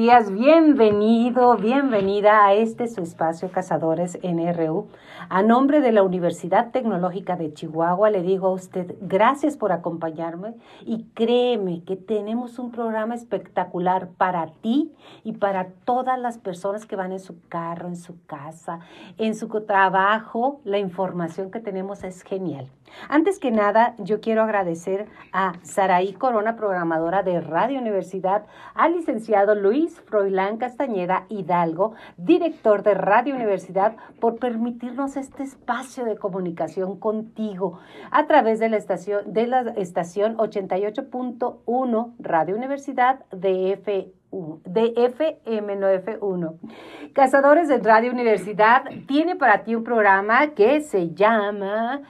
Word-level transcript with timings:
días, 0.00 0.32
bienvenido, 0.32 1.58
bienvenida 1.58 2.46
a 2.46 2.54
este 2.54 2.88
su 2.88 3.02
espacio 3.02 3.52
Cazadores 3.52 4.18
NRU. 4.22 4.88
A 5.28 5.42
nombre 5.42 5.82
de 5.82 5.92
la 5.92 6.02
Universidad 6.02 6.70
Tecnológica 6.70 7.36
de 7.36 7.52
Chihuahua 7.52 8.08
le 8.08 8.22
digo 8.22 8.46
a 8.46 8.52
usted 8.52 8.94
gracias 9.02 9.58
por 9.58 9.72
acompañarme 9.72 10.54
y 10.86 11.04
créeme 11.12 11.84
que 11.84 11.96
tenemos 11.96 12.58
un 12.58 12.70
programa 12.70 13.14
espectacular 13.14 14.08
para 14.16 14.46
ti 14.62 14.90
y 15.22 15.34
para 15.34 15.66
todas 15.84 16.18
las 16.18 16.38
personas 16.38 16.86
que 16.86 16.96
van 16.96 17.12
en 17.12 17.20
su 17.20 17.38
carro, 17.50 17.86
en 17.86 17.96
su 17.96 18.24
casa, 18.24 18.80
en 19.18 19.34
su 19.34 19.48
trabajo. 19.66 20.62
La 20.64 20.78
información 20.78 21.50
que 21.50 21.60
tenemos 21.60 22.04
es 22.04 22.22
genial. 22.22 22.70
Antes 23.08 23.38
que 23.38 23.50
nada, 23.50 23.94
yo 23.98 24.20
quiero 24.20 24.42
agradecer 24.42 25.06
a 25.32 25.52
Saraí 25.62 26.12
Corona, 26.12 26.56
programadora 26.56 27.22
de 27.22 27.40
Radio 27.40 27.78
Universidad, 27.78 28.46
al 28.74 28.94
licenciado 28.94 29.54
Luis 29.54 29.89
Froilán 30.00 30.58
Castañeda 30.58 31.26
Hidalgo, 31.28 31.94
director 32.16 32.82
de 32.82 32.94
Radio 32.94 33.34
Universidad, 33.34 33.96
por 34.20 34.38
permitirnos 34.38 35.16
este 35.16 35.42
espacio 35.42 36.04
de 36.04 36.16
comunicación 36.16 36.98
contigo 36.98 37.78
a 38.10 38.26
través 38.26 38.58
de 38.60 38.68
la 38.68 38.76
estación, 38.76 39.32
de 39.32 39.46
la 39.46 39.60
estación 39.76 40.36
88.1 40.36 42.14
Radio 42.18 42.56
Universidad 42.56 43.24
de 43.30 43.72
F 43.72 44.12
de 44.32 44.94
FM9F1. 44.94 46.58
Cazadores 47.12 47.68
de 47.68 47.78
Radio 47.78 48.12
Universidad 48.12 48.84
tiene 49.08 49.34
para 49.34 49.64
ti 49.64 49.74
un 49.74 49.82
programa 49.82 50.48
que 50.54 50.82
se 50.82 51.14
llama 51.14 52.02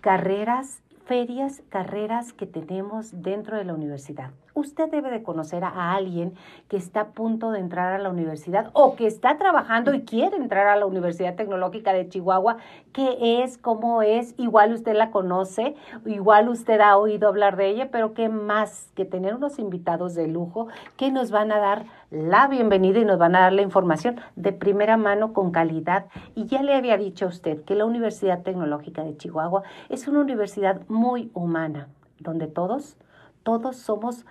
Carreras, 0.00 0.82
Ferias, 1.04 1.62
Carreras 1.68 2.32
que 2.32 2.46
tenemos 2.46 3.22
dentro 3.22 3.58
de 3.58 3.64
la 3.64 3.74
universidad 3.74 4.30
usted 4.56 4.90
debe 4.90 5.10
de 5.10 5.22
conocer 5.22 5.64
a 5.64 5.92
alguien 5.92 6.32
que 6.68 6.78
está 6.78 7.00
a 7.00 7.08
punto 7.08 7.50
de 7.50 7.60
entrar 7.60 7.92
a 7.92 7.98
la 7.98 8.08
universidad 8.08 8.70
o 8.72 8.96
que 8.96 9.06
está 9.06 9.36
trabajando 9.36 9.92
y 9.92 10.02
quiere 10.02 10.36
entrar 10.36 10.66
a 10.66 10.76
la 10.76 10.86
Universidad 10.86 11.34
Tecnológica 11.34 11.92
de 11.92 12.08
Chihuahua, 12.08 12.56
qué 12.92 13.42
es, 13.42 13.58
cómo 13.58 14.00
es, 14.00 14.34
igual 14.38 14.72
usted 14.72 14.94
la 14.94 15.10
conoce, 15.10 15.74
igual 16.06 16.48
usted 16.48 16.80
ha 16.80 16.96
oído 16.96 17.28
hablar 17.28 17.56
de 17.56 17.68
ella, 17.68 17.90
pero 17.90 18.14
qué 18.14 18.30
más 18.30 18.90
que 18.94 19.04
tener 19.04 19.34
unos 19.34 19.58
invitados 19.58 20.14
de 20.14 20.26
lujo 20.26 20.68
que 20.96 21.12
nos 21.12 21.30
van 21.30 21.52
a 21.52 21.58
dar 21.58 21.84
la 22.10 22.48
bienvenida 22.48 22.98
y 22.98 23.04
nos 23.04 23.18
van 23.18 23.36
a 23.36 23.40
dar 23.40 23.52
la 23.52 23.62
información 23.62 24.18
de 24.36 24.52
primera 24.52 24.96
mano 24.96 25.34
con 25.34 25.50
calidad. 25.50 26.06
Y 26.34 26.46
ya 26.46 26.62
le 26.62 26.74
había 26.74 26.96
dicho 26.96 27.26
a 27.26 27.28
usted 27.28 27.62
que 27.64 27.74
la 27.74 27.84
Universidad 27.84 28.42
Tecnológica 28.42 29.04
de 29.04 29.18
Chihuahua 29.18 29.64
es 29.90 30.08
una 30.08 30.20
universidad 30.20 30.80
muy 30.88 31.30
humana, 31.34 31.88
donde 32.20 32.46
todos, 32.46 32.96
todos 33.42 33.76
somos 33.76 34.24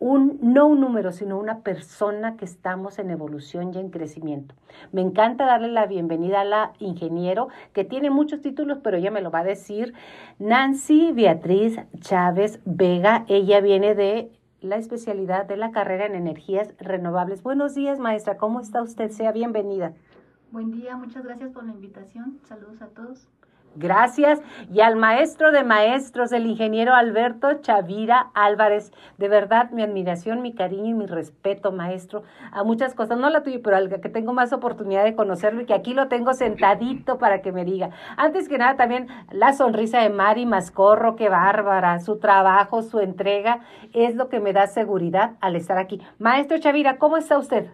un, 0.00 0.38
no 0.40 0.66
un 0.66 0.80
número, 0.80 1.12
sino 1.12 1.38
una 1.38 1.60
persona 1.60 2.36
que 2.36 2.44
estamos 2.44 2.98
en 2.98 3.10
evolución 3.10 3.74
y 3.74 3.78
en 3.78 3.90
crecimiento. 3.90 4.54
Me 4.92 5.00
encanta 5.00 5.44
darle 5.44 5.68
la 5.68 5.86
bienvenida 5.86 6.42
a 6.42 6.44
la 6.44 6.72
ingeniero, 6.78 7.48
que 7.72 7.84
tiene 7.84 8.10
muchos 8.10 8.40
títulos, 8.40 8.78
pero 8.82 8.96
ella 8.96 9.10
me 9.10 9.22
lo 9.22 9.30
va 9.30 9.40
a 9.40 9.44
decir, 9.44 9.94
Nancy 10.38 11.12
Beatriz 11.12 11.78
Chávez 12.00 12.60
Vega. 12.64 13.24
Ella 13.28 13.60
viene 13.60 13.94
de 13.94 14.30
la 14.60 14.76
especialidad 14.76 15.46
de 15.46 15.56
la 15.56 15.70
carrera 15.70 16.06
en 16.06 16.14
energías 16.14 16.74
renovables. 16.78 17.42
Buenos 17.42 17.74
días, 17.74 17.98
maestra. 17.98 18.36
¿Cómo 18.36 18.60
está 18.60 18.82
usted? 18.82 19.10
Sea 19.10 19.32
bienvenida. 19.32 19.92
Buen 20.50 20.70
día, 20.70 20.96
muchas 20.96 21.24
gracias 21.24 21.50
por 21.50 21.64
la 21.64 21.72
invitación. 21.72 22.38
Saludos 22.44 22.80
a 22.82 22.86
todos. 22.88 23.28
Gracias. 23.76 24.40
Y 24.72 24.80
al 24.80 24.96
maestro 24.96 25.52
de 25.52 25.62
maestros, 25.62 26.32
el 26.32 26.46
ingeniero 26.46 26.94
Alberto 26.94 27.60
Chavira 27.60 28.30
Álvarez. 28.34 28.92
De 29.18 29.28
verdad, 29.28 29.70
mi 29.70 29.82
admiración, 29.82 30.42
mi 30.42 30.52
cariño 30.52 30.86
y 30.86 30.94
mi 30.94 31.06
respeto, 31.06 31.70
maestro, 31.70 32.24
a 32.50 32.64
muchas 32.64 32.94
cosas. 32.94 33.18
No 33.18 33.30
la 33.30 33.42
tuya, 33.42 33.60
pero 33.62 33.76
al 33.76 33.88
que 33.88 34.08
tengo 34.08 34.32
más 34.32 34.52
oportunidad 34.52 35.04
de 35.04 35.14
conocerlo 35.14 35.60
y 35.60 35.66
que 35.66 35.74
aquí 35.74 35.94
lo 35.94 36.08
tengo 36.08 36.34
sentadito 36.34 37.18
para 37.18 37.40
que 37.40 37.52
me 37.52 37.64
diga. 37.64 37.90
Antes 38.16 38.48
que 38.48 38.58
nada, 38.58 38.76
también 38.76 39.08
la 39.30 39.52
sonrisa 39.52 40.00
de 40.00 40.10
Mari 40.10 40.46
Mascorro, 40.46 41.14
qué 41.16 41.28
bárbara. 41.28 42.00
Su 42.00 42.18
trabajo, 42.18 42.82
su 42.82 43.00
entrega 43.00 43.60
es 43.92 44.16
lo 44.16 44.28
que 44.28 44.40
me 44.40 44.52
da 44.52 44.66
seguridad 44.66 45.32
al 45.40 45.56
estar 45.56 45.78
aquí. 45.78 46.00
Maestro 46.18 46.58
Chavira, 46.58 46.98
¿cómo 46.98 47.16
está 47.16 47.38
usted? 47.38 47.66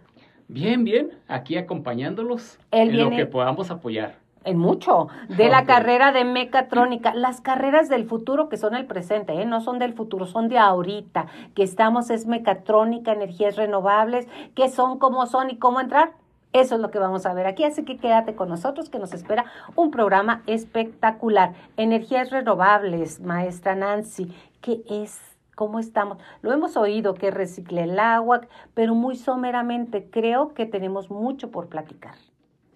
Bien, 0.48 0.84
bien, 0.84 1.12
aquí 1.26 1.56
acompañándolos 1.56 2.58
en 2.70 2.98
lo 2.98 3.10
que 3.10 3.24
podamos 3.24 3.70
apoyar 3.70 4.23
en 4.44 4.58
mucho, 4.58 5.08
de 5.28 5.48
la 5.48 5.64
carrera 5.64 6.12
de 6.12 6.24
mecatrónica, 6.24 7.14
las 7.14 7.40
carreras 7.40 7.88
del 7.88 8.06
futuro 8.06 8.48
que 8.48 8.56
son 8.56 8.74
el 8.74 8.86
presente, 8.86 9.40
¿eh? 9.40 9.46
no 9.46 9.60
son 9.60 9.78
del 9.78 9.94
futuro, 9.94 10.26
son 10.26 10.48
de 10.48 10.58
ahorita, 10.58 11.26
que 11.54 11.62
estamos 11.62 12.10
es 12.10 12.26
mecatrónica, 12.26 13.12
energías 13.12 13.56
renovables, 13.56 14.28
qué 14.54 14.68
son, 14.68 14.98
cómo 14.98 15.26
son 15.26 15.50
y 15.50 15.58
cómo 15.58 15.80
entrar. 15.80 16.12
Eso 16.52 16.76
es 16.76 16.80
lo 16.80 16.92
que 16.92 17.00
vamos 17.00 17.26
a 17.26 17.34
ver 17.34 17.46
aquí, 17.46 17.64
así 17.64 17.84
que 17.84 17.98
quédate 17.98 18.36
con 18.36 18.48
nosotros 18.48 18.88
que 18.88 19.00
nos 19.00 19.12
espera 19.12 19.44
un 19.74 19.90
programa 19.90 20.42
espectacular. 20.46 21.54
Energías 21.76 22.30
renovables, 22.30 23.20
maestra 23.20 23.74
Nancy, 23.74 24.32
¿qué 24.60 24.84
es? 24.88 25.20
¿Cómo 25.56 25.80
estamos? 25.80 26.18
Lo 26.42 26.52
hemos 26.52 26.76
oído 26.76 27.14
que 27.14 27.32
recicle 27.32 27.82
el 27.82 27.98
agua, 27.98 28.42
pero 28.72 28.94
muy 28.94 29.16
someramente 29.16 30.08
creo 30.10 30.54
que 30.54 30.66
tenemos 30.66 31.10
mucho 31.10 31.50
por 31.50 31.68
platicar. 31.68 32.14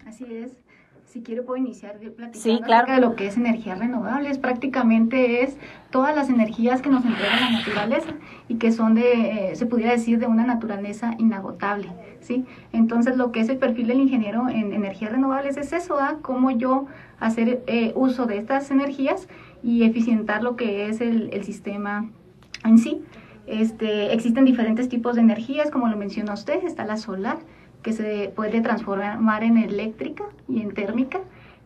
Así 0.07 0.25
es. 0.25 0.68
Si 1.09 1.23
quiere 1.23 1.41
puedo 1.41 1.57
iniciar 1.57 1.99
platicando 1.99 2.39
sí, 2.39 2.61
claro. 2.63 2.93
de 2.93 3.01
lo 3.01 3.17
que 3.17 3.27
es 3.27 3.39
energías 3.39 3.79
renovables. 3.79 4.37
Prácticamente 4.37 5.43
es 5.43 5.57
todas 5.91 6.15
las 6.15 6.29
energías 6.29 6.83
que 6.83 6.91
nos 6.91 7.03
entrega 7.03 7.41
la 7.41 7.51
naturaleza 7.51 8.11
y 8.47 8.57
que 8.57 8.73
son 8.73 8.95
de, 8.95 9.53
eh, 9.53 9.57
se 9.57 9.65
pudiera 9.65 9.93
decir, 9.93 10.19
de 10.19 10.27
una 10.27 10.45
naturaleza 10.45 11.15
inagotable, 11.19 11.89
¿sí? 12.21 12.45
Entonces 12.75 13.17
lo 13.17 13.33
que 13.33 13.41
es 13.41 13.49
el 13.49 13.57
perfil 13.57 13.87
del 13.87 14.01
ingeniero 14.01 14.51
en 14.51 14.75
energías 14.75 15.11
renovables 15.11 15.57
es 15.57 15.73
eso, 15.73 15.99
¿ah? 15.99 16.19
Cómo 16.21 16.51
yo 16.51 16.87
hacer 17.21 17.63
eh, 17.67 17.93
uso 17.95 18.27
de 18.27 18.37
estas 18.37 18.71
energías 18.71 19.29
y 19.63 19.85
eficientar 19.85 20.43
lo 20.43 20.57
que 20.57 20.91
es 20.91 21.01
el, 21.01 21.31
el 21.33 21.43
sistema 21.43 22.11
en 22.65 22.77
sí. 22.77 23.03
Este, 23.47 24.13
existen 24.13 24.45
diferentes 24.45 24.91
tipos 24.91 25.15
de 25.17 25.23
energías, 25.23 25.71
como 25.71 25.89
lo 25.89 25.97
mencionó 25.97 26.35
usted, 26.35 26.65
está 26.65 26.85
la 26.85 26.99
solar, 26.99 27.39
que 27.83 27.93
se 27.93 28.33
puede 28.35 28.61
transformar 28.61 29.45
en 29.45 29.59
eléctrica 29.59 30.25
y 30.49 30.61
en 30.61 30.73
térmica. 30.73 31.21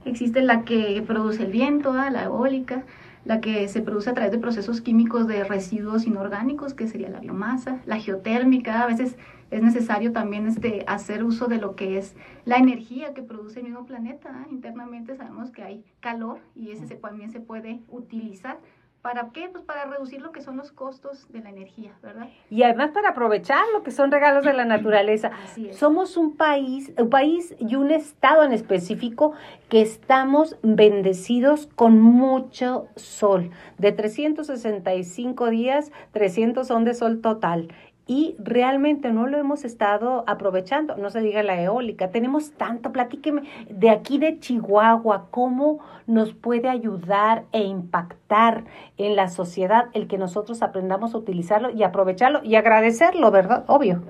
Existe 0.05 0.43
la 0.43 0.62
que 0.62 1.03
produce 1.06 1.45
el 1.45 1.53
viento, 1.53 1.93
la 1.93 2.25
eólica, 2.25 2.84
la 3.25 3.41
que 3.41 3.69
se 3.69 3.83
produce 3.83 4.11
a 4.11 4.15
través 4.15 4.33
de 4.33 4.39
procesos 4.39 4.81
químicos 4.81 5.27
de 5.27 5.45
residuos 5.45 6.06
inorgánicos, 6.06 6.75
que 6.75 6.89
sería 6.89 7.09
la 7.09 7.21
biomasa, 7.21 7.81
la 7.87 7.99
geotérmica, 7.99 8.83
a 8.83 8.87
veces 8.87 9.17
es 9.53 9.62
necesario 9.62 10.12
también 10.12 10.47
este, 10.47 10.83
hacer 10.89 11.23
uso 11.23 11.47
de 11.47 11.59
lo 11.59 11.77
que 11.77 11.99
es 11.99 12.17
la 12.47 12.56
energía 12.56 13.12
que 13.15 13.23
produce 13.23 13.61
el 13.61 13.67
mismo 13.67 13.84
planeta. 13.84 14.47
Internamente 14.50 15.15
sabemos 15.15 15.50
que 15.50 15.62
hay 15.62 15.84
calor 16.00 16.41
y 16.56 16.71
ese 16.71 16.97
también 16.97 17.31
se 17.31 17.41
puede 17.41 17.81
utilizar 17.89 18.59
¿Para 19.03 19.31
qué? 19.31 19.49
Pues 19.49 19.65
para 19.65 19.85
reducir 19.85 20.23
lo 20.23 20.31
que 20.31 20.43
son 20.43 20.57
los 20.57 20.71
costos 20.71 21.27
de 21.33 21.41
la 21.41 21.51
energía, 21.51 21.93
¿verdad? 22.03 22.29
Y 22.51 22.63
además 22.63 22.93
para 22.93 23.11
aprovechar 23.11 23.65
lo 23.73 23.83
que 23.83 23.91
son 23.91 24.13
regalos 24.13 24.45
de 24.45 24.53
la 24.53 24.65
naturaleza. 24.65 25.33
Somos 25.73 26.17
un 26.17 26.37
país, 26.37 26.93
un 26.97 27.11
país 27.11 27.57
y 27.59 27.75
un 27.75 27.91
estado 27.91 28.45
en 28.45 28.53
específico 28.53 29.33
que 29.69 29.83
estamos 29.83 30.57
bendecidos 30.62 31.69
con 31.75 32.01
mucho 32.01 32.87
sol. 32.95 33.51
De 33.77 33.91
365 33.91 35.51
días, 35.51 35.91
300 36.12 36.65
son 36.65 36.85
de 36.85 36.95
sol 36.95 37.21
total 37.21 37.69
y 38.12 38.37
realmente 38.39 39.11
no 39.11 39.27
lo 39.27 39.39
hemos 39.39 39.65
estado 39.65 40.23
aprovechando, 40.27 40.99
no 40.99 41.09
se 41.09 41.23
diga 41.23 41.43
la 41.43 41.59
eólica, 41.59 42.11
tenemos 42.11 42.53
tanto, 42.53 42.93
platíqueme 42.93 43.45
de 43.71 43.89
aquí 43.89 44.19
de 44.19 44.39
Chihuahua, 44.39 45.28
cómo 45.31 45.78
nos 46.06 46.34
puede 46.34 46.69
ayudar 46.69 47.45
e 47.53 47.65
impactar 47.65 48.65
en 48.99 49.17
la 49.17 49.28
sociedad 49.28 49.87
el 49.95 50.09
que 50.09 50.19
nosotros 50.19 50.61
aprendamos 50.61 51.15
a 51.15 51.19
utilizarlo 51.19 51.71
y 51.71 51.84
aprovecharlo 51.84 52.45
y 52.45 52.56
agradecerlo, 52.56 53.31
¿verdad? 53.31 53.65
Obvio. 53.67 54.03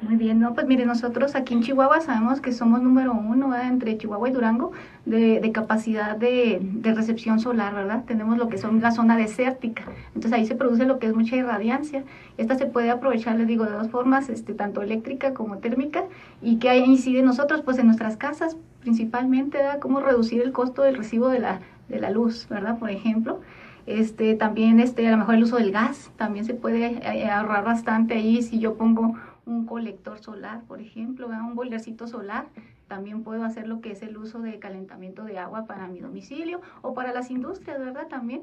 Muy 0.00 0.14
bien, 0.14 0.38
no, 0.38 0.54
pues 0.54 0.64
mire, 0.64 0.86
nosotros 0.86 1.34
aquí 1.34 1.54
en 1.54 1.62
Chihuahua 1.62 2.00
sabemos 2.00 2.40
que 2.40 2.52
somos 2.52 2.80
número 2.80 3.12
uno 3.14 3.52
entre 3.56 3.98
Chihuahua 3.98 4.28
y 4.28 4.32
Durango 4.32 4.70
de, 5.04 5.40
de 5.40 5.50
capacidad 5.50 6.16
de, 6.16 6.60
de, 6.62 6.94
recepción 6.94 7.40
solar, 7.40 7.74
¿verdad? 7.74 8.04
Tenemos 8.06 8.38
lo 8.38 8.48
que 8.48 8.58
son 8.58 8.80
la 8.80 8.92
zona 8.92 9.16
desértica, 9.16 9.82
entonces 10.14 10.32
ahí 10.32 10.46
se 10.46 10.54
produce 10.54 10.86
lo 10.86 11.00
que 11.00 11.08
es 11.08 11.16
mucha 11.16 11.34
irradiancia. 11.34 12.04
Esta 12.36 12.54
se 12.54 12.66
puede 12.66 12.90
aprovechar, 12.90 13.36
les 13.38 13.48
digo, 13.48 13.64
de 13.64 13.72
dos 13.72 13.90
formas, 13.90 14.28
este, 14.28 14.54
tanto 14.54 14.82
eléctrica 14.82 15.34
como 15.34 15.58
térmica, 15.58 16.04
y 16.40 16.58
que 16.60 16.76
incide 16.78 17.22
nosotros, 17.24 17.62
pues 17.62 17.76
en 17.78 17.86
nuestras 17.86 18.16
casas 18.16 18.56
principalmente, 18.80 19.58
¿verdad? 19.58 19.80
Cómo 19.80 19.98
reducir 19.98 20.42
el 20.42 20.52
costo 20.52 20.82
del 20.82 20.96
recibo 20.96 21.28
de 21.28 21.40
la, 21.40 21.60
de 21.88 21.98
la 21.98 22.10
luz, 22.10 22.46
¿verdad? 22.48 22.78
Por 22.78 22.90
ejemplo. 22.90 23.40
Este, 23.86 24.34
también 24.34 24.80
este, 24.80 25.08
a 25.08 25.12
lo 25.12 25.16
mejor 25.16 25.36
el 25.36 25.44
uso 25.44 25.56
del 25.56 25.72
gas, 25.72 26.10
también 26.18 26.44
se 26.44 26.52
puede 26.52 27.00
eh, 27.02 27.30
ahorrar 27.30 27.64
bastante 27.64 28.12
ahí 28.12 28.42
si 28.42 28.58
yo 28.58 28.74
pongo 28.74 29.14
un 29.48 29.64
colector 29.64 30.18
solar, 30.18 30.62
por 30.68 30.80
ejemplo, 30.80 31.26
un 31.26 31.54
boilercito 31.54 32.06
solar. 32.06 32.46
También 32.86 33.22
puedo 33.24 33.44
hacer 33.44 33.66
lo 33.66 33.80
que 33.80 33.92
es 33.92 34.02
el 34.02 34.16
uso 34.16 34.40
de 34.40 34.58
calentamiento 34.58 35.24
de 35.24 35.38
agua 35.38 35.66
para 35.66 35.88
mi 35.88 36.00
domicilio 36.00 36.60
o 36.82 36.94
para 36.94 37.12
las 37.12 37.30
industrias, 37.30 37.78
¿verdad? 37.78 38.08
También. 38.08 38.42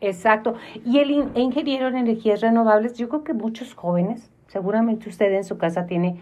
Exacto. 0.00 0.54
Y 0.84 0.98
el 0.98 1.10
ingeniero 1.34 1.88
en 1.88 1.96
energías 1.96 2.40
renovables, 2.40 2.96
yo 2.96 3.08
creo 3.08 3.24
que 3.24 3.34
muchos 3.34 3.74
jóvenes, 3.74 4.30
seguramente 4.46 5.08
usted 5.08 5.32
en 5.32 5.44
su 5.44 5.58
casa 5.58 5.86
tiene 5.86 6.20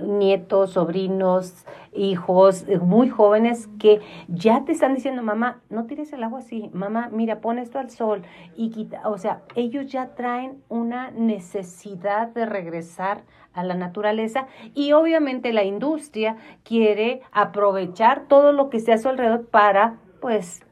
nietos, 0.00 0.72
sobrinos, 0.72 1.64
hijos 1.92 2.64
eh, 2.68 2.78
muy 2.78 3.08
jóvenes 3.08 3.68
que 3.78 4.00
ya 4.28 4.64
te 4.64 4.72
están 4.72 4.94
diciendo, 4.94 5.22
mamá, 5.22 5.60
no 5.70 5.86
tires 5.86 6.12
el 6.12 6.22
agua 6.22 6.40
así, 6.40 6.70
mamá, 6.72 7.08
mira, 7.12 7.40
pon 7.40 7.58
esto 7.58 7.78
al 7.78 7.90
sol 7.90 8.22
y 8.56 8.70
quita, 8.70 9.08
o 9.08 9.18
sea, 9.18 9.42
ellos 9.54 9.86
ya 9.86 10.14
traen 10.14 10.62
una 10.68 11.10
necesidad 11.10 12.28
de 12.28 12.46
regresar 12.46 13.24
a 13.52 13.64
la 13.64 13.74
naturaleza 13.74 14.46
y 14.74 14.92
obviamente 14.92 15.52
la 15.52 15.64
industria 15.64 16.36
quiere 16.62 17.22
aprovechar 17.32 18.26
todo 18.28 18.52
lo 18.52 18.68
que 18.68 18.76
esté 18.76 18.92
a 18.92 18.98
su 18.98 19.08
alrededor 19.08 19.46
para, 19.46 19.96
pues, 20.20 20.62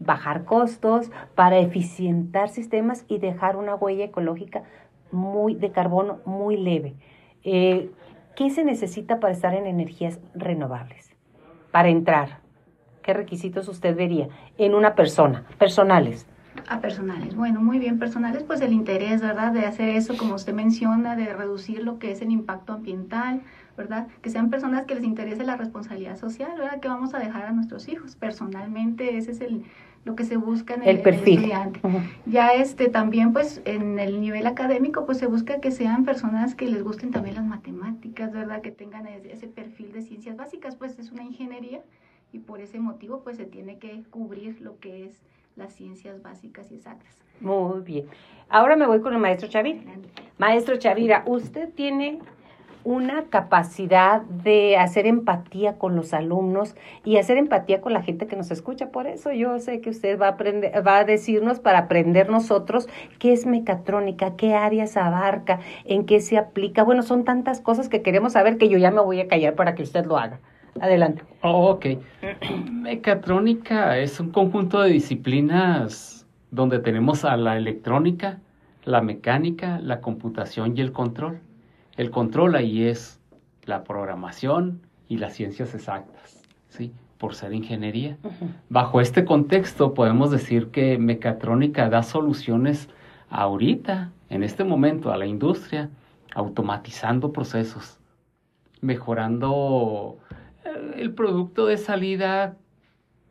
bajar 0.00 0.44
costos, 0.44 1.10
para 1.34 1.58
eficientar 1.58 2.48
sistemas 2.48 3.04
y 3.08 3.18
dejar 3.18 3.56
una 3.56 3.76
huella 3.76 4.04
ecológica 4.04 4.64
muy 5.12 5.54
de 5.54 5.70
carbono 5.70 6.18
muy 6.24 6.56
leve. 6.56 6.94
Eh, 7.44 7.90
¿Qué 8.36 8.50
se 8.50 8.64
necesita 8.64 9.20
para 9.20 9.32
estar 9.32 9.54
en 9.54 9.66
energías 9.66 10.18
renovables? 10.34 11.10
Para 11.70 11.88
entrar. 11.88 12.40
¿Qué 13.02 13.14
requisitos 13.14 13.68
usted 13.68 13.94
vería 13.94 14.28
en 14.58 14.74
una 14.74 14.96
persona? 14.96 15.44
Personales. 15.56 16.26
A 16.68 16.80
personales. 16.80 17.36
Bueno, 17.36 17.60
muy 17.60 17.78
bien, 17.78 18.00
personales, 18.00 18.42
pues 18.42 18.60
el 18.60 18.72
interés, 18.72 19.20
¿verdad? 19.20 19.52
De 19.52 19.66
hacer 19.66 19.90
eso, 19.90 20.16
como 20.16 20.34
usted 20.34 20.52
menciona, 20.52 21.14
de 21.14 21.32
reducir 21.32 21.84
lo 21.84 22.00
que 22.00 22.10
es 22.10 22.22
el 22.22 22.32
impacto 22.32 22.72
ambiental, 22.72 23.42
¿verdad? 23.76 24.08
Que 24.20 24.30
sean 24.30 24.50
personas 24.50 24.84
que 24.84 24.96
les 24.96 25.04
interese 25.04 25.44
la 25.44 25.56
responsabilidad 25.56 26.16
social, 26.16 26.52
¿verdad? 26.58 26.80
Que 26.80 26.88
vamos 26.88 27.14
a 27.14 27.20
dejar 27.20 27.44
a 27.46 27.52
nuestros 27.52 27.88
hijos. 27.88 28.16
Personalmente, 28.16 29.16
ese 29.16 29.30
es 29.30 29.40
el, 29.42 29.64
lo 30.04 30.14
que 30.16 30.24
se 30.24 30.36
busca 30.36 30.74
en 30.74 30.82
el, 30.82 31.00
perfil. 31.00 31.36
estudiante. 31.36 31.80
Ya 32.26 32.52
este 32.52 32.88
también 32.88 33.32
pues 33.32 33.62
en 33.64 33.98
el 33.98 34.20
nivel 34.20 34.46
académico 34.46 35.06
pues 35.06 35.18
se 35.18 35.26
busca 35.26 35.60
que 35.60 35.70
sean 35.70 36.04
personas 36.04 36.54
que 36.54 36.66
les 36.66 36.82
gusten 36.82 37.10
también 37.10 37.36
las 37.36 37.46
matemáticas, 37.46 38.32
¿verdad? 38.32 38.60
Que 38.60 38.70
tengan 38.70 39.06
ese 39.06 39.48
perfil 39.48 39.92
de 39.92 40.02
ciencias 40.02 40.36
básicas, 40.36 40.76
pues 40.76 40.98
es 40.98 41.10
una 41.10 41.22
ingeniería 41.22 41.80
y 42.32 42.40
por 42.40 42.60
ese 42.60 42.78
motivo 42.80 43.22
pues 43.22 43.36
se 43.36 43.44
tiene 43.44 43.78
que 43.78 44.02
cubrir 44.10 44.60
lo 44.60 44.78
que 44.78 45.06
es 45.06 45.22
las 45.56 45.72
ciencias 45.72 46.20
básicas 46.22 46.70
y 46.70 46.74
exactas. 46.74 47.16
Muy 47.40 47.80
bien. 47.80 48.06
Ahora 48.48 48.76
me 48.76 48.86
voy 48.86 49.00
con 49.00 49.14
el 49.14 49.20
maestro 49.20 49.48
Chavira. 49.48 49.80
Maestro 50.38 50.76
Chavira, 50.76 51.22
usted 51.26 51.70
tiene 51.74 52.18
una 52.84 53.24
capacidad 53.24 54.20
de 54.22 54.76
hacer 54.76 55.06
empatía 55.06 55.78
con 55.78 55.96
los 55.96 56.12
alumnos 56.12 56.76
y 57.04 57.16
hacer 57.16 57.38
empatía 57.38 57.80
con 57.80 57.94
la 57.94 58.02
gente 58.02 58.26
que 58.26 58.36
nos 58.36 58.50
escucha. 58.50 58.90
Por 58.90 59.06
eso 59.06 59.32
yo 59.32 59.58
sé 59.58 59.80
que 59.80 59.90
usted 59.90 60.20
va 60.20 60.26
a 60.26 60.30
aprender, 60.30 60.86
va 60.86 60.98
a 60.98 61.04
decirnos 61.04 61.60
para 61.60 61.80
aprender 61.80 62.28
nosotros 62.28 62.88
qué 63.18 63.32
es 63.32 63.46
mecatrónica, 63.46 64.36
qué 64.36 64.54
áreas 64.54 64.96
abarca, 64.96 65.60
en 65.84 66.04
qué 66.04 66.20
se 66.20 66.36
aplica. 66.36 66.84
Bueno, 66.84 67.02
son 67.02 67.24
tantas 67.24 67.60
cosas 67.60 67.88
que 67.88 68.02
queremos 68.02 68.34
saber 68.34 68.58
que 68.58 68.68
yo 68.68 68.76
ya 68.76 68.90
me 68.90 69.00
voy 69.00 69.20
a 69.20 69.28
callar 69.28 69.54
para 69.54 69.74
que 69.74 69.82
usted 69.82 70.04
lo 70.04 70.18
haga. 70.18 70.40
Adelante. 70.80 71.22
Oh, 71.42 71.70
ok. 71.70 71.86
Mecatrónica 72.70 73.96
es 73.98 74.20
un 74.20 74.30
conjunto 74.30 74.82
de 74.82 74.90
disciplinas 74.90 76.26
donde 76.50 76.78
tenemos 76.80 77.24
a 77.24 77.36
la 77.36 77.56
electrónica, 77.56 78.40
la 78.84 79.00
mecánica, 79.00 79.80
la 79.80 80.00
computación 80.00 80.76
y 80.76 80.80
el 80.80 80.92
control. 80.92 81.40
El 81.96 82.10
control 82.10 82.56
ahí 82.56 82.84
es 82.84 83.20
la 83.64 83.84
programación 83.84 84.80
y 85.08 85.18
las 85.18 85.34
ciencias 85.34 85.74
exactas, 85.74 86.42
¿sí? 86.68 86.92
Por 87.18 87.34
ser 87.34 87.52
ingeniería. 87.52 88.18
Bajo 88.68 89.00
este 89.00 89.24
contexto 89.24 89.94
podemos 89.94 90.30
decir 90.30 90.68
que 90.68 90.98
mecatrónica 90.98 91.88
da 91.88 92.02
soluciones 92.02 92.88
ahorita, 93.30 94.10
en 94.28 94.42
este 94.42 94.64
momento, 94.64 95.12
a 95.12 95.16
la 95.16 95.26
industria, 95.26 95.90
automatizando 96.34 97.32
procesos, 97.32 97.98
mejorando 98.80 100.18
eh, 100.64 100.94
el 100.96 101.14
producto 101.14 101.66
de 101.66 101.76
salida 101.76 102.56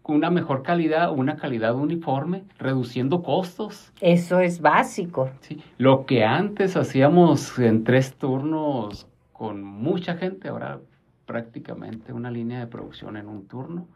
una 0.05 0.29
mejor 0.29 0.63
calidad, 0.63 1.11
una 1.11 1.35
calidad 1.35 1.75
uniforme, 1.75 2.43
reduciendo 2.57 3.21
costos. 3.21 3.91
Eso 4.01 4.39
es 4.39 4.61
básico. 4.61 5.29
Sí. 5.41 5.61
Lo 5.77 6.05
que 6.05 6.23
antes 6.23 6.75
hacíamos 6.75 7.57
en 7.59 7.83
tres 7.83 8.15
turnos 8.15 9.07
con 9.31 9.63
mucha 9.63 10.15
gente, 10.15 10.49
ahora 10.49 10.79
prácticamente 11.25 12.11
una 12.13 12.29
línea 12.29 12.59
de 12.59 12.67
producción 12.67 13.17
en 13.17 13.27
un 13.27 13.47
turno, 13.47 13.87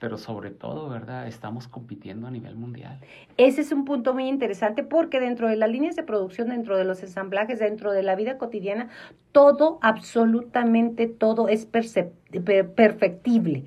pero 0.00 0.16
sobre 0.16 0.50
todo, 0.50 0.88
¿verdad? 0.88 1.26
Estamos 1.26 1.68
compitiendo 1.68 2.26
a 2.26 2.30
nivel 2.30 2.56
mundial. 2.56 3.00
Ese 3.36 3.60
es 3.60 3.70
un 3.70 3.84
punto 3.84 4.14
muy 4.14 4.28
interesante 4.28 4.82
porque 4.82 5.20
dentro 5.20 5.48
de 5.48 5.56
las 5.56 5.68
líneas 5.68 5.94
de 5.94 6.04
producción, 6.04 6.48
dentro 6.48 6.78
de 6.78 6.84
los 6.84 7.02
ensamblajes, 7.02 7.58
dentro 7.58 7.92
de 7.92 8.02
la 8.02 8.14
vida 8.14 8.38
cotidiana, 8.38 8.88
todo, 9.32 9.78
absolutamente 9.82 11.06
todo 11.06 11.48
es 11.48 11.66
perfectible 11.66 13.64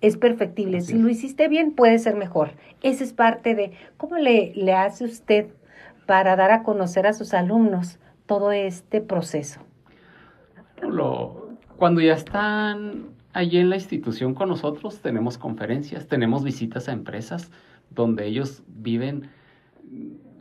es 0.00 0.16
perfectible. 0.16 0.80
si 0.80 0.98
lo 0.98 1.08
hiciste 1.08 1.48
bien, 1.48 1.72
puede 1.72 1.98
ser 1.98 2.16
mejor. 2.16 2.52
Esa 2.82 3.04
es 3.04 3.12
parte 3.12 3.54
de 3.54 3.72
cómo 3.96 4.16
le, 4.16 4.52
le 4.54 4.72
hace 4.72 5.04
usted 5.04 5.48
para 6.06 6.36
dar 6.36 6.50
a 6.50 6.62
conocer 6.62 7.06
a 7.06 7.12
sus 7.12 7.34
alumnos 7.34 7.98
todo 8.26 8.52
este 8.52 9.00
proceso. 9.00 9.60
cuando 11.76 12.00
ya 12.00 12.14
están 12.14 13.08
allí 13.32 13.58
en 13.58 13.70
la 13.70 13.76
institución 13.76 14.34
con 14.34 14.48
nosotros, 14.48 15.00
tenemos 15.00 15.38
conferencias, 15.38 16.06
tenemos 16.06 16.44
visitas 16.44 16.88
a 16.88 16.92
empresas 16.92 17.50
donde 17.90 18.26
ellos 18.26 18.62
viven 18.66 19.30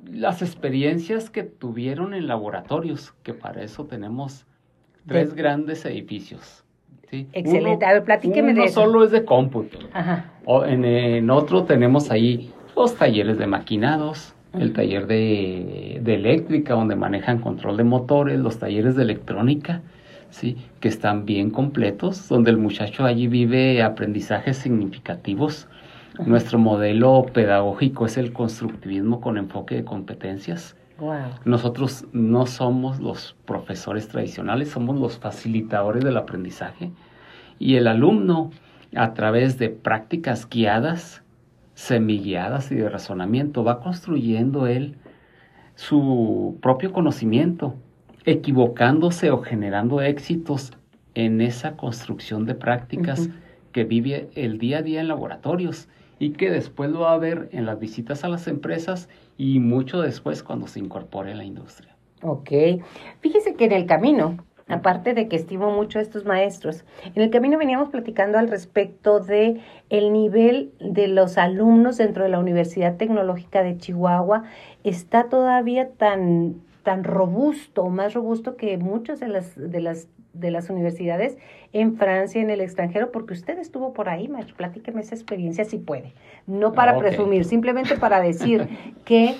las 0.05 0.41
experiencias 0.41 1.29
que 1.29 1.43
tuvieron 1.43 2.13
en 2.13 2.27
laboratorios, 2.27 3.13
que 3.23 3.33
para 3.33 3.63
eso 3.63 3.85
tenemos 3.85 4.45
tres 5.05 5.33
grandes 5.33 5.85
edificios. 5.85 6.63
Excelente. 7.11 7.85
a 7.85 7.93
ver, 7.93 8.03
platíqueme 8.03 8.53
de 8.53 8.65
eso. 8.65 8.81
solo 8.81 9.03
es 9.03 9.11
de 9.11 9.25
cómputo. 9.25 9.79
O 10.45 10.65
en, 10.65 11.29
otro 11.29 11.63
tenemos 11.63 12.11
ahí 12.11 12.51
los 12.75 12.95
talleres 12.95 13.37
de 13.37 13.47
maquinados, 13.47 14.33
el 14.53 14.73
taller 14.73 15.07
de, 15.07 15.99
de, 16.01 16.15
eléctrica, 16.15 16.73
donde 16.73 16.95
manejan 16.95 17.39
control 17.39 17.77
de 17.77 17.83
motores, 17.83 18.39
los 18.39 18.59
talleres 18.59 18.95
de 18.95 19.03
electrónica, 19.03 19.81
¿sí? 20.29 20.57
que 20.79 20.87
están 20.87 21.25
bien 21.25 21.51
completos, 21.51 22.27
donde 22.27 22.51
el 22.51 22.57
muchacho 22.57 23.05
allí 23.05 23.27
vive 23.27 23.81
aprendizajes 23.83 24.57
significativos. 24.57 25.67
Nuestro 26.25 26.59
modelo 26.59 27.25
pedagógico 27.33 28.05
es 28.05 28.17
el 28.17 28.33
constructivismo 28.33 29.21
con 29.21 29.37
enfoque 29.37 29.75
de 29.75 29.83
competencias. 29.85 30.75
Nosotros 31.45 32.05
no 32.13 32.45
somos 32.45 32.99
los 32.99 33.35
profesores 33.45 34.07
tradicionales, 34.07 34.69
somos 34.69 34.99
los 34.99 35.17
facilitadores 35.17 36.03
del 36.03 36.17
aprendizaje 36.17 36.91
y 37.57 37.75
el 37.75 37.87
alumno 37.87 38.51
a 38.95 39.13
través 39.13 39.57
de 39.57 39.69
prácticas 39.69 40.47
guiadas, 40.47 41.23
semiguiadas 41.73 42.71
y 42.71 42.75
de 42.75 42.89
razonamiento 42.89 43.63
va 43.63 43.79
construyendo 43.79 44.67
él 44.67 44.95
su 45.75 46.59
propio 46.61 46.91
conocimiento, 46.91 47.75
equivocándose 48.25 49.31
o 49.31 49.41
generando 49.41 50.01
éxitos 50.01 50.73
en 51.15 51.41
esa 51.41 51.77
construcción 51.77 52.45
de 52.45 52.53
prácticas 52.53 53.29
que 53.71 53.85
vive 53.85 54.29
el 54.35 54.59
día 54.59 54.79
a 54.79 54.81
día 54.83 55.01
en 55.01 55.07
laboratorios 55.07 55.87
y 56.21 56.33
que 56.33 56.51
después 56.51 56.91
lo 56.91 56.99
va 56.99 57.13
a 57.13 57.17
ver 57.17 57.49
en 57.51 57.65
las 57.65 57.79
visitas 57.79 58.23
a 58.23 58.29
las 58.29 58.47
empresas 58.47 59.09
y 59.39 59.59
mucho 59.59 60.01
después 60.01 60.43
cuando 60.43 60.67
se 60.67 60.79
incorpore 60.79 61.31
a 61.31 61.35
la 61.35 61.43
industria. 61.43 61.95
Ok. 62.21 62.51
Fíjese 63.21 63.55
que 63.55 63.65
en 63.65 63.71
el 63.71 63.87
camino, 63.87 64.37
aparte 64.67 65.15
de 65.15 65.27
que 65.27 65.35
estimo 65.35 65.71
mucho 65.71 65.97
a 65.97 66.03
estos 66.03 66.23
maestros, 66.25 66.85
en 67.15 67.23
el 67.23 67.31
camino 67.31 67.57
veníamos 67.57 67.89
platicando 67.89 68.37
al 68.37 68.49
respecto 68.49 69.19
de 69.19 69.61
el 69.89 70.13
nivel 70.13 70.73
de 70.79 71.07
los 71.07 71.39
alumnos 71.39 71.97
dentro 71.97 72.23
de 72.23 72.29
la 72.29 72.37
Universidad 72.37 72.97
Tecnológica 72.97 73.63
de 73.63 73.79
Chihuahua 73.79 74.43
está 74.83 75.27
todavía 75.27 75.89
tan 75.89 76.61
tan 76.83 77.03
robusto, 77.03 77.89
más 77.89 78.13
robusto 78.13 78.57
que 78.57 78.77
muchas 78.77 79.19
de 79.19 79.27
las 79.27 79.55
de 79.55 79.81
las 79.81 80.07
de 80.33 80.51
las 80.51 80.69
universidades 80.69 81.37
en 81.73 81.95
Francia, 81.95 82.41
en 82.41 82.49
el 82.49 82.61
extranjero, 82.61 83.11
porque 83.11 83.33
usted 83.33 83.57
estuvo 83.59 83.93
por 83.93 84.09
ahí, 84.09 84.27
maestro, 84.27 84.55
platíqueme 84.55 85.01
esa 85.01 85.15
experiencia 85.15 85.65
si 85.65 85.77
puede. 85.77 86.13
No 86.47 86.73
para 86.73 86.97
presumir, 86.97 87.45
simplemente 87.45 87.97
para 87.97 88.21
decir 88.21 88.67
que 89.05 89.35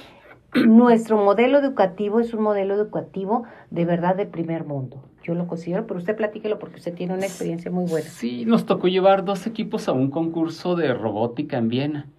nuestro 0.54 1.18
modelo 1.18 1.60
educativo 1.60 2.20
es 2.20 2.34
un 2.34 2.44
modelo 2.44 2.74
educativo 2.74 3.44
de 3.70 3.86
verdad 3.86 4.16
de 4.16 4.26
primer 4.26 4.66
mundo. 4.66 5.04
Yo 5.24 5.36
lo 5.36 5.48
considero, 5.48 5.86
pero 5.86 6.00
usted 6.00 6.16
platíquelo 6.16 6.58
porque 6.58 6.78
usted 6.78 6.96
tiene 6.96 7.14
una 7.14 7.26
experiencia 7.26 7.70
muy 7.70 7.86
buena. 7.90 8.08
Sí, 8.08 8.44
nos 8.46 8.66
tocó 8.66 8.88
llevar 8.88 9.24
dos 9.24 9.46
equipos 9.46 9.88
a 9.88 9.92
un 9.92 10.10
concurso 10.10 10.76
de 10.76 10.94
robótica 10.94 11.58
en 11.58 11.70
Viena, 11.70 12.10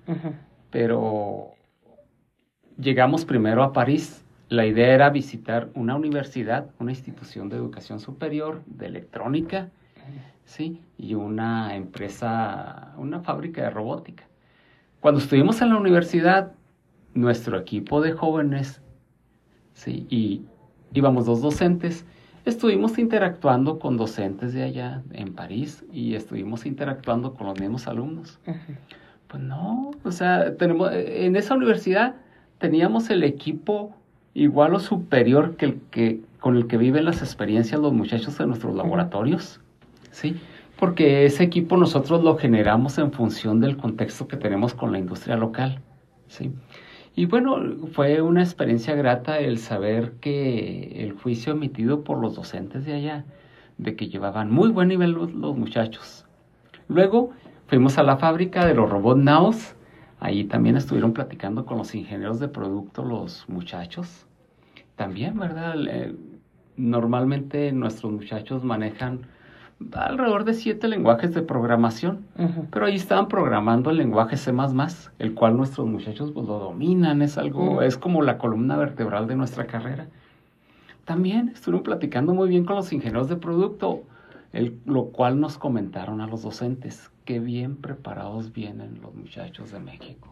pero 0.71 1.50
llegamos 2.79 3.25
primero 3.25 3.64
a 3.64 3.73
París 3.73 4.22
la 4.53 4.67
idea 4.67 4.93
era 4.93 5.09
visitar 5.09 5.71
una 5.75 5.97
universidad, 5.97 6.67
una 6.79 6.93
institución 6.93 7.49
de 7.49 7.57
educación 7.57 8.01
superior 8.01 8.63
de 8.67 8.85
electrónica, 8.85 9.71
¿sí? 10.45 10.83
Y 10.99 11.15
una 11.15 11.75
empresa, 11.75 12.93
una 12.99 13.21
fábrica 13.21 13.63
de 13.63 13.71
robótica. 13.71 14.25
Cuando 15.01 15.21
estuvimos 15.21 15.63
en 15.63 15.71
la 15.71 15.79
universidad, 15.79 16.53
nuestro 17.15 17.59
equipo 17.59 18.03
de 18.03 18.13
jóvenes, 18.13 18.83
¿sí? 19.73 20.07
Y 20.11 20.43
íbamos 20.93 21.25
dos 21.25 21.41
docentes, 21.41 22.05
estuvimos 22.45 22.99
interactuando 22.99 23.79
con 23.79 23.97
docentes 23.97 24.53
de 24.53 24.65
allá 24.65 25.03
en 25.13 25.33
París 25.33 25.83
y 25.91 26.15
estuvimos 26.15 26.67
interactuando 26.67 27.33
con 27.33 27.47
los 27.47 27.59
mismos 27.59 27.89
alumnos. 27.89 28.39
Pues 29.29 29.43
no, 29.43 29.93
o 30.05 30.13
sea, 30.13 30.59
tenemos, 30.59 30.91
en 30.93 31.37
esa 31.37 31.55
universidad 31.55 32.17
teníamos 32.59 33.09
el 33.09 33.25
equipo 33.25 33.97
igual 34.35 34.75
o 34.75 34.81
superior 34.81 35.57
que 35.57 35.67
el 35.67 35.81
que 35.91 36.21
con 36.41 36.57
el 36.57 36.67
que 36.67 36.77
viven 36.77 37.05
las 37.05 37.23
experiencias 37.23 37.81
los 37.81 37.93
muchachos 37.93 38.39
en 38.41 38.49
nuestros 38.49 38.75
laboratorios, 38.75 39.61
¿sí? 40.11 40.37
Porque 40.79 41.25
ese 41.25 41.45
equipo 41.45 41.77
nosotros 41.77 42.25
lo 42.25 42.37
generamos 42.37 42.99
en 42.99 43.12
función 43.12 43.61
del 43.61 43.77
contexto 43.77 44.27
que 44.27 44.37
tenemos 44.37 44.75
con 44.75 44.91
la 44.91 44.99
industria 44.99 45.37
local, 45.37 45.81
¿sí? 46.27 46.51
Y 47.15 47.27
bueno, 47.27 47.59
fue 47.93 48.23
una 48.23 48.43
experiencia 48.43 48.95
grata 48.95 49.39
el 49.39 49.59
saber 49.59 50.15
que 50.21 51.05
el 51.05 51.12
juicio 51.12 51.53
emitido 51.53 52.03
por 52.05 52.19
los 52.19 52.35
docentes 52.35 52.87
de 52.87 52.95
allá, 52.95 53.25
de 53.77 53.95
que 53.97 54.09
llevaban 54.09 54.51
muy 54.51 54.71
buen 54.71 54.89
nivel 54.89 55.12
los, 55.12 55.31
muchachos. 55.33 56.25
Luego 56.89 57.31
fuimos 57.67 57.99
a 57.99 58.03
la 58.03 58.17
fábrica 58.17 58.67
de 58.67 58.75
los 58.75 58.89
robots 58.89 59.23
Naos, 59.23 59.77
ahí 60.23 60.45
también 60.45 60.76
estuvieron 60.76 61.12
platicando 61.12 61.67
con 61.67 61.79
los 61.79 61.95
ingenieros 61.97 62.38
de 62.38 62.47
producto 62.47 63.05
los 63.05 63.45
muchachos. 63.49 64.26
También, 64.95 65.37
¿verdad? 65.37 65.75
normalmente 66.76 67.73
nuestros 67.73 68.12
muchachos 68.12 68.62
manejan 68.62 69.26
alrededor 69.93 70.45
de 70.45 70.55
siete 70.55 70.87
lenguajes 70.87 71.35
de 71.35 71.43
programación, 71.43 72.25
pero 72.71 72.87
ahí 72.87 72.95
estaban 72.95 73.26
programando 73.26 73.91
el 73.91 73.97
lenguaje 73.97 74.37
C++, 74.37 74.52
el 75.19 75.35
cual 75.35 75.57
nuestros 75.57 75.88
muchachos 75.88 76.31
pues, 76.31 76.47
lo 76.47 76.59
dominan, 76.61 77.21
es 77.21 77.37
algo, 77.37 77.83
es 77.83 77.99
como 77.99 78.23
la 78.23 78.38
columna 78.38 78.76
vertebral 78.76 79.26
de 79.26 79.35
nuestra 79.35 79.67
carrera. 79.67 80.07
También 81.05 81.49
estuvieron 81.49 81.83
platicando 81.83 82.33
muy 82.33 82.49
bien 82.49 82.64
con 82.64 82.76
los 82.76 82.93
ingenieros 82.93 83.29
de 83.29 83.37
producto, 83.37 84.05
el, 84.52 84.79
lo 84.87 85.07
cual 85.07 85.41
nos 85.41 85.59
comentaron 85.59 86.21
a 86.21 86.29
los 86.29 86.43
docentes, 86.43 87.11
qué 87.25 87.38
bien 87.38 87.76
preparados 87.76 88.52
vienen 88.52 89.00
los 89.00 89.14
muchachos 89.14 89.73
de 89.73 89.81
México. 89.81 90.29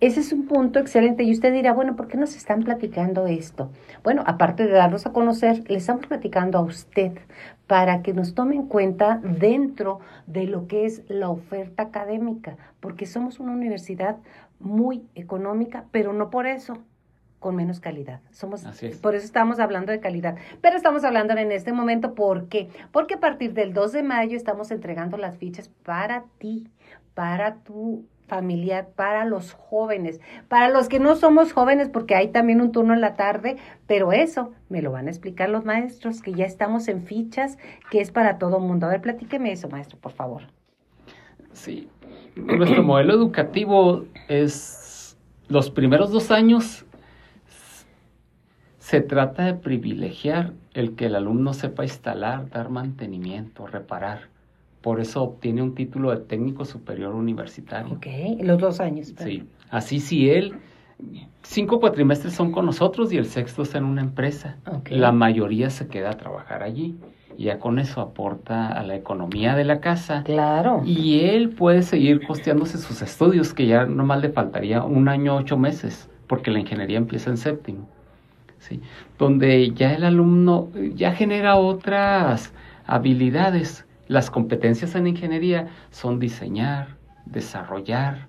Ese 0.00 0.20
es 0.20 0.32
un 0.32 0.46
punto 0.46 0.78
excelente 0.78 1.22
y 1.22 1.32
usted 1.32 1.52
dirá, 1.52 1.72
bueno, 1.72 1.96
¿por 1.96 2.08
qué 2.08 2.16
nos 2.16 2.36
están 2.36 2.62
platicando 2.62 3.26
esto? 3.26 3.70
Bueno, 4.02 4.22
aparte 4.26 4.66
de 4.66 4.72
darnos 4.72 5.06
a 5.06 5.12
conocer, 5.12 5.68
le 5.68 5.76
estamos 5.76 6.06
platicando 6.06 6.58
a 6.58 6.62
usted 6.62 7.12
para 7.66 8.02
que 8.02 8.12
nos 8.12 8.34
tome 8.34 8.56
en 8.56 8.66
cuenta 8.66 9.20
dentro 9.22 10.00
de 10.26 10.46
lo 10.46 10.66
que 10.66 10.84
es 10.84 11.02
la 11.08 11.30
oferta 11.30 11.84
académica, 11.84 12.56
porque 12.80 13.06
somos 13.06 13.40
una 13.40 13.52
universidad 13.52 14.18
muy 14.60 15.06
económica, 15.14 15.84
pero 15.90 16.12
no 16.12 16.30
por 16.30 16.46
eso 16.46 16.78
con 17.44 17.56
menos 17.56 17.78
calidad. 17.78 18.20
Somos, 18.30 18.64
Por 19.02 19.14
eso 19.14 19.26
estamos 19.26 19.60
hablando 19.60 19.92
de 19.92 20.00
calidad. 20.00 20.36
Pero 20.62 20.76
estamos 20.76 21.04
hablando 21.04 21.34
en 21.34 21.52
este 21.52 21.74
momento, 21.74 22.14
¿por 22.14 22.48
qué? 22.48 22.70
Porque 22.90 23.16
a 23.16 23.20
partir 23.20 23.52
del 23.52 23.74
2 23.74 23.92
de 23.92 24.02
mayo 24.02 24.34
estamos 24.34 24.70
entregando 24.70 25.18
las 25.18 25.36
fichas 25.36 25.68
para 25.84 26.24
ti, 26.38 26.66
para 27.12 27.56
tu 27.56 28.06
familiar, 28.28 28.88
para 28.96 29.26
los 29.26 29.52
jóvenes, 29.52 30.22
para 30.48 30.70
los 30.70 30.88
que 30.88 31.00
no 31.00 31.16
somos 31.16 31.52
jóvenes, 31.52 31.90
porque 31.90 32.14
hay 32.14 32.28
también 32.28 32.62
un 32.62 32.72
turno 32.72 32.94
en 32.94 33.02
la 33.02 33.14
tarde, 33.14 33.58
pero 33.86 34.12
eso 34.12 34.52
me 34.70 34.80
lo 34.80 34.90
van 34.90 35.08
a 35.08 35.10
explicar 35.10 35.50
los 35.50 35.66
maestros, 35.66 36.22
que 36.22 36.32
ya 36.32 36.46
estamos 36.46 36.88
en 36.88 37.02
fichas, 37.02 37.58
que 37.90 38.00
es 38.00 38.10
para 38.10 38.38
todo 38.38 38.58
mundo. 38.58 38.86
A 38.86 38.88
ver, 38.88 39.02
platíqueme 39.02 39.52
eso, 39.52 39.68
maestro, 39.68 39.98
por 39.98 40.12
favor. 40.12 40.44
Sí, 41.52 41.90
nuestro 42.36 42.82
modelo 42.82 43.12
educativo 43.12 44.06
es 44.28 45.18
los 45.48 45.70
primeros 45.70 46.10
dos 46.10 46.30
años 46.30 46.83
se 48.84 49.00
trata 49.00 49.46
de 49.46 49.54
privilegiar 49.54 50.52
el 50.74 50.94
que 50.94 51.06
el 51.06 51.14
alumno 51.14 51.54
sepa 51.54 51.84
instalar, 51.84 52.50
dar 52.50 52.68
mantenimiento, 52.68 53.66
reparar. 53.66 54.28
Por 54.82 55.00
eso 55.00 55.22
obtiene 55.22 55.62
un 55.62 55.74
título 55.74 56.10
de 56.10 56.18
técnico 56.18 56.66
superior 56.66 57.14
universitario. 57.14 57.94
Ok, 57.94 58.06
los 58.40 58.58
dos 58.58 58.80
años. 58.80 59.14
Sí, 59.16 59.48
así 59.70 60.00
si 60.00 60.28
él, 60.28 60.56
cinco 61.42 61.80
cuatrimestres 61.80 62.34
son 62.34 62.52
con 62.52 62.66
nosotros 62.66 63.10
y 63.10 63.16
el 63.16 63.24
sexto 63.24 63.62
está 63.62 63.78
en 63.78 63.84
una 63.84 64.02
empresa. 64.02 64.58
La 64.90 65.12
mayoría 65.12 65.70
se 65.70 65.88
queda 65.88 66.10
a 66.10 66.18
trabajar 66.18 66.62
allí. 66.62 66.94
Y 67.38 67.44
ya 67.44 67.58
con 67.58 67.78
eso 67.78 68.02
aporta 68.02 68.68
a 68.68 68.82
la 68.82 68.96
economía 68.96 69.56
de 69.56 69.64
la 69.64 69.80
casa. 69.80 70.24
Claro. 70.24 70.82
Y 70.84 71.20
él 71.20 71.48
puede 71.48 71.80
seguir 71.80 72.24
costeándose 72.26 72.76
sus 72.76 73.00
estudios, 73.00 73.54
que 73.54 73.66
ya 73.66 73.86
nomás 73.86 74.20
le 74.20 74.28
faltaría 74.28 74.84
un 74.84 75.08
año, 75.08 75.36
ocho 75.36 75.56
meses, 75.56 76.10
porque 76.26 76.50
la 76.50 76.58
ingeniería 76.60 76.98
empieza 76.98 77.30
en 77.30 77.38
séptimo. 77.38 77.88
¿Sí? 78.64 78.80
donde 79.18 79.70
ya 79.70 79.94
el 79.94 80.04
alumno 80.04 80.70
ya 80.94 81.12
genera 81.12 81.56
otras 81.56 82.52
habilidades. 82.86 83.86
Las 84.08 84.30
competencias 84.30 84.94
en 84.94 85.06
ingeniería 85.06 85.68
son 85.90 86.18
diseñar, 86.18 86.96
desarrollar, 87.26 88.28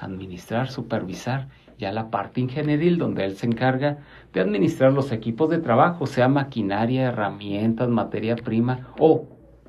administrar, 0.00 0.68
supervisar. 0.68 1.48
Ya 1.78 1.92
la 1.92 2.10
parte 2.10 2.40
ingenieril, 2.40 2.96
donde 2.96 3.24
él 3.26 3.36
se 3.36 3.46
encarga 3.46 3.98
de 4.32 4.40
administrar 4.40 4.92
los 4.92 5.12
equipos 5.12 5.50
de 5.50 5.58
trabajo, 5.58 6.06
sea 6.06 6.26
maquinaria, 6.26 7.08
herramientas, 7.08 7.88
materia 7.88 8.34
prima 8.36 8.88
o 8.98 9.26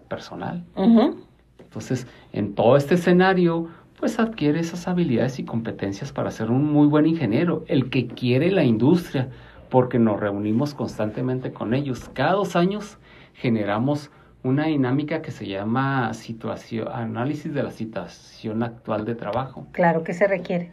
personal. 0.07 0.63
Entonces, 1.59 2.07
en 2.31 2.55
todo 2.55 2.77
este 2.77 2.95
escenario, 2.95 3.67
pues 3.99 4.19
adquiere 4.19 4.59
esas 4.59 4.87
habilidades 4.87 5.39
y 5.39 5.43
competencias 5.43 6.13
para 6.13 6.31
ser 6.31 6.49
un 6.49 6.71
muy 6.71 6.87
buen 6.87 7.05
ingeniero, 7.07 7.65
el 7.67 7.89
que 7.89 8.07
quiere 8.07 8.51
la 8.51 8.63
industria, 8.63 9.29
porque 9.69 9.99
nos 9.99 10.19
reunimos 10.19 10.73
constantemente 10.73 11.51
con 11.51 11.73
ellos. 11.73 12.09
Cada 12.13 12.33
dos 12.33 12.55
años 12.55 12.97
generamos 13.33 14.11
una 14.43 14.65
dinámica 14.65 15.21
que 15.21 15.31
se 15.31 15.47
llama 15.47 16.13
situación, 16.13 16.87
análisis 16.91 17.53
de 17.53 17.63
la 17.63 17.71
situación 17.71 18.63
actual 18.63 19.05
de 19.05 19.15
trabajo. 19.15 19.67
Claro 19.71 20.03
que 20.03 20.13
se 20.13 20.27
requiere. 20.27 20.71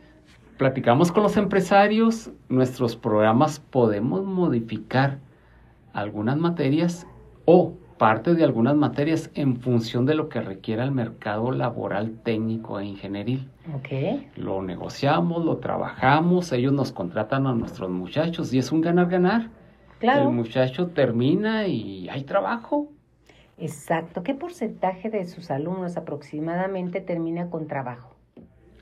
Platicamos 0.57 1.11
con 1.11 1.25
los 1.25 1.37
empresarios, 1.37 2.31
nuestros 2.49 2.97
programas 2.97 3.59
podemos 3.59 4.25
modificar 4.25 5.19
algunas 5.93 6.37
materias 6.37 7.07
o 7.45 7.75
parte 7.99 8.35
de 8.35 8.45
algunas 8.45 8.75
materias 8.75 9.31
en 9.35 9.57
función 9.57 10.07
de 10.07 10.15
lo 10.15 10.29
que 10.29 10.41
requiera 10.41 10.85
el 10.85 10.93
mercado 10.93 11.51
laboral 11.53 12.19
técnico 12.23 12.81
e 12.81 12.87
ingenieril. 12.87 13.49
Okay. 13.79 14.31
Lo 14.37 14.63
negociamos, 14.63 15.45
lo 15.45 15.59
trabajamos, 15.59 16.53
ellos 16.53 16.73
nos 16.73 16.93
contratan 16.93 17.47
a 17.47 17.55
nuestros 17.55 17.91
muchachos 17.91 18.53
y 18.53 18.59
es 18.59 18.73
un 18.73 18.81
ganar-ganar. 18.81 19.51
Claro. 19.99 20.29
El 20.29 20.35
muchacho 20.35 20.89
termina 20.89 21.67
y 21.67 22.09
hay 22.09 22.25
trabajo. 22.25 22.89
Exacto. 23.59 24.23
¿Qué 24.23 24.35
porcentaje 24.35 25.11
de 25.11 25.27
sus 25.27 25.51
alumnos 25.51 25.97
aproximadamente 25.97 27.01
termina 27.01 27.49
con 27.49 27.67
trabajo? 27.67 28.14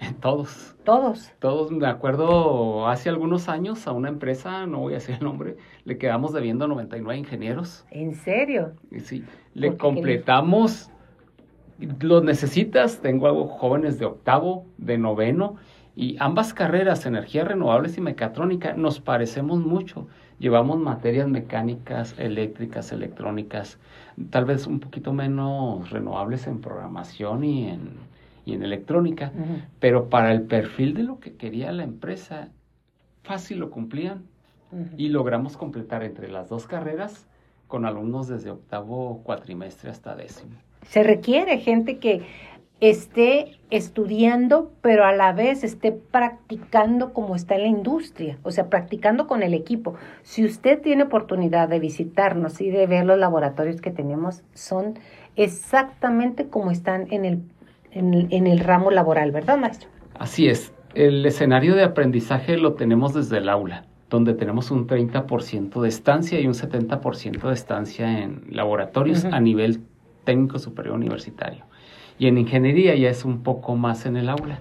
Todos. 0.20 0.74
Todos. 0.84 1.32
Todos, 1.38 1.70
me 1.70 1.86
acuerdo, 1.86 2.88
hace 2.88 3.08
algunos 3.08 3.48
años 3.48 3.86
a 3.86 3.92
una 3.92 4.08
empresa, 4.08 4.66
no 4.66 4.80
voy 4.80 4.94
a 4.94 4.96
decir 4.96 5.16
el 5.16 5.24
nombre, 5.24 5.56
le 5.84 5.98
quedamos 5.98 6.32
debiendo 6.32 6.66
99 6.66 7.18
ingenieros. 7.18 7.84
¿En 7.90 8.14
serio? 8.14 8.72
Sí, 9.04 9.24
le 9.54 9.76
completamos, 9.76 10.90
los 12.00 12.24
necesitas, 12.24 13.00
tengo 13.00 13.46
jóvenes 13.46 13.98
de 13.98 14.06
octavo, 14.06 14.66
de 14.78 14.98
noveno, 14.98 15.56
y 15.94 16.16
ambas 16.20 16.54
carreras, 16.54 17.04
energías 17.04 17.46
renovables 17.46 17.98
y 17.98 18.00
mecatrónica, 18.00 18.72
nos 18.72 18.98
parecemos 19.00 19.60
mucho. 19.60 20.08
Llevamos 20.38 20.78
materias 20.78 21.28
mecánicas, 21.28 22.18
eléctricas, 22.18 22.92
electrónicas, 22.92 23.78
tal 24.30 24.46
vez 24.46 24.66
un 24.66 24.80
poquito 24.80 25.12
menos 25.12 25.90
renovables 25.90 26.46
en 26.46 26.60
programación 26.60 27.44
y 27.44 27.68
en 27.68 28.11
y 28.44 28.54
en 28.54 28.62
electrónica, 28.62 29.32
pero 29.78 30.08
para 30.08 30.32
el 30.32 30.42
perfil 30.42 30.94
de 30.94 31.04
lo 31.04 31.20
que 31.20 31.34
quería 31.34 31.72
la 31.72 31.84
empresa, 31.84 32.48
fácil 33.22 33.58
lo 33.58 33.70
cumplían 33.70 34.24
y 34.96 35.08
logramos 35.08 35.56
completar 35.56 36.02
entre 36.02 36.28
las 36.28 36.48
dos 36.48 36.66
carreras 36.66 37.26
con 37.68 37.86
alumnos 37.86 38.28
desde 38.28 38.50
octavo 38.50 39.20
cuatrimestre 39.22 39.90
hasta 39.90 40.14
décimo. 40.16 40.52
Se 40.88 41.02
requiere 41.02 41.58
gente 41.58 41.98
que 41.98 42.22
esté 42.80 43.58
estudiando, 43.70 44.72
pero 44.80 45.04
a 45.04 45.12
la 45.12 45.32
vez 45.32 45.62
esté 45.62 45.92
practicando 45.92 47.12
como 47.12 47.36
está 47.36 47.54
en 47.54 47.62
la 47.62 47.68
industria, 47.68 48.38
o 48.42 48.50
sea, 48.50 48.68
practicando 48.68 49.28
con 49.28 49.44
el 49.44 49.54
equipo. 49.54 49.94
Si 50.22 50.44
usted 50.44 50.82
tiene 50.82 51.04
oportunidad 51.04 51.68
de 51.68 51.78
visitarnos 51.78 52.60
y 52.60 52.70
de 52.70 52.88
ver 52.88 53.06
los 53.06 53.18
laboratorios 53.18 53.80
que 53.80 53.92
tenemos, 53.92 54.42
son 54.52 54.98
exactamente 55.36 56.48
como 56.48 56.72
están 56.72 57.06
en 57.12 57.24
el 57.24 57.42
en, 57.92 58.46
el 58.46 58.58
ramo 58.60 58.90
laboral, 58.90 59.30
¿verdad, 59.32 59.58
maestro? 59.58 59.88
Así 60.18 60.48
es. 60.48 60.72
El 60.94 61.24
escenario 61.24 61.74
de 61.74 61.84
aprendizaje 61.84 62.56
lo 62.56 62.74
tenemos 62.74 63.14
desde 63.14 63.38
el 63.38 63.48
aula, 63.48 63.84
donde 64.10 64.34
tenemos 64.34 64.70
un 64.70 64.86
30% 64.86 65.80
de 65.80 65.88
estancia 65.88 66.40
y 66.40 66.46
un 66.46 66.54
70% 66.54 67.48
de 67.48 67.54
estancia 67.54 68.22
en 68.22 68.44
laboratorios 68.50 69.24
a 69.24 69.40
nivel 69.40 69.80
técnico 70.24 70.58
superior 70.58 70.94
universitario. 70.94 71.64
Y 72.18 72.26
en 72.26 72.38
ingeniería 72.38 72.94
ya 72.94 73.10
es 73.10 73.24
un 73.24 73.42
poco 73.42 73.74
más 73.74 74.04
en 74.04 74.16
el 74.16 74.28
aula, 74.28 74.60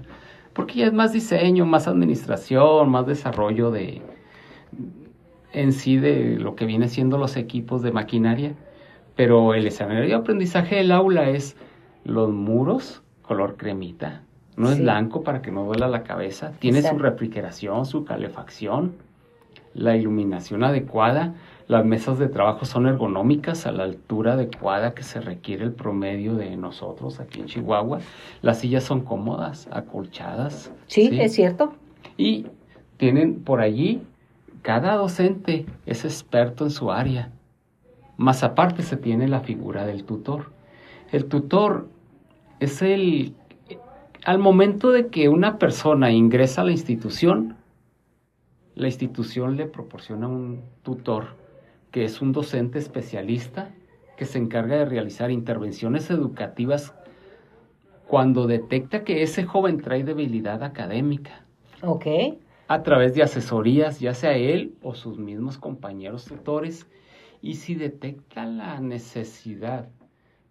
porque 0.54 0.76
ya 0.76 0.88
es 0.88 0.94
más 0.94 1.12
diseño, 1.12 1.66
más 1.66 1.88
administración, 1.88 2.90
más 2.90 3.06
desarrollo 3.06 3.72
de 3.72 4.02
en 5.54 5.74
sí 5.74 5.98
de 5.98 6.38
lo 6.40 6.56
que 6.56 6.66
viene 6.66 6.88
siendo 6.88 7.18
los 7.18 7.36
equipos 7.36 7.82
de 7.82 7.92
maquinaria 7.92 8.56
Pero 9.18 9.54
el 9.54 9.68
escenario 9.68 10.08
de 10.08 10.14
aprendizaje 10.14 10.78
del 10.78 10.94
aula 10.94 11.30
es 11.30 11.58
los 12.06 12.30
muros 12.30 13.04
color 13.32 13.56
cremita, 13.56 14.24
no 14.58 14.70
es 14.70 14.82
blanco 14.82 15.24
para 15.24 15.42
que 15.42 15.52
no 15.52 15.64
duela 15.64 15.88
la 15.88 16.04
cabeza, 16.04 16.52
tiene 16.60 16.82
su 16.82 17.00
refrigeración, 17.00 17.86
su 17.86 18.04
calefacción, 18.04 18.96
la 19.74 19.96
iluminación 19.96 20.66
adecuada, 20.66 21.36
las 21.70 21.86
mesas 21.86 22.20
de 22.20 22.28
trabajo 22.28 22.66
son 22.66 22.88
ergonómicas 22.88 23.66
a 23.66 23.72
la 23.72 23.84
altura 23.84 24.34
adecuada 24.34 24.94
que 24.94 25.04
se 25.04 25.22
requiere 25.22 25.64
el 25.64 25.72
promedio 25.72 26.36
de 26.36 26.58
nosotros 26.58 27.22
aquí 27.22 27.40
en 27.40 27.46
Chihuahua. 27.46 28.00
Las 28.42 28.60
sillas 28.60 28.84
son 28.84 29.00
cómodas, 29.00 29.70
acolchadas. 29.72 30.74
Sí, 30.88 31.10
es 31.14 31.32
cierto. 31.32 31.72
Y 32.18 32.48
tienen 32.98 33.46
por 33.46 33.62
allí, 33.62 34.02
cada 34.62 34.96
docente 34.96 35.66
es 35.86 36.04
experto 36.04 36.66
en 36.66 36.72
su 36.72 36.92
área. 36.92 37.32
Más 38.18 38.44
aparte 38.44 38.84
se 38.84 38.98
tiene 38.98 39.30
la 39.30 39.40
figura 39.40 39.86
del 39.86 40.04
tutor. 40.04 40.52
El 41.14 41.28
tutor 41.28 41.88
es 42.62 42.82
el... 42.82 43.36
Al 44.24 44.38
momento 44.38 44.92
de 44.92 45.08
que 45.08 45.30
una 45.30 45.58
persona 45.58 46.12
ingresa 46.12 46.62
a 46.62 46.64
la 46.64 46.72
institución, 46.72 47.58
la 48.76 48.88
institución 48.88 49.58
le 49.58 49.66
proporciona 49.66 50.28
un 50.28 50.62
tutor 50.84 51.36
que 51.90 52.06
es 52.06 52.22
un 52.22 52.32
docente 52.32 52.78
especialista 52.78 53.74
que 54.16 54.26
se 54.26 54.38
encarga 54.38 54.76
de 54.76 54.86
realizar 54.86 55.32
intervenciones 55.32 56.12
educativas 56.12 56.94
cuando 58.08 58.46
detecta 58.46 59.04
que 59.04 59.24
ese 59.24 59.44
joven 59.44 59.78
trae 59.78 60.04
debilidad 60.04 60.62
académica. 60.64 61.44
Ok. 61.82 62.06
A 62.68 62.84
través 62.84 63.16
de 63.16 63.24
asesorías, 63.24 64.00
ya 64.00 64.14
sea 64.14 64.38
él 64.38 64.76
o 64.84 64.94
sus 64.94 65.18
mismos 65.18 65.58
compañeros 65.58 66.26
tutores, 66.26 66.88
y 67.42 67.56
si 67.56 67.74
detecta 67.74 68.46
la 68.46 68.80
necesidad 68.80 69.90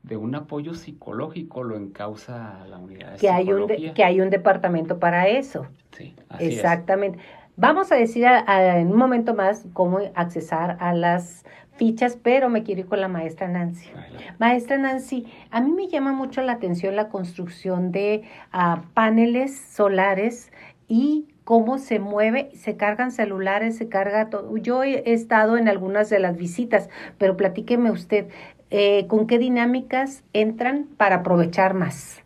de 0.03 0.17
un 0.17 0.35
apoyo 0.35 0.75
psicológico, 0.75 1.63
lo 1.63 1.77
encausa 1.77 2.65
la 2.69 2.79
unidad 2.79 3.13
de 3.13 3.19
que 3.19 3.31
hay 3.31 3.53
un 3.53 3.67
Que 3.67 4.05
hay 4.05 4.21
un 4.21 4.31
departamento 4.31 4.99
para 4.99 5.29
eso. 5.29 5.67
Sí, 5.93 6.15
así 6.29 6.47
Exactamente. 6.47 7.19
Vamos 7.57 7.93
a 7.93 7.97
decir 7.97 8.25
en 8.25 8.87
un 8.87 8.97
momento 8.97 9.35
más 9.35 9.67
cómo 9.75 9.99
accesar 10.15 10.79
a 10.81 10.95
las 10.95 11.45
fichas, 11.77 12.17
pero 12.23 12.49
me 12.49 12.63
quiero 12.63 12.83
ir 12.83 12.87
con 12.87 13.01
la 13.01 13.09
maestra 13.09 13.49
Nancy. 13.49 13.91
Maestra 14.39 14.79
Nancy, 14.79 15.27
a 15.51 15.61
mí 15.61 15.73
me 15.73 15.89
llama 15.89 16.13
mucho 16.13 16.41
la 16.41 16.53
atención 16.53 16.97
la 16.97 17.09
construcción 17.09 17.93
de 17.93 18.23
ah, 18.53 18.83
paneles 18.95 19.59
solares 19.59 20.53
y 20.89 21.29
cómo 21.45 21.79
se 21.79 21.99
mueve, 21.99 22.51
se 22.55 22.77
cargan 22.77 23.11
celulares, 23.11 23.77
se 23.77 23.89
carga 23.89 24.31
todo. 24.31 24.57
Yo 24.57 24.83
he 24.83 25.13
estado 25.13 25.57
en 25.57 25.69
algunas 25.69 26.09
de 26.09 26.19
las 26.19 26.37
visitas, 26.37 26.89
pero 27.19 27.37
platíqueme 27.37 27.91
usted, 27.91 28.29
eh, 28.71 29.07
¿con 29.09 29.27
qué 29.27 29.39
dinámicas 29.39 30.23
entran 30.33 30.87
para 30.97 31.17
aprovechar 31.17 31.75
más 31.75 32.23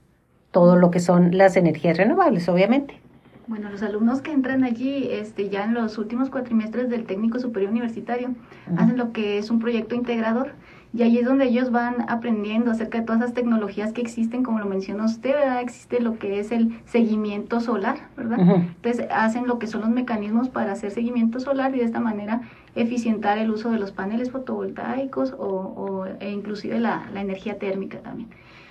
todo 0.50 0.76
lo 0.76 0.90
que 0.90 1.00
son 1.00 1.36
las 1.36 1.56
energías 1.56 1.96
renovables, 1.96 2.48
obviamente? 2.48 3.00
Bueno, 3.46 3.68
los 3.68 3.82
alumnos 3.82 4.22
que 4.22 4.32
entran 4.32 4.64
allí 4.64 5.08
este, 5.10 5.50
ya 5.50 5.64
en 5.64 5.74
los 5.74 5.98
últimos 5.98 6.30
cuatrimestres 6.30 6.88
del 6.88 7.04
técnico 7.04 7.38
superior 7.38 7.70
universitario 7.72 8.34
hacen 8.76 8.96
lo 8.96 9.12
que 9.12 9.36
es 9.36 9.50
un 9.50 9.58
proyecto 9.58 9.94
integrador 9.94 10.52
y 10.96 11.02
ahí 11.02 11.18
es 11.18 11.24
donde 11.24 11.46
ellos 11.46 11.72
van 11.72 12.08
aprendiendo 12.08 12.70
acerca 12.70 12.98
de 12.98 13.04
todas 13.04 13.20
esas 13.20 13.34
tecnologías 13.34 13.92
que 13.92 14.00
existen, 14.00 14.44
como 14.44 14.60
lo 14.60 14.66
mencionó 14.66 15.06
usted, 15.06 15.34
¿verdad? 15.34 15.60
Existe 15.60 16.00
lo 16.00 16.18
que 16.20 16.38
es 16.38 16.52
el 16.52 16.78
seguimiento 16.86 17.60
solar, 17.60 17.96
¿verdad? 18.16 18.38
Entonces 18.38 19.06
hacen 19.10 19.48
lo 19.48 19.58
que 19.58 19.66
son 19.66 19.80
los 19.80 19.90
mecanismos 19.90 20.48
para 20.48 20.72
hacer 20.72 20.92
seguimiento 20.92 21.40
solar 21.40 21.74
y 21.74 21.78
de 21.78 21.84
esta 21.84 21.98
manera 21.98 22.42
eficientar 22.76 23.38
el 23.38 23.50
uso 23.50 23.72
de 23.72 23.80
los 23.80 23.90
paneles 23.90 24.30
fotovoltaicos 24.30 25.32
o, 25.32 25.46
o 25.46 26.06
e 26.20 26.30
inclusive 26.30 26.78
la, 26.78 27.08
la 27.12 27.20
energía 27.20 27.58
térmica 27.58 27.98
también. 27.98 28.28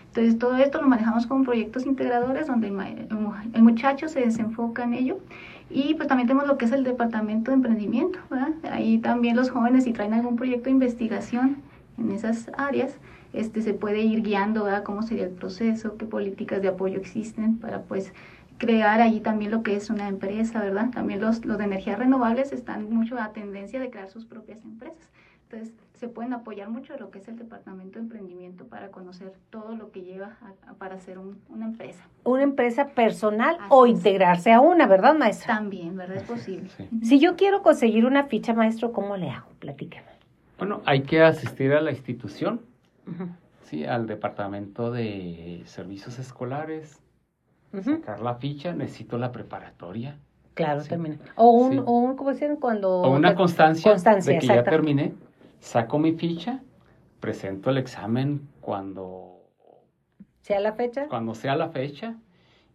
Entonces, 0.08 0.38
todo 0.38 0.56
esto 0.58 0.80
lo 0.80 0.88
manejamos 0.88 1.25
con 1.25 1.44
proyectos 1.44 1.86
integradores 1.88 2.48
donde 2.48 2.68
el, 2.68 3.63
muchacho 3.63 4.08
se 4.08 4.21
desenfoca 4.21 4.84
en 4.84 4.93
ello. 4.93 5.17
Y 5.71 5.95
pues 5.95 6.08
también 6.08 6.28
tenemos 6.28 6.48
lo 6.48 6.58
que 6.58 6.65
es 6.65 6.71
el 6.71 6.84
departamento 6.84 7.50
de 7.50 7.56
emprendimiento. 7.56 8.19
¿verdad? 8.30 8.50
Ahí 8.71 9.00
también 9.00 9.36
los 9.36 9.50
jóvenes, 9.50 9.86
si 9.86 9.91
traen 9.91 10.13
algún 10.13 10.36
proyecto 10.36 10.65
de 10.65 10.71
investigación 10.71 11.58
en 11.97 12.12
esas 12.12 12.49
áreas, 12.58 12.97
este, 13.34 13.62
se 13.62 13.73
puede 13.73 14.01
ir 14.01 14.21
guiando 14.21 14.63
¿verdad? 14.63 14.84
cómo 14.84 15.01
sería 15.01 15.25
el 15.25 15.32
proceso, 15.32 15.97
qué 15.97 16.06
políticas 16.06 16.62
de 16.62 16.67
apoyo 16.69 16.99
existen 16.99 17.58
para 17.58 17.82
pues 17.82 18.13
crear 18.58 19.01
allí 19.01 19.19
también 19.19 19.51
lo 19.51 19.63
que 19.63 19.75
es 19.75 19.89
una 19.89 20.08
empresa, 20.08 20.62
¿verdad? 20.62 20.89
También 20.91 21.19
los, 21.19 21.45
los 21.45 21.58
de 21.58 21.65
energías 21.65 21.99
renovables 21.99 22.53
están 22.53 22.89
mucho 22.89 23.17
a 23.19 23.34
tendencia 23.34 23.79
de 23.79 23.89
crear 23.89 24.10
sus 24.10 24.25
propias 24.25 24.63
empresas. 24.63 25.10
Entonces, 25.49 25.73
se 26.03 26.10
pueden 26.10 26.34
apoyar 26.34 26.69
mucho 26.69 26.93
de 26.93 26.99
lo 26.99 27.12
que 27.12 27.19
es 27.19 27.27
el 27.27 27.38
departamento 27.38 27.99
de 27.99 28.06
emprendimiento 28.06 28.65
para 28.65 28.89
conocer 28.89 29.32
todo 29.49 29.75
lo 29.75 29.91
que 29.91 30.01
lleva 30.01 30.38
para 30.77 30.95
hacer 30.95 31.17
una 31.17 31.65
empresa. 31.65 32.03
Una 32.25 32.43
empresa 32.43 32.89
personal 32.89 33.58
o 33.69 33.86
integrarse 33.86 34.51
a 34.51 34.60
una, 34.60 34.88
¿verdad, 34.88 35.15
maestra? 35.15 35.56
También, 35.56 35.95
¿verdad? 35.95 36.17
Es 36.17 36.23
posible. 36.23 36.69
Si 37.03 37.19
yo 37.19 37.36
quiero 37.36 37.62
conseguir 37.62 38.06
una 38.06 38.25
ficha, 38.25 38.53
maestro, 38.53 38.91
¿cómo 38.91 39.15
le 39.15 39.29
hago? 39.29 39.47
Platícame. 39.60 40.12
Bueno, 40.58 40.82
hay 40.86 41.02
que 41.02 41.22
asistir 41.22 41.74
a 41.74 41.82
la 41.82 41.92
institución, 41.92 42.62
sí, 43.63 43.86
al 43.86 44.08
departamento 44.08 44.92
de 44.92 45.63
servicios 45.66 46.20
escolares, 46.20 47.02
sacar 47.84 48.22
la 48.22 48.36
ficha, 48.36 48.74
necesito 48.74 49.18
la 49.18 49.32
preparatoria. 49.32 50.18
Claro, 50.54 50.84
termina. 50.84 51.18
O 51.36 51.50
un, 51.50 51.80
o 51.80 51.92
un, 51.92 52.16
¿cómo 52.16 52.32
dicen? 52.32 52.58
Cuando... 52.58 53.02
O 53.02 53.12
una 53.12 53.34
constancia, 53.34 53.92
constancia 53.92 54.34
de 54.34 54.39
que 54.39 54.48
ya 54.48 54.63
terminé 54.63 55.13
saco 55.63 55.98
mi 55.98 56.12
ficha, 56.13 56.62
presento 57.20 57.70
el 57.70 57.78
examen 57.78 58.50
cuando... 58.60 59.39
¿Sea 60.42 60.60
la 60.60 60.74
fecha? 60.74 61.08
Cuando 61.08 61.34
sea 61.34 61.56
la 61.56 61.70
fecha. 61.70 62.18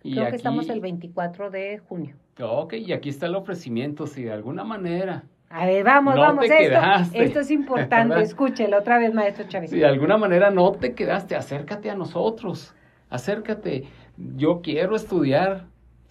Y 0.02 0.14
Creo 0.14 0.30
que 0.30 0.36
estamos 0.36 0.68
el 0.70 0.80
24 0.80 1.50
de 1.50 1.78
junio. 1.78 2.16
Ok, 2.40 2.74
y 2.74 2.92
aquí 2.92 3.10
está 3.10 3.26
el 3.26 3.34
ofrecimiento, 3.34 4.06
si 4.06 4.24
de 4.24 4.32
alguna 4.32 4.64
manera... 4.64 5.24
A 5.50 5.64
ver, 5.64 5.82
vamos, 5.82 6.14
vamos, 6.14 6.44
esto, 6.44 7.14
esto 7.14 7.40
es 7.40 7.50
importante, 7.50 8.20
escúchelo 8.22 8.78
otra 8.78 8.98
vez, 8.98 9.14
maestro 9.14 9.46
Chávez. 9.48 9.70
Si 9.70 9.78
de 9.78 9.86
alguna 9.86 10.18
manera 10.18 10.50
no 10.50 10.72
te 10.72 10.94
quedaste, 10.94 11.36
acércate 11.36 11.90
a 11.90 11.94
nosotros, 11.94 12.74
acércate, 13.08 13.84
yo 14.36 14.60
quiero 14.62 14.94
estudiar. 14.94 15.66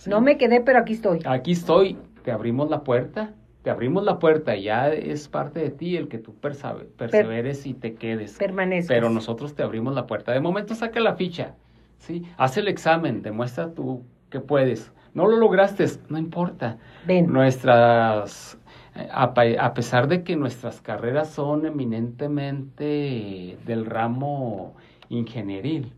No 0.08 0.22
me 0.22 0.38
quedé, 0.38 0.62
pero 0.62 0.80
aquí 0.80 0.94
estoy. 0.94 1.20
Aquí 1.26 1.52
estoy, 1.52 1.98
te 2.24 2.32
abrimos 2.32 2.70
la 2.70 2.84
puerta, 2.84 3.34
te 3.62 3.70
abrimos 3.70 4.04
la 4.04 4.18
puerta, 4.18 4.56
ya 4.56 4.90
es 4.90 5.28
parte 5.28 5.60
de 5.60 5.70
ti 5.70 5.98
el 5.98 6.08
que 6.08 6.18
tú 6.18 6.34
perseveres 6.36 7.66
y 7.68 7.74
te 7.74 7.94
quedes. 7.94 8.38
Permanezcas. 8.38 8.88
Pero 8.88 9.10
nosotros 9.10 9.54
te 9.54 9.62
abrimos 9.62 9.94
la 9.94 10.08
puerta. 10.08 10.32
De 10.32 10.40
momento 10.40 10.74
saca 10.74 11.00
la 11.00 11.16
ficha, 11.16 11.54
¿sí? 12.00 12.24
Haz 12.38 12.58
el 12.58 12.68
examen, 12.68 13.22
demuestra 13.22 13.72
tú 13.74 14.04
que 14.30 14.40
puedes. 14.40 14.92
No 15.14 15.28
lo 15.28 15.38
lograste, 15.38 15.86
no 16.10 16.18
importa. 16.18 16.78
Ven. 17.06 17.32
Nuestras, 17.32 18.58
a, 19.12 19.74
pesar 19.74 20.08
de 20.08 20.24
que 20.24 20.36
nuestras 20.36 20.82
carreras 20.82 21.30
son 21.30 21.66
eminentemente 21.66 23.58
del 23.66 23.86
ramo 23.86 24.76
ingenieril, 25.10 25.94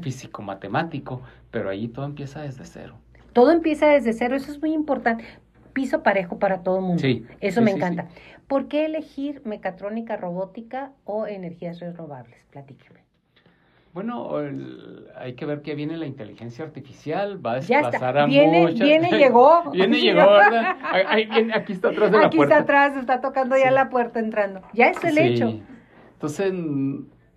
físico-matemático, 0.00 1.22
pero 1.50 1.70
allí 1.70 1.88
todo 1.88 2.04
empieza 2.04 2.42
desde 2.42 2.64
cero. 2.64 2.94
Todo 3.32 3.50
empieza 3.50 3.86
desde 3.86 4.12
cero, 4.12 4.36
eso 4.36 4.52
es 4.52 4.60
muy 4.60 4.72
importante 4.72 5.24
piso 5.72 6.02
parejo 6.02 6.38
para 6.38 6.62
todo 6.62 6.76
el 6.76 6.82
mundo. 6.82 7.00
Sí, 7.00 7.26
Eso 7.40 7.62
me 7.62 7.70
encanta. 7.70 8.08
¿Por 8.46 8.68
qué 8.68 8.84
elegir 8.84 9.42
mecatrónica 9.44 10.16
robótica 10.16 10.92
o 11.04 11.26
energías 11.26 11.80
renovables? 11.80 12.36
Platíqueme. 12.50 13.01
Bueno, 13.92 14.30
hay 15.18 15.34
que 15.34 15.44
ver 15.44 15.60
que 15.60 15.74
viene 15.74 15.98
la 15.98 16.06
inteligencia 16.06 16.64
artificial, 16.64 17.44
va 17.44 17.52
a 17.52 17.54
desplazar 17.56 18.16
a 18.16 18.24
viene, 18.26 18.62
muchas... 18.62 18.80
Viene, 18.80 19.10
llegó. 19.18 19.70
viene, 19.70 20.00
llegó, 20.00 20.30
¿verdad? 20.30 20.76
aquí 21.54 21.74
está 21.74 21.88
atrás 21.88 22.10
de 22.10 22.18
la 22.18 22.30
puerta. 22.30 22.36
Aquí 22.36 22.38
está 22.40 22.56
atrás, 22.58 22.96
está 22.96 23.20
tocando 23.20 23.54
ya 23.56 23.70
la 23.70 23.90
puerta 23.90 24.18
entrando. 24.18 24.62
Ya 24.72 24.86
es 24.86 25.04
el 25.04 25.18
hecho. 25.18 25.60
Entonces, 26.14 26.54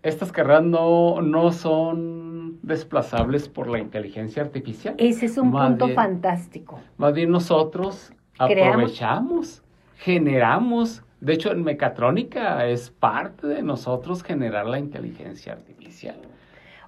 estas 0.01 0.31
carreras 0.31 0.63
no, 0.63 1.21
no 1.21 1.51
son 1.51 2.59
desplazables 2.61 3.49
por 3.49 3.67
la 3.67 3.79
inteligencia 3.79 4.41
artificial. 4.41 4.95
Ese 4.97 5.25
es 5.25 5.37
un 5.37 5.51
punto 5.51 5.89
fantástico. 5.89 6.79
Más 6.97 7.13
bien 7.13 7.31
nosotros 7.31 8.13
aprovechamos, 8.39 9.61
generamos. 9.97 11.03
De 11.19 11.33
hecho, 11.33 11.51
en 11.51 11.63
mecatrónica 11.63 12.65
es 12.65 12.91
parte 12.91 13.47
de 13.47 13.61
nosotros 13.61 14.23
generar 14.23 14.67
la 14.67 14.79
inteligencia 14.79 15.53
artificial. 15.53 16.15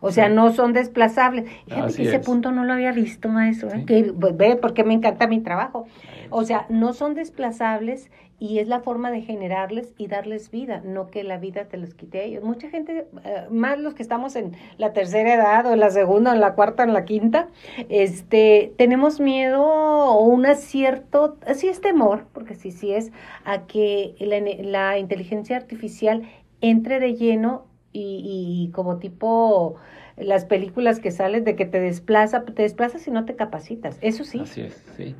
O 0.01 0.11
sea, 0.11 0.29
no 0.29 0.51
son 0.51 0.73
desplazables. 0.73 1.49
ese 1.97 2.19
punto 2.19 2.51
no 2.51 2.63
lo 2.63 2.73
había 2.73 2.91
visto, 2.91 3.29
maestro. 3.29 3.69
¿eh? 3.69 3.85
Que, 3.85 4.13
ve, 4.33 4.55
porque 4.55 4.83
me 4.83 4.93
encanta 4.93 5.27
mi 5.27 5.39
trabajo. 5.39 5.85
O 6.29 6.43
sea, 6.43 6.65
no 6.69 6.93
son 6.93 7.15
desplazables 7.15 8.09
y 8.39 8.59
es 8.59 8.67
la 8.67 8.81
forma 8.81 9.09
de 9.09 9.21
generarles 9.21 9.93
y 9.97 10.07
darles 10.07 10.51
vida, 10.51 10.81
no 10.85 11.07
que 11.07 11.23
la 11.23 11.37
vida 11.37 11.65
te 11.65 11.77
los 11.77 11.95
quite 11.95 12.19
a 12.19 12.23
ellos. 12.23 12.43
Mucha 12.43 12.69
gente, 12.69 13.07
eh, 13.23 13.47
más 13.49 13.79
los 13.79 13.95
que 13.95 14.03
estamos 14.03 14.35
en 14.35 14.55
la 14.77 14.93
tercera 14.93 15.33
edad 15.33 15.65
o 15.65 15.73
en 15.73 15.79
la 15.79 15.89
segunda, 15.89 16.33
en 16.33 16.39
la 16.39 16.53
cuarta, 16.53 16.83
en 16.83 16.93
la 16.93 17.05
quinta, 17.05 17.47
este, 17.89 18.73
tenemos 18.77 19.19
miedo 19.19 19.63
o 19.63 20.23
un 20.23 20.45
acierto, 20.45 21.37
así 21.47 21.67
es 21.67 21.81
temor, 21.81 22.27
porque 22.33 22.53
sí, 22.53 22.71
sí 22.71 22.93
es, 22.93 23.11
a 23.43 23.65
que 23.65 24.15
la, 24.19 24.39
la 24.69 24.99
inteligencia 24.99 25.57
artificial 25.57 26.23
entre 26.61 26.99
de 26.99 27.15
lleno 27.15 27.66
y, 27.91 28.67
y 28.67 28.71
como 28.71 28.97
tipo 28.97 29.75
las 30.17 30.45
películas 30.45 30.99
que 30.99 31.11
salen 31.11 31.43
de 31.43 31.55
que 31.55 31.65
te 31.65 31.79
desplaza, 31.79 32.43
te 32.43 32.63
desplazas 32.63 33.07
y 33.07 33.11
no 33.11 33.25
te 33.25 33.35
capacitas. 33.35 33.97
Eso 34.01 34.23
sí. 34.23 34.39
Así 34.39 34.61
es, 34.61 34.73
sí. 34.95 35.15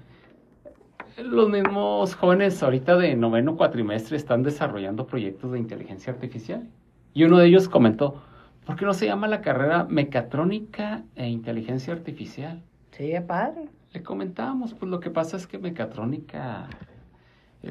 Los 1.18 1.50
mismos 1.50 2.16
jóvenes 2.16 2.62
ahorita 2.62 2.96
de 2.98 3.16
noveno 3.16 3.58
cuatrimestre 3.58 4.18
están 4.18 4.44
desarrollando 4.44 5.08
proyectos 5.08 5.52
de 5.52 5.60
inteligencia 5.60 6.14
artificial. 6.14 6.68
Y 7.14 7.24
uno 7.24 7.40
de 7.40 7.48
ellos 7.48 7.68
comentó, 7.68 8.22
¿por 8.66 8.76
qué 8.76 8.86
no 8.86 8.94
se 8.94 9.08
llama 9.08 9.28
la 9.28 9.42
carrera 9.42 9.86
mecatrónica 9.86 11.04
e 11.16 11.28
inteligencia 11.28 11.94
artificial? 11.94 12.62
Sí, 12.92 13.12
padre. 13.26 13.68
Le 13.94 14.04
comentábamos, 14.04 14.76
pues 14.76 14.92
lo 14.92 15.00
que 15.00 15.10
pasa 15.10 15.38
es 15.38 15.48
que 15.48 15.58
mecatrónica... 15.58 16.68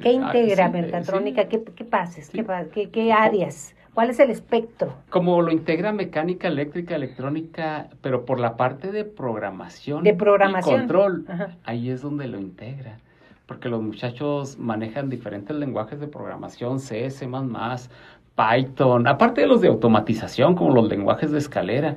¿Qué 0.02 0.12
integra 0.12 0.68
mecatrónica? 0.68 1.48
¿Qué, 1.48 1.62
qué 1.62 1.84
pases? 1.84 2.30
¿Qué, 2.30 2.90
qué, 2.90 3.12
áreas? 3.12 3.76
¿Cuál 3.96 4.10
es 4.10 4.20
el 4.20 4.28
espectro? 4.28 4.92
Como 5.08 5.40
lo 5.40 5.50
integra 5.50 5.90
mecánica, 5.90 6.48
eléctrica, 6.48 6.96
electrónica, 6.96 7.86
pero 8.02 8.26
por 8.26 8.38
la 8.38 8.54
parte 8.54 8.92
de 8.92 9.06
programación, 9.06 10.04
de 10.04 10.12
programación. 10.12 10.74
y 10.74 10.78
control, 10.80 11.26
ahí 11.64 11.88
es 11.88 12.02
donde 12.02 12.28
lo 12.28 12.38
integra. 12.38 12.98
Porque 13.46 13.70
los 13.70 13.80
muchachos 13.80 14.58
manejan 14.58 15.08
diferentes 15.08 15.56
lenguajes 15.56 15.98
de 15.98 16.08
programación, 16.08 16.78
C, 16.78 17.08
C++, 17.08 17.26
Python, 18.36 19.06
aparte 19.06 19.40
de 19.40 19.46
los 19.46 19.62
de 19.62 19.68
automatización, 19.68 20.56
como 20.56 20.74
los 20.74 20.90
lenguajes 20.90 21.30
de 21.30 21.38
escalera, 21.38 21.96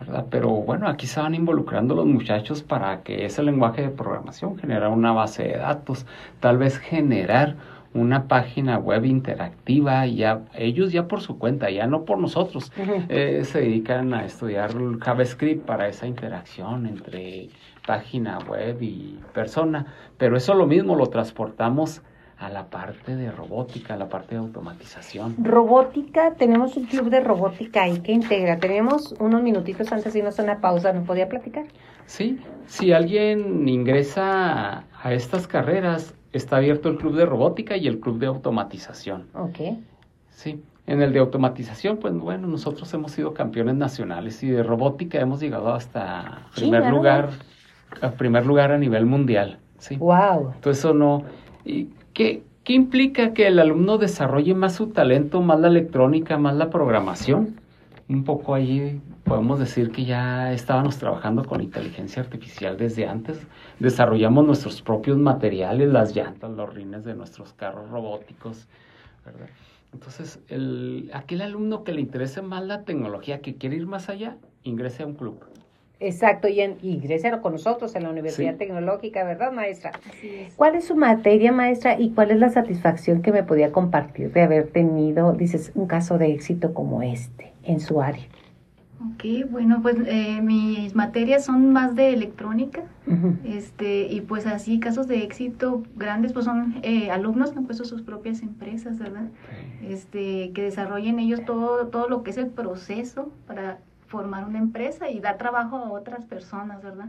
¿verdad? 0.00 0.26
Pero 0.28 0.50
bueno, 0.50 0.86
aquí 0.86 1.06
se 1.06 1.18
van 1.18 1.34
involucrando 1.34 1.94
los 1.94 2.04
muchachos 2.04 2.62
para 2.62 3.00
que 3.00 3.24
ese 3.24 3.42
lenguaje 3.42 3.80
de 3.80 3.88
programación 3.88 4.58
generara 4.58 4.90
una 4.90 5.12
base 5.12 5.44
de 5.44 5.56
datos, 5.56 6.04
tal 6.40 6.58
vez 6.58 6.76
generar 6.76 7.56
una 7.94 8.28
página 8.28 8.78
web 8.78 9.04
interactiva, 9.04 10.06
ya 10.06 10.42
ellos 10.54 10.92
ya 10.92 11.08
por 11.08 11.20
su 11.20 11.38
cuenta, 11.38 11.70
ya 11.70 11.86
no 11.86 12.04
por 12.04 12.18
nosotros, 12.18 12.72
eh, 13.08 13.42
se 13.44 13.60
dedican 13.60 14.14
a 14.14 14.24
estudiar 14.24 14.72
JavaScript 15.00 15.64
para 15.64 15.88
esa 15.88 16.06
interacción 16.06 16.86
entre 16.86 17.48
página 17.86 18.38
web 18.40 18.82
y 18.82 19.18
persona, 19.32 19.86
pero 20.18 20.36
eso 20.36 20.54
lo 20.54 20.66
mismo 20.66 20.94
lo 20.94 21.06
transportamos 21.06 22.02
a 22.38 22.48
la 22.50 22.66
parte 22.70 23.16
de 23.16 23.32
robótica, 23.32 23.94
a 23.94 23.96
la 23.96 24.08
parte 24.08 24.36
de 24.36 24.40
automatización. 24.40 25.34
Robótica, 25.42 26.34
tenemos 26.34 26.76
un 26.76 26.84
club 26.84 27.10
de 27.10 27.20
robótica 27.20 27.82
ahí 27.82 27.98
que 27.98 28.12
integra. 28.12 28.58
Tenemos 28.58 29.12
unos 29.18 29.42
minutitos 29.42 29.90
antes 29.90 30.12
de 30.12 30.20
irnos 30.20 30.38
a 30.38 30.44
una 30.44 30.60
pausa, 30.60 30.92
¿nos 30.92 31.04
podía 31.04 31.28
platicar? 31.28 31.64
Sí, 32.06 32.38
si 32.66 32.92
alguien 32.92 33.66
ingresa 33.68 34.84
a 35.02 35.12
estas 35.12 35.48
carreras, 35.48 36.14
está 36.32 36.56
abierto 36.56 36.88
el 36.88 36.96
club 36.96 37.14
de 37.14 37.26
robótica 37.26 37.76
y 37.76 37.86
el 37.86 38.00
club 38.00 38.18
de 38.18 38.26
automatización. 38.26 39.26
Ok. 39.34 39.78
Sí, 40.30 40.62
en 40.86 41.02
el 41.02 41.12
de 41.12 41.18
automatización, 41.18 41.98
pues 41.98 42.14
bueno, 42.14 42.46
nosotros 42.46 42.92
hemos 42.94 43.12
sido 43.12 43.34
campeones 43.34 43.74
nacionales 43.76 44.42
y 44.42 44.48
de 44.48 44.62
robótica 44.62 45.20
hemos 45.20 45.40
llegado 45.40 45.72
hasta 45.72 46.46
primer 46.54 46.90
lugar, 46.90 47.30
a 48.00 48.10
primer 48.12 48.46
lugar 48.46 48.72
a 48.72 48.78
nivel 48.78 49.04
mundial. 49.06 49.58
Sí. 49.78 49.96
Wow. 49.96 50.52
Entonces 50.54 50.78
eso 50.78 50.94
no. 50.94 51.24
¿Y 51.64 51.88
qué, 52.12 52.42
qué 52.64 52.72
implica 52.72 53.32
que 53.32 53.46
el 53.46 53.58
alumno 53.58 53.98
desarrolle 53.98 54.54
más 54.54 54.74
su 54.74 54.88
talento, 54.88 55.42
más 55.42 55.60
la 55.60 55.68
electrónica, 55.68 56.38
más 56.38 56.56
la 56.56 56.70
programación? 56.70 57.56
Un 58.08 58.24
poco 58.24 58.54
ahí 58.54 59.00
podemos 59.28 59.58
decir 59.58 59.92
que 59.92 60.04
ya 60.06 60.52
estábamos 60.52 60.96
trabajando 60.96 61.44
con 61.44 61.60
inteligencia 61.60 62.22
artificial 62.22 62.78
desde 62.78 63.06
antes. 63.06 63.38
Desarrollamos 63.78 64.46
nuestros 64.46 64.80
propios 64.80 65.18
materiales, 65.18 65.90
las 65.90 66.16
llantas, 66.16 66.50
los 66.50 66.74
rines 66.74 67.04
de 67.04 67.14
nuestros 67.14 67.52
carros 67.52 67.90
robóticos, 67.90 68.66
¿verdad? 69.26 69.48
Entonces, 69.92 70.40
el, 70.48 71.10
aquel 71.12 71.42
alumno 71.42 71.84
que 71.84 71.92
le 71.92 72.00
interese 72.00 72.42
más 72.42 72.64
la 72.64 72.84
tecnología, 72.84 73.40
que 73.40 73.56
quiere 73.56 73.76
ir 73.76 73.86
más 73.86 74.08
allá, 74.08 74.36
ingrese 74.62 75.02
a 75.02 75.06
un 75.06 75.14
club. 75.14 75.40
Exacto, 76.00 76.46
y, 76.46 76.60
en, 76.60 76.78
con 77.42 77.52
nosotros 77.52 77.94
en 77.96 78.04
la 78.04 78.10
Universidad 78.10 78.56
Tecnológica, 78.56 79.24
¿verdad, 79.24 79.50
maestra? 79.50 79.92
¿Cuál 80.56 80.76
es 80.76 80.86
su 80.86 80.94
materia, 80.94 81.50
maestra, 81.50 81.98
y 81.98 82.10
cuál 82.10 82.30
es 82.30 82.38
la 82.38 82.50
satisfacción 82.50 83.20
que 83.20 83.32
me 83.32 83.42
podía 83.42 83.72
compartir 83.72 84.32
de 84.32 84.42
haber 84.42 84.68
tenido, 84.68 85.32
dices, 85.32 85.72
un 85.74 85.86
caso 85.86 86.16
de 86.16 86.32
éxito 86.32 86.72
como 86.72 87.02
este 87.02 87.52
en 87.64 87.80
su 87.80 88.00
área? 88.00 88.24
Ok, 89.00 89.48
bueno, 89.48 89.80
pues 89.80 89.96
eh, 90.06 90.40
mis 90.42 90.96
materias 90.96 91.44
son 91.44 91.72
más 91.72 91.94
de 91.94 92.12
electrónica, 92.12 92.82
este, 93.44 94.08
y 94.08 94.20
pues 94.22 94.44
así 94.44 94.80
casos 94.80 95.06
de 95.06 95.22
éxito 95.22 95.84
grandes, 95.94 96.32
pues 96.32 96.44
son 96.44 96.80
eh, 96.82 97.10
alumnos 97.10 97.52
que 97.52 97.58
han 97.58 97.66
puesto 97.66 97.84
sus 97.84 98.02
propias 98.02 98.42
empresas, 98.42 98.98
¿verdad? 98.98 99.28
Este, 99.82 100.50
que 100.52 100.62
desarrollen 100.62 101.20
ellos 101.20 101.44
todo, 101.44 101.86
todo 101.86 102.08
lo 102.08 102.24
que 102.24 102.30
es 102.30 102.38
el 102.38 102.48
proceso 102.48 103.30
para 103.46 103.78
formar 104.08 104.44
una 104.46 104.58
empresa 104.58 105.08
y 105.08 105.20
dar 105.20 105.38
trabajo 105.38 105.76
a 105.76 105.90
otras 105.92 106.26
personas, 106.26 106.82
¿verdad? 106.82 107.08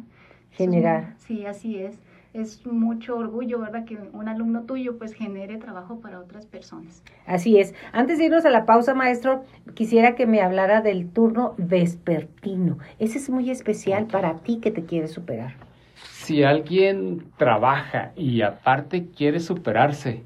Generar. 0.51 1.15
sí, 1.17 1.45
así 1.45 1.77
es 1.77 1.97
es 2.33 2.65
mucho 2.65 3.17
orgullo, 3.17 3.59
¿verdad? 3.59 3.85
Que 3.85 3.97
un 4.13 4.27
alumno 4.27 4.63
tuyo 4.63 4.97
pues 4.97 5.13
genere 5.13 5.57
trabajo 5.57 5.99
para 5.99 6.19
otras 6.19 6.45
personas. 6.45 7.03
Así 7.25 7.59
es. 7.59 7.73
Antes 7.91 8.19
de 8.19 8.25
irnos 8.25 8.45
a 8.45 8.49
la 8.49 8.65
pausa, 8.65 8.93
maestro, 8.93 9.43
quisiera 9.73 10.15
que 10.15 10.27
me 10.27 10.41
hablara 10.41 10.81
del 10.81 11.09
turno 11.09 11.55
vespertino. 11.57 12.77
Ese 12.99 13.17
es 13.17 13.29
muy 13.29 13.49
especial 13.49 14.05
para 14.05 14.35
ti 14.35 14.59
que 14.59 14.71
te 14.71 14.85
quieres 14.85 15.11
superar. 15.11 15.53
Si 15.95 16.43
alguien 16.43 17.25
trabaja 17.37 18.11
y 18.15 18.41
aparte 18.41 19.07
quiere 19.07 19.39
superarse, 19.39 20.23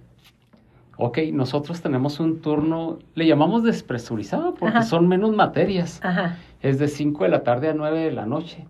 ok, 0.98 1.20
nosotros 1.32 1.82
tenemos 1.82 2.20
un 2.20 2.42
turno, 2.42 3.00
le 3.16 3.26
llamamos 3.26 3.64
despresurizado 3.64 4.54
porque 4.56 4.84
son 4.84 5.08
menos 5.08 5.34
materias. 5.34 6.02
Ajá. 6.04 6.38
Es 6.62 6.80
de 6.80 6.90
5 6.90 7.24
de 7.24 7.30
la 7.30 7.44
tarde 7.44 7.70
a 7.70 7.74
9 7.74 8.00
de 8.02 8.12
la 8.12 8.26
noche. 8.26 8.68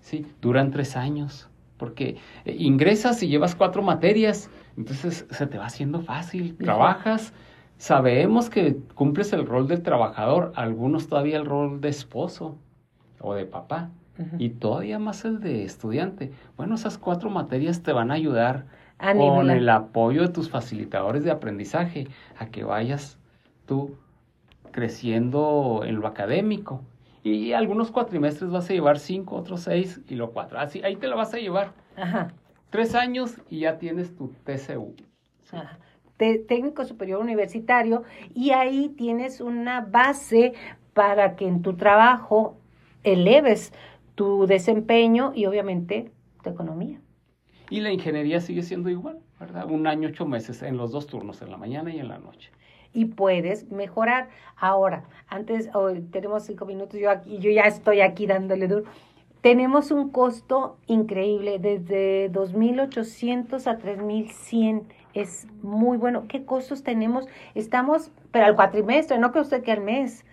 Sí, 0.00 0.24
duran 0.40 0.70
tres 0.70 0.96
años 0.96 1.48
porque 1.76 2.16
eh, 2.44 2.56
ingresas 2.58 3.22
y 3.22 3.28
llevas 3.28 3.54
cuatro 3.54 3.82
materias, 3.82 4.50
entonces 4.76 5.26
se 5.30 5.46
te 5.46 5.58
va 5.58 5.66
haciendo 5.66 6.00
fácil, 6.00 6.56
trabajas, 6.56 7.32
sabemos 7.78 8.50
que 8.50 8.76
cumples 8.94 9.32
el 9.32 9.46
rol 9.46 9.68
del 9.68 9.82
trabajador, 9.82 10.52
algunos 10.56 11.08
todavía 11.08 11.36
el 11.36 11.46
rol 11.46 11.80
de 11.80 11.88
esposo 11.88 12.58
o 13.20 13.34
de 13.34 13.46
papá, 13.46 13.90
y 14.38 14.48
todavía 14.48 14.98
más 14.98 15.26
el 15.26 15.40
de 15.40 15.64
estudiante. 15.64 16.32
Bueno, 16.56 16.76
esas 16.76 16.96
cuatro 16.96 17.28
materias 17.28 17.82
te 17.82 17.92
van 17.92 18.10
a 18.10 18.14
ayudar 18.14 18.64
con 18.98 19.50
el 19.50 19.68
apoyo 19.68 20.22
de 20.22 20.28
tus 20.28 20.48
facilitadores 20.48 21.22
de 21.22 21.30
aprendizaje 21.30 22.08
a 22.38 22.46
que 22.46 22.64
vayas 22.64 23.18
tú 23.66 23.94
creciendo 24.70 25.82
en 25.84 25.96
lo 25.96 26.06
académico 26.06 26.82
y 27.26 27.52
algunos 27.52 27.90
cuatrimestres 27.90 28.52
vas 28.52 28.70
a 28.70 28.72
llevar 28.72 29.00
cinco, 29.00 29.34
otros 29.34 29.62
seis 29.62 30.00
y 30.08 30.14
lo 30.14 30.30
cuatro. 30.30 30.60
Así, 30.60 30.80
ahí 30.84 30.94
te 30.94 31.08
la 31.08 31.16
vas 31.16 31.34
a 31.34 31.38
llevar. 31.38 31.72
Ajá. 31.96 32.32
Tres 32.70 32.94
años 32.94 33.34
y 33.50 33.60
ya 33.60 33.78
tienes 33.78 34.14
tu 34.14 34.28
TCU. 34.44 34.94
Ajá. 35.50 35.78
técnico 36.16 36.84
superior 36.84 37.20
universitario 37.20 38.04
y 38.32 38.50
ahí 38.50 38.90
tienes 38.96 39.40
una 39.40 39.80
base 39.80 40.54
para 40.94 41.34
que 41.34 41.48
en 41.48 41.62
tu 41.62 41.74
trabajo 41.74 42.56
eleves 43.02 43.72
tu 44.14 44.46
desempeño 44.46 45.32
y 45.34 45.46
obviamente 45.46 46.12
tu 46.44 46.50
economía. 46.50 47.00
Y 47.70 47.80
la 47.80 47.90
ingeniería 47.90 48.40
sigue 48.40 48.62
siendo 48.62 48.88
igual, 48.88 49.18
¿verdad? 49.40 49.68
Un 49.68 49.88
año, 49.88 50.08
ocho 50.10 50.26
meses 50.26 50.62
en 50.62 50.76
los 50.76 50.92
dos 50.92 51.08
turnos, 51.08 51.42
en 51.42 51.50
la 51.50 51.56
mañana 51.56 51.92
y 51.92 51.98
en 51.98 52.06
la 52.06 52.18
noche 52.18 52.52
y 52.96 53.04
puedes 53.04 53.70
mejorar. 53.70 54.30
Ahora, 54.56 55.04
antes, 55.28 55.68
hoy 55.74 56.00
tenemos 56.00 56.44
cinco 56.44 56.64
minutos, 56.64 56.98
yo, 56.98 57.10
aquí, 57.10 57.38
yo 57.38 57.50
ya 57.50 57.64
estoy 57.64 58.00
aquí 58.00 58.26
dándole 58.26 58.66
duro. 58.66 58.84
Tenemos 59.42 59.90
un 59.90 60.10
costo 60.10 60.78
increíble, 60.86 61.58
desde 61.58 62.32
2.800 62.32 63.66
a 63.66 63.78
3.100. 63.78 64.84
Es 65.12 65.46
muy 65.62 65.98
bueno. 65.98 66.24
¿Qué 66.26 66.44
costos 66.44 66.82
tenemos? 66.82 67.26
Estamos, 67.54 68.10
pero 68.32 68.46
al 68.46 68.56
cuatrimestre, 68.56 69.18
no 69.18 69.30
que 69.30 69.40
usted 69.40 69.62
que 69.62 69.72
al 69.72 69.82
mes. 69.82 70.24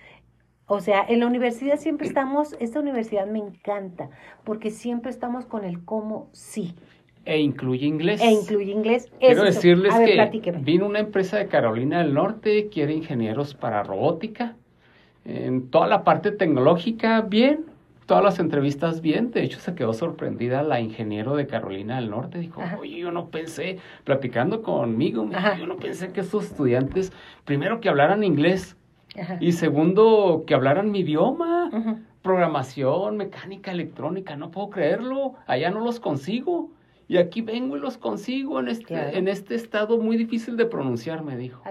O 0.65 0.80
sea, 0.80 1.06
en 1.08 1.19
la 1.19 1.28
universidad 1.28 1.78
siempre 1.78 2.08
estamos, 2.08 2.56
esta 2.62 2.80
universidad 2.80 3.28
me 3.28 3.39
encanta, 3.39 4.10
porque 4.45 4.71
siempre 4.71 5.12
estamos 5.12 5.45
con 5.45 5.65
el 5.65 5.84
cómo 5.84 6.30
sí. 6.32 6.73
E 7.26 7.40
incluye 7.40 7.86
inglés. 7.86 8.22
E 8.22 8.32
incluye 8.32 8.72
inglés. 8.72 9.10
Quiero 9.20 9.44
decirles 9.44 9.94
que 9.96 10.52
vino 10.52 10.86
una 10.86 11.00
empresa 11.00 11.38
de 11.38 11.48
Carolina 11.48 12.00
del 12.00 12.14
Norte, 12.14 12.68
quiere 12.70 12.94
ingenieros 12.94 13.54
para 13.54 13.84
robótica. 13.84 14.56
En 15.26 15.70
toda 15.70 15.88
la 15.88 16.04
parte 16.04 16.32
tecnológica, 16.32 17.22
bien. 17.22 17.66
Todas 18.06 18.22
las 18.22 18.40
entrevistas, 18.40 19.00
bien. 19.00 19.32
De 19.32 19.44
hecho, 19.44 19.60
se 19.60 19.74
quedó 19.74 19.94
sorprendida 19.94 20.62
la 20.64 20.82
ingeniero 20.82 21.38
de 21.38 21.48
Carolina 21.48 21.96
del 21.96 22.10
Norte. 22.10 22.40
Dijo, 22.40 22.62
oye, 22.78 22.98
yo 22.98 23.12
no 23.12 23.30
pensé, 23.30 23.78
platicando 24.04 24.62
conmigo, 24.62 25.30
yo 25.58 25.66
no 25.66 25.78
pensé 25.78 26.12
que 26.12 26.20
estos 26.20 26.46
estudiantes, 26.46 27.14
primero 27.46 27.80
que 27.80 27.88
hablaran 27.88 28.26
inglés 28.26 28.76
y 29.40 29.54
segundo 29.54 30.44
que 30.46 30.54
hablaran 30.54 30.92
mi 30.92 31.00
idioma. 31.00 32.02
Programación, 32.22 33.16
mecánica, 33.16 33.72
electrónica, 33.72 34.36
no 34.36 34.52
puedo 34.52 34.70
creerlo. 34.70 35.36
Allá 35.48 35.72
no 35.72 35.80
los 35.80 36.02
consigo 36.02 36.70
Y 37.08 37.18
aquí 37.18 37.42
vengo 37.42 37.78
y 37.78 37.80
los 37.80 37.98
consigo 37.98 38.60
en 38.60 38.68
este, 38.68 39.18
en 39.18 39.28
este 39.28 39.56
estado 39.56 40.00
muy 40.00 40.18
difícil 40.18 40.58
de 40.58 40.66
pronunciar, 40.66 41.24
me 41.24 41.36
dijo. 41.36 41.62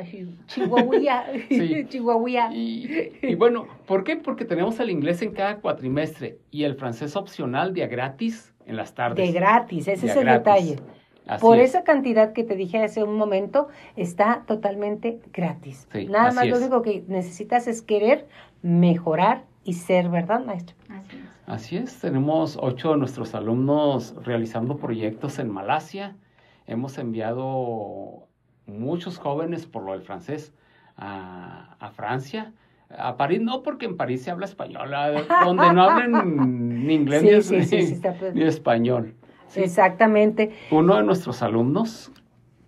Chihuahua. 0.47 1.25
sí. 1.49 1.87
Chihuahua. 1.88 2.55
Y, 2.55 3.12
y, 3.23 3.35
bueno, 3.35 3.66
¿por 3.87 4.05
qué? 4.05 4.16
Porque 4.16 4.45
tenemos 4.45 4.79
el 4.81 4.90
inglés 4.90 5.23
en 5.23 5.33
cada 5.33 5.57
cuatrimestre 5.57 6.38
y 6.51 6.64
el 6.64 6.75
francés 6.75 7.16
opcional 7.16 7.73
de 7.73 7.87
gratis 7.87 8.53
en 8.66 8.77
las 8.77 8.95
tardes. 8.95 9.27
De 9.27 9.33
gratis, 9.33 9.88
ese 9.88 10.07
es 10.07 10.16
el 10.16 10.27
detalle. 10.27 10.77
Por 11.40 11.59
esa 11.59 11.85
cantidad 11.85 12.33
que 12.33 12.45
te 12.45 12.57
dije 12.57 12.83
hace 12.83 13.03
un 13.03 13.16
momento, 13.16 13.68
está 13.97 14.42
totalmente 14.47 15.21
gratis. 15.33 15.88
Nada 16.09 16.33
más 16.33 16.47
lo 16.47 16.57
único 16.57 16.83
que 16.83 17.05
necesitas 17.07 17.68
es 17.68 17.81
querer 17.81 18.27
mejorar 18.62 19.45
y 19.64 19.75
ser, 19.75 20.09
¿verdad, 20.09 20.45
maestro? 20.45 20.77
Así 20.88 21.16
es. 21.16 21.32
Así 21.46 21.76
es, 21.76 21.98
tenemos 21.98 22.57
ocho 22.61 22.92
de 22.92 22.98
nuestros 22.98 23.35
alumnos 23.35 24.14
realizando 24.24 24.76
proyectos 24.76 25.38
en 25.38 25.50
Malasia. 25.50 26.16
Hemos 26.66 26.98
enviado 26.98 28.28
muchos 28.66 29.18
jóvenes 29.18 29.66
por 29.66 29.83
lo 29.83 29.92
del 29.92 30.02
francés 30.02 30.52
a, 30.96 31.90
Francia. 31.94 32.52
A 32.96 33.16
París 33.16 33.40
no, 33.40 33.62
porque 33.62 33.87
en 33.87 33.96
París 33.96 34.22
se 34.22 34.31
habla 34.31 34.46
español, 34.46 34.90
donde 35.44 35.72
no 35.72 35.83
hablen 35.83 36.87
ni 36.87 36.94
inglés 36.94 37.50
ni, 38.35 38.42
español. 38.42 39.14
Exactamente. 39.57 40.52
Uno 40.70 40.96
de 40.96 41.02
nuestros 41.02 41.42
alumnos 41.42 42.12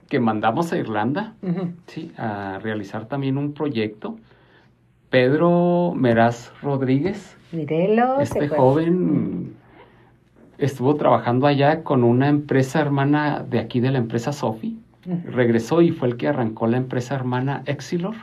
que 0.09 0.21
mandamos 0.21 0.73
a 0.73 0.79
Irlanda 0.79 1.35
sí, 1.87 2.13
a 2.17 2.59
realizar 2.61 3.07
también 3.07 3.39
un 3.39 3.55
proyecto, 3.55 4.19
Pedro 5.15 5.93
Meraz 5.95 6.53
Rodríguez, 6.61 7.37
este 7.53 8.49
joven 8.49 9.55
estuvo 10.59 10.97
trabajando 10.97 11.47
allá 11.47 11.85
con 11.85 12.03
una 12.03 12.27
empresa 12.27 12.81
hermana 12.81 13.47
de 13.49 13.61
aquí 13.61 13.79
de 13.79 13.93
la 13.93 13.99
empresa 13.99 14.33
Sofi. 14.33 14.77
Regresó 15.27 15.83
y 15.83 15.93
fue 15.93 16.09
el 16.09 16.17
que 16.17 16.27
arrancó 16.27 16.67
la 16.67 16.79
empresa 16.79 17.15
hermana 17.15 17.63
Exilor. 17.67 18.17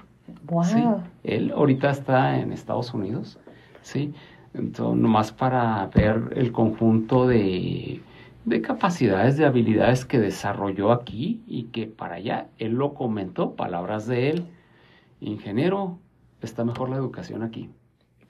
Wow. 0.48 1.02
él 1.24 1.54
ahorita 1.56 1.92
está 1.92 2.38
en 2.38 2.52
Estados 2.52 2.94
Unidos. 2.94 3.40
Sí. 3.84 4.14
Entonces, 4.54 5.02
nomás 5.02 5.32
para 5.32 5.90
ver 5.96 6.34
el 6.36 6.52
conjunto 6.52 7.26
de, 7.26 8.02
de 8.44 8.62
capacidades, 8.62 9.38
de 9.38 9.46
habilidades 9.46 10.04
que 10.04 10.20
desarrolló 10.20 10.92
aquí 10.92 11.42
y 11.48 11.68
que 11.72 11.88
para 11.88 12.16
allá, 12.16 12.48
él 12.58 12.74
lo 12.74 12.94
comentó, 12.94 13.56
palabras 13.56 14.08
de 14.08 14.32
él, 14.32 14.48
ingeniero, 15.22 15.98
está 16.46 16.64
mejor 16.64 16.90
la 16.90 16.98
educación 16.98 17.44
aquí. 17.44 17.70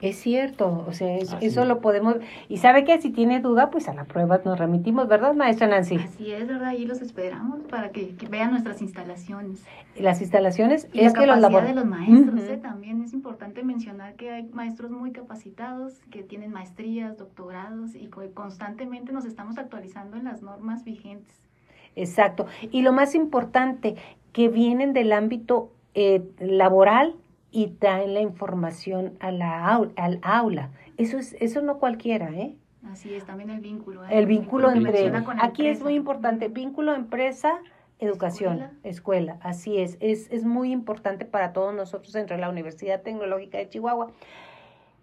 Es 0.02 0.16
cierto, 0.16 0.84
o 0.88 0.92
sea, 0.92 1.16
eso 1.16 1.64
lo 1.64 1.80
podemos... 1.80 2.16
Y 2.48 2.56
sabe 2.56 2.82
que 2.84 3.00
si 3.00 3.10
tiene 3.10 3.38
duda, 3.38 3.70
pues 3.70 3.88
a 3.88 3.94
la 3.94 4.02
prueba 4.02 4.40
nos 4.44 4.58
remitimos, 4.58 5.06
¿verdad, 5.06 5.32
maestra 5.32 5.68
Nancy? 5.68 5.94
Así 5.94 6.32
es, 6.32 6.48
¿verdad? 6.48 6.70
Ahí 6.70 6.84
los 6.84 7.00
esperamos 7.00 7.60
para 7.70 7.90
que, 7.92 8.12
vean 8.28 8.50
nuestras 8.50 8.82
instalaciones. 8.82 9.64
Las 9.96 10.20
instalaciones 10.20 10.88
y 10.92 11.02
es 11.02 11.12
la 11.12 11.20
que 11.20 11.26
los 11.28 11.40
de 11.40 11.74
los 11.74 11.84
maestros, 11.84 12.40
¿eh? 12.40 12.58
También 12.60 13.00
es 13.00 13.12
importante 13.12 13.62
mencionar 13.62 14.16
que 14.16 14.30
hay 14.32 14.48
maestros 14.52 14.90
muy 14.90 15.12
capacitados, 15.12 16.00
que 16.10 16.24
tienen 16.24 16.50
maestrías, 16.50 17.16
doctorados 17.16 17.94
y 17.94 18.08
constantemente 18.34 19.12
nos 19.12 19.24
estamos 19.24 19.56
actualizando 19.56 20.16
en 20.16 20.24
las 20.24 20.42
normas 20.42 20.82
vigentes. 20.82 21.46
Exacto. 21.94 22.46
Y 22.72 22.82
lo 22.82 22.92
más 22.92 23.14
importante, 23.14 23.94
que 24.32 24.48
vienen 24.48 24.94
del 24.94 25.12
ámbito 25.12 25.70
eh, 25.94 26.22
laboral 26.40 27.14
y 27.52 27.68
traen 27.68 28.14
la 28.14 28.20
información 28.20 29.12
a 29.20 29.30
la 29.30 29.74
al 29.96 30.18
aula. 30.22 30.70
Eso 30.96 31.18
es 31.18 31.36
eso 31.38 31.62
no 31.62 31.78
cualquiera, 31.78 32.30
¿eh? 32.30 32.56
Así 32.90 33.14
es, 33.14 33.24
también 33.24 33.50
el 33.50 33.60
vínculo. 33.60 34.04
¿eh? 34.04 34.08
El 34.10 34.26
vínculo 34.26 34.70
entre 34.72 35.12
aquí 35.40 35.68
es 35.68 35.80
muy 35.82 35.94
importante, 35.94 36.48
vínculo 36.48 36.94
empresa 36.94 37.60
educación, 38.00 38.68
escuela. 38.82 39.38
así 39.42 39.78
es. 39.78 39.96
es, 40.00 40.28
es 40.32 40.44
muy 40.44 40.72
importante 40.72 41.24
para 41.24 41.52
todos 41.52 41.72
nosotros 41.72 42.14
entre 42.16 42.36
la 42.38 42.48
Universidad 42.48 43.02
Tecnológica 43.02 43.58
de 43.58 43.68
Chihuahua. 43.68 44.10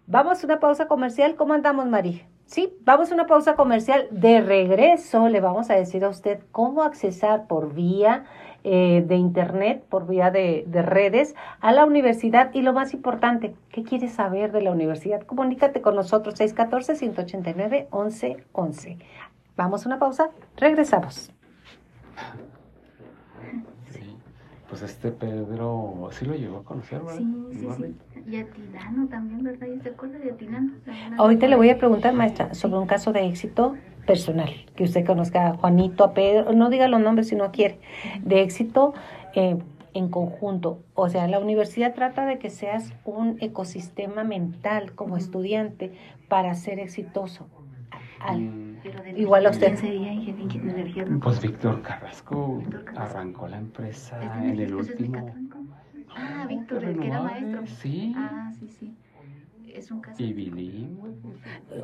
Vamos 0.06 0.42
a 0.42 0.46
una 0.46 0.60
pausa 0.60 0.86
comercial, 0.86 1.36
¿cómo 1.36 1.54
andamos, 1.54 1.86
María? 1.86 2.26
Sí, 2.44 2.76
vamos 2.82 3.10
a 3.10 3.14
una 3.14 3.26
pausa 3.26 3.54
comercial. 3.54 4.08
De 4.10 4.40
regreso 4.40 5.28
le 5.28 5.40
vamos 5.40 5.70
a 5.70 5.74
decir 5.74 6.04
a 6.04 6.08
usted 6.08 6.40
cómo 6.50 6.82
accesar 6.82 7.46
por 7.46 7.72
vía 7.72 8.24
eh, 8.64 9.04
de 9.06 9.14
Internet, 9.16 9.84
por 9.88 10.06
vía 10.06 10.30
de, 10.30 10.64
de, 10.66 10.82
redes, 10.82 11.34
a 11.60 11.72
la 11.72 11.84
universidad. 11.84 12.50
Y 12.54 12.62
lo 12.62 12.72
más 12.72 12.94
importante, 12.94 13.54
¿qué 13.70 13.82
quieres 13.82 14.12
saber 14.12 14.52
de 14.52 14.62
la 14.62 14.70
universidad? 14.70 15.22
Comunícate 15.22 15.80
con 15.80 15.96
nosotros, 15.96 16.40
614-189-1111. 16.40 18.98
Vamos 19.56 19.84
a 19.84 19.88
una 19.88 19.98
pausa, 19.98 20.30
regresamos. 20.56 21.32
Pues 24.68 24.82
este 24.82 25.10
Pedro 25.10 26.10
sí 26.12 26.24
lo 26.24 26.34
llegó 26.34 26.58
a 26.58 26.64
conocer, 26.64 27.00
¿verdad? 27.00 27.18
Sí, 27.18 27.48
sí, 27.52 27.66
sí. 27.76 27.96
Y 28.30 28.36
a 28.36 28.46
Tilano 28.46 29.08
también, 29.08 29.42
¿verdad? 29.42 29.66
¿Y 29.66 29.80
se 29.80 29.88
acuerda 29.88 30.18
de 30.18 30.30
Atilano? 30.30 30.74
Ahorita 31.18 31.48
le 31.48 31.56
voy 31.56 31.70
a 31.70 31.78
preguntar, 31.78 32.14
maestra, 32.14 32.54
sobre 32.54 32.78
un 32.78 32.86
caso 32.86 33.12
de 33.12 33.26
éxito 33.26 33.74
personal, 34.06 34.50
que 34.74 34.84
usted 34.84 35.04
conozca 35.04 35.48
a 35.48 35.54
Juanito, 35.54 36.04
a 36.04 36.14
Pedro, 36.14 36.52
no 36.52 36.70
diga 36.70 36.88
los 36.88 37.00
nombres 37.00 37.28
si 37.28 37.36
no 37.36 37.50
quiere, 37.52 37.78
de 38.22 38.42
éxito 38.42 38.94
eh, 39.34 39.56
en 39.94 40.08
conjunto. 40.08 40.80
O 40.94 41.08
sea, 41.08 41.26
la 41.28 41.38
universidad 41.38 41.94
trata 41.94 42.26
de 42.26 42.38
que 42.38 42.50
seas 42.50 42.92
un 43.04 43.36
ecosistema 43.40 44.24
mental 44.24 44.92
como 44.92 45.16
estudiante 45.16 45.92
para 46.28 46.54
ser 46.54 46.78
exitoso. 46.78 47.48
Mm. 48.36 49.16
Igual 49.16 49.46
a 49.46 49.50
usted. 49.50 49.78
Pues 51.22 51.40
Víctor 51.40 51.82
Carrasco 51.82 52.62
arrancó 52.94 53.48
la 53.48 53.58
empresa 53.58 54.20
en 54.42 54.60
el 54.60 54.74
último. 54.74 55.34
Ah, 56.14 56.44
Víctor, 56.48 56.84
el 56.84 56.98
que 56.98 57.06
era 57.06 57.22
maestro. 57.22 57.66
Sí. 57.66 58.12
Ah, 58.16 58.52
sí, 58.58 58.68
sí 58.68 58.94
es 59.74 59.90
un 59.90 60.00
caso. 60.00 60.22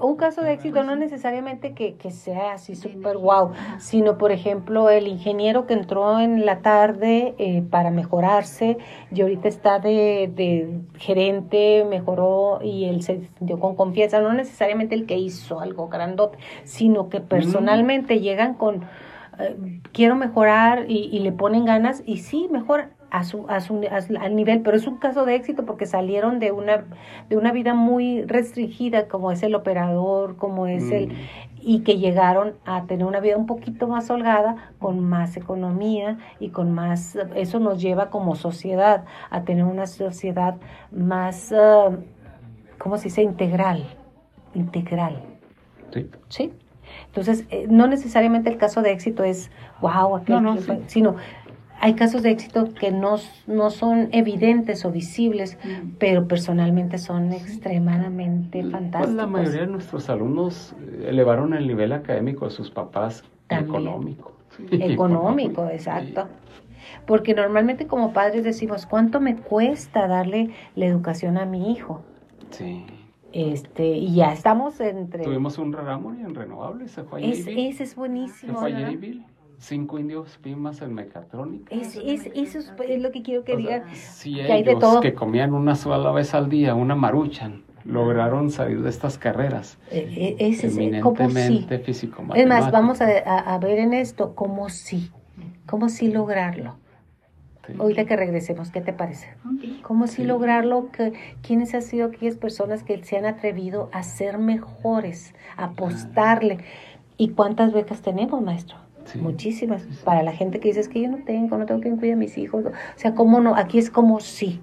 Un 0.00 0.16
caso 0.16 0.42
de 0.42 0.52
éxito 0.52 0.82
no 0.82 0.96
necesariamente 0.96 1.74
que, 1.74 1.94
que 1.94 2.10
sea 2.10 2.52
así 2.52 2.74
súper 2.74 3.16
wow, 3.16 3.52
sino 3.78 4.18
por 4.18 4.32
ejemplo 4.32 4.90
el 4.90 5.08
ingeniero 5.08 5.66
que 5.66 5.74
entró 5.74 6.20
en 6.20 6.44
la 6.44 6.60
tarde 6.60 7.34
eh, 7.38 7.62
para 7.62 7.90
mejorarse 7.90 8.78
y 9.10 9.20
ahorita 9.20 9.48
está 9.48 9.78
de, 9.78 10.30
de 10.34 10.80
gerente, 10.98 11.84
mejoró 11.88 12.60
y 12.62 12.86
él 12.86 13.02
se 13.02 13.28
dio 13.40 13.58
con 13.58 13.76
confianza, 13.76 14.20
no 14.20 14.32
necesariamente 14.32 14.94
el 14.94 15.06
que 15.06 15.18
hizo 15.18 15.60
algo 15.60 15.88
grandote, 15.88 16.38
sino 16.64 17.08
que 17.08 17.20
personalmente 17.20 18.20
llegan 18.20 18.54
con 18.54 18.84
eh, 19.38 19.80
quiero 19.92 20.16
mejorar 20.16 20.86
y, 20.88 21.08
y, 21.12 21.18
le 21.18 21.32
ponen 21.32 21.66
ganas 21.66 22.02
y 22.06 22.18
sí, 22.18 22.48
mejoran 22.50 22.95
a 23.16 23.24
su, 23.24 23.46
a 23.48 23.60
su, 23.60 23.80
al 24.20 24.36
nivel, 24.36 24.60
pero 24.60 24.76
es 24.76 24.86
un 24.86 24.98
caso 24.98 25.24
de 25.24 25.34
éxito 25.34 25.64
porque 25.64 25.86
salieron 25.86 26.38
de 26.38 26.52
una, 26.52 26.84
de 27.30 27.36
una 27.38 27.50
vida 27.50 27.72
muy 27.72 28.22
restringida 28.22 29.08
como 29.08 29.32
es 29.32 29.42
el 29.42 29.54
operador, 29.54 30.36
como 30.36 30.66
es 30.66 30.90
el, 30.90 31.08
mm. 31.08 31.12
y 31.62 31.80
que 31.80 31.96
llegaron 31.96 32.56
a 32.66 32.84
tener 32.84 33.06
una 33.06 33.20
vida 33.20 33.38
un 33.38 33.46
poquito 33.46 33.88
más 33.88 34.10
holgada, 34.10 34.70
con 34.78 35.00
más 35.00 35.38
economía 35.38 36.18
y 36.40 36.50
con 36.50 36.72
más, 36.72 37.16
eso 37.34 37.58
nos 37.58 37.80
lleva 37.80 38.10
como 38.10 38.34
sociedad 38.34 39.04
a 39.30 39.44
tener 39.44 39.64
una 39.64 39.86
sociedad 39.86 40.56
más, 40.90 41.52
uh, 41.52 41.96
¿cómo 42.76 42.98
se 42.98 43.04
dice? 43.04 43.22
Integral, 43.22 43.86
integral. 44.54 45.22
Sí. 45.90 46.10
¿Sí? 46.28 46.52
Entonces, 47.06 47.46
eh, 47.50 47.66
no 47.68 47.86
necesariamente 47.86 48.50
el 48.50 48.58
caso 48.58 48.82
de 48.82 48.92
éxito 48.92 49.24
es, 49.24 49.50
wow, 49.80 50.20
sino 50.86 51.16
hay 51.80 51.94
casos 51.94 52.22
de 52.22 52.30
éxito 52.30 52.72
que 52.74 52.90
no, 52.90 53.16
no 53.46 53.70
son 53.70 54.08
evidentes 54.12 54.84
o 54.84 54.90
visibles, 54.90 55.58
mm. 55.62 55.96
pero 55.98 56.26
personalmente 56.26 56.98
son 56.98 57.32
extremadamente 57.32 58.62
fantásticos. 58.62 59.06
Pues 59.06 59.14
la 59.14 59.26
mayoría 59.26 59.60
de 59.62 59.66
nuestros 59.66 60.08
alumnos 60.08 60.74
elevaron 61.04 61.54
el 61.54 61.66
nivel 61.66 61.92
académico 61.92 62.46
de 62.46 62.50
sus 62.50 62.70
papás 62.70 63.24
económico. 63.48 64.32
Económico, 64.70 65.68
exacto. 65.68 66.28
Porque 67.04 67.34
normalmente 67.34 67.86
como 67.86 68.12
padres 68.12 68.44
decimos, 68.44 68.86
¿cuánto 68.86 69.20
me 69.20 69.36
cuesta 69.36 70.06
darle 70.08 70.50
la 70.74 70.86
educación 70.86 71.36
a 71.36 71.44
mi 71.44 71.72
hijo? 71.72 72.02
Sí. 72.50 72.86
Este, 73.32 73.88
y 73.88 74.14
ya 74.14 74.32
estamos 74.32 74.80
entre... 74.80 75.24
Tuvimos 75.24 75.58
un 75.58 75.72
ramo 75.72 76.14
en 76.14 76.34
renovables, 76.34 76.92
se 76.92 77.02
fue 77.02 77.28
Ese 77.28 77.82
es 77.82 77.94
buenísimo. 77.94 78.54
Se 78.54 78.58
fue 78.58 79.20
cinco 79.58 79.98
indios 79.98 80.38
pimas 80.42 80.82
en 80.82 80.94
mecatrónica. 80.94 81.74
Es, 81.74 81.96
es, 81.96 82.30
eso 82.34 82.58
es, 82.58 83.00
lo 83.00 83.10
que 83.10 83.22
quiero 83.22 83.44
que 83.44 83.56
digan. 83.56 83.82
Si 83.94 84.34
que 84.34 84.58
ellos 84.58 85.00
que 85.00 85.14
comían 85.14 85.54
una 85.54 85.74
sola 85.74 86.10
vez 86.12 86.34
al 86.34 86.48
día, 86.48 86.74
una 86.74 86.94
maruchan, 86.94 87.64
lograron 87.84 88.50
salir 88.50 88.82
de 88.82 88.90
estas 88.90 89.18
carreras. 89.18 89.78
Eh, 89.90 90.36
eh, 90.38 90.48
es, 90.50 90.64
eminentemente 90.64 91.78
físico 91.78 92.24
Es 92.34 92.46
más, 92.46 92.70
vamos 92.70 93.00
a, 93.00 93.06
a, 93.06 93.58
ver 93.58 93.78
en 93.78 93.94
esto 93.94 94.34
cómo 94.34 94.68
sí, 94.68 95.10
cómo 95.66 95.88
sí 95.88 96.10
lograrlo. 96.10 96.76
Ahorita 97.80 98.04
que 98.04 98.14
regresemos, 98.14 98.70
¿qué 98.70 98.80
te 98.80 98.92
parece? 98.92 99.26
¿Cómo 99.82 100.06
sí, 100.06 100.22
lograrlo? 100.22 100.90
Que, 100.92 101.14
¿Quiénes 101.42 101.74
han 101.74 101.82
sido 101.82 102.06
aquellas 102.06 102.36
personas 102.36 102.84
que 102.84 103.02
se 103.02 103.16
han 103.16 103.26
atrevido 103.26 103.90
a 103.92 104.04
ser 104.04 104.38
mejores, 104.38 105.34
a 105.56 105.64
apostarle? 105.64 106.58
¿Y 107.16 107.30
cuántas 107.30 107.72
becas 107.72 108.02
tenemos, 108.02 108.40
maestro? 108.40 108.76
Muchísimas. 109.14 109.82
Para 110.04 110.22
la 110.22 110.32
gente 110.32 110.60
que 110.60 110.68
dice 110.68 110.80
es 110.80 110.88
que 110.88 111.02
yo 111.02 111.08
no 111.08 111.18
tengo, 111.24 111.56
no 111.58 111.66
tengo 111.66 111.80
quien 111.80 111.96
cuide 111.96 112.14
a 112.14 112.16
mis 112.16 112.36
hijos. 112.38 112.64
O 112.66 112.72
sea, 112.96 113.14
¿cómo 113.14 113.40
no? 113.40 113.54
Aquí 113.54 113.78
es 113.78 113.90
como 113.90 114.20
sí. 114.20 114.60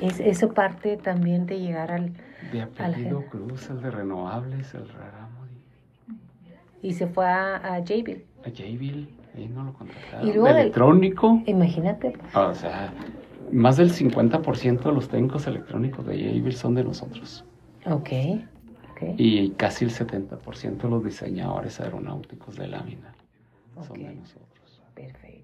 Es, 0.00 0.20
eso 0.20 0.52
parte 0.54 0.96
también 0.96 1.46
de 1.46 1.58
llegar 1.58 1.90
al... 1.90 2.12
De 2.52 2.62
apellido 2.62 3.24
Cruz, 3.26 3.68
el 3.68 3.82
de 3.82 3.90
renovables, 3.90 4.72
el 4.74 4.88
Raramuri. 4.88 5.52
Y 6.82 6.94
se 6.94 7.06
fue 7.06 7.26
a, 7.26 7.56
a 7.56 7.84
Jayville. 7.84 8.24
A 8.46 8.50
Jayville, 8.50 9.08
ahí 9.36 9.48
no 9.48 9.64
lo 9.64 9.72
contrataron. 9.74 10.28
Y 10.28 10.32
luego 10.32 10.46
electrónico. 10.46 11.42
Imagínate. 11.46 12.14
O 12.34 12.54
sea, 12.54 12.92
más 13.52 13.76
del 13.76 13.92
50% 13.92 14.82
de 14.82 14.92
los 14.92 15.08
técnicos 15.08 15.46
electrónicos 15.46 16.06
de 16.06 16.16
Jayville 16.16 16.56
son 16.56 16.74
de 16.74 16.84
nosotros. 16.84 17.44
Ok. 17.86 18.10
Y 19.16 19.50
casi 19.50 19.84
el 19.84 19.92
70% 19.92 20.82
de 20.82 20.88
los 20.88 21.04
diseñadores 21.04 21.80
aeronáuticos 21.80 22.56
de 22.56 22.66
lámina 22.66 23.14
son 23.82 24.02
de 24.02 24.14
nosotros. 24.14 24.82
Perfecto. 24.94 25.38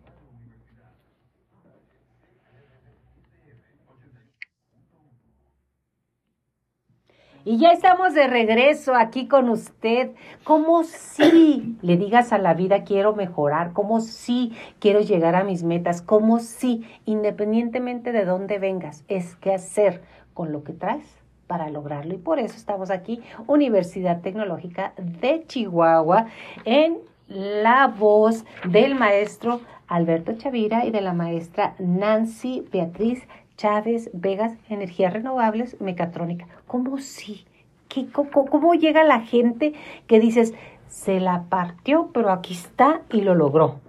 Y 7.46 7.58
ya 7.58 7.72
estamos 7.72 8.14
de 8.14 8.26
regreso 8.26 8.94
aquí 8.94 9.28
con 9.28 9.50
usted. 9.50 10.12
¿Cómo 10.44 10.82
si 10.82 11.76
le 11.82 11.98
digas 11.98 12.32
a 12.32 12.38
la 12.38 12.54
vida 12.54 12.84
quiero 12.84 13.14
mejorar? 13.14 13.74
¿Cómo 13.74 14.00
si 14.00 14.56
quiero 14.78 15.00
llegar 15.00 15.34
a 15.34 15.44
mis 15.44 15.62
metas? 15.62 16.00
¿Cómo 16.00 16.38
si, 16.38 16.88
independientemente 17.04 18.12
de 18.12 18.24
dónde 18.24 18.58
vengas, 18.58 19.04
es 19.08 19.36
qué 19.36 19.52
hacer 19.52 20.00
con 20.32 20.52
lo 20.52 20.64
que 20.64 20.72
traes? 20.72 21.24
para 21.46 21.68
lograrlo. 21.68 22.14
Y 22.14 22.18
por 22.18 22.38
eso 22.38 22.56
estamos 22.56 22.90
aquí, 22.90 23.20
Universidad 23.46 24.22
Tecnológica 24.22 24.94
de 24.96 25.44
Chihuahua, 25.46 26.26
en 26.64 26.98
la 27.28 27.88
voz 27.88 28.44
del 28.64 28.94
maestro 28.94 29.60
Alberto 29.86 30.32
Chavira 30.34 30.84
y 30.84 30.90
de 30.90 31.00
la 31.00 31.12
maestra 31.12 31.74
Nancy 31.78 32.64
Beatriz 32.72 33.26
Chávez 33.56 34.10
Vegas, 34.12 34.56
Energías 34.68 35.12
Renovables, 35.12 35.80
Mecatrónica. 35.80 36.46
¿Cómo 36.66 36.98
sí? 36.98 37.44
¿Qué, 37.88 38.06
cómo, 38.10 38.74
llega 38.74 39.04
la 39.04 39.20
gente 39.20 39.74
que 40.06 40.18
dices, 40.18 40.54
se 40.88 41.20
la 41.20 41.44
partió, 41.48 42.10
pero 42.12 42.30
aquí 42.30 42.54
está 42.54 43.02
y 43.12 43.20
lo 43.20 43.34
logró? 43.34 43.80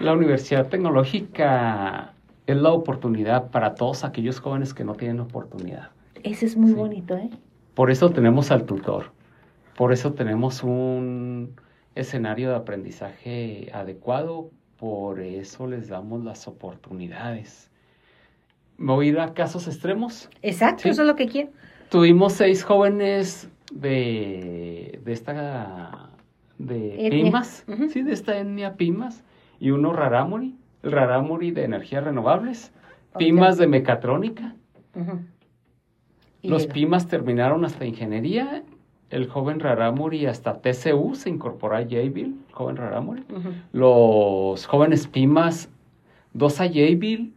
La 0.00 0.14
Universidad 0.14 0.68
Tecnológica 0.68 2.14
es 2.46 2.56
la 2.56 2.70
oportunidad 2.70 3.50
para 3.50 3.74
todos 3.74 4.04
aquellos 4.04 4.40
jóvenes 4.40 4.72
que 4.72 4.84
no 4.84 4.94
tienen 4.94 5.20
oportunidad. 5.20 5.90
Ese 6.22 6.46
es 6.46 6.56
muy 6.56 6.72
bonito, 6.72 7.16
¿eh? 7.16 7.30
Por 7.74 7.90
eso 7.90 8.10
tenemos 8.10 8.50
al 8.50 8.64
tutor, 8.64 9.12
por 9.76 9.92
eso 9.92 10.12
tenemos 10.12 10.62
un 10.62 11.54
escenario 11.94 12.50
de 12.50 12.56
aprendizaje 12.56 13.70
adecuado, 13.72 14.50
por 14.78 15.20
eso 15.20 15.66
les 15.66 15.88
damos 15.88 16.24
las 16.24 16.48
oportunidades. 16.48 17.70
¿Me 18.78 18.92
voy 18.92 19.06
a 19.06 19.10
ir 19.10 19.20
a 19.20 19.34
casos 19.34 19.68
extremos? 19.68 20.28
Exacto, 20.42 20.88
eso 20.88 21.02
es 21.02 21.08
lo 21.08 21.14
que 21.14 21.28
quiero. 21.28 21.50
Tuvimos 21.88 22.32
seis 22.32 22.64
jóvenes 22.64 23.48
de, 23.72 25.00
de 25.04 25.12
esta 25.12 26.10
de 26.58 27.08
Pimas, 27.10 27.64
sí, 27.90 28.02
de 28.02 28.12
esta 28.12 28.38
etnia 28.38 28.76
Pimas, 28.76 29.24
y 29.60 29.70
uno 29.70 29.92
Raramuri, 29.92 30.56
Raramuri 30.82 31.50
de 31.50 31.64
energías 31.64 32.04
renovables, 32.04 32.72
Pimas 33.18 33.58
de 33.58 33.66
mecatrónica. 33.66 34.54
Los 36.42 36.66
Pimas 36.66 37.06
terminaron 37.06 37.64
hasta 37.64 37.84
ingeniería. 37.84 38.64
El 39.12 39.28
joven 39.28 39.60
Raramuri 39.60 40.24
hasta 40.24 40.62
TCU 40.62 41.14
se 41.14 41.28
incorporó 41.28 41.76
a 41.76 41.80
Jayville, 41.80 42.34
joven 42.50 42.76
Raramuri. 42.76 43.22
Los 43.72 44.66
jóvenes 44.66 45.06
Pimas, 45.06 45.68
dos 46.32 46.60
a 46.62 46.64
Jayville, 46.64 47.30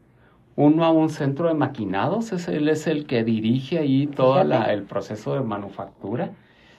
uno 0.56 0.86
a 0.86 0.92
un 0.92 1.10
centro 1.10 1.50
de 1.50 1.54
maquinados. 1.54 2.32
Es, 2.32 2.48
él 2.48 2.70
es 2.70 2.88
el 2.88 3.06
que 3.06 3.26
dirige 3.26 3.78
ahí 3.78 4.08
todo 4.08 4.42
el 4.42 4.84
proceso 4.84 5.36
de 5.36 5.42
manufactura. 5.42 6.32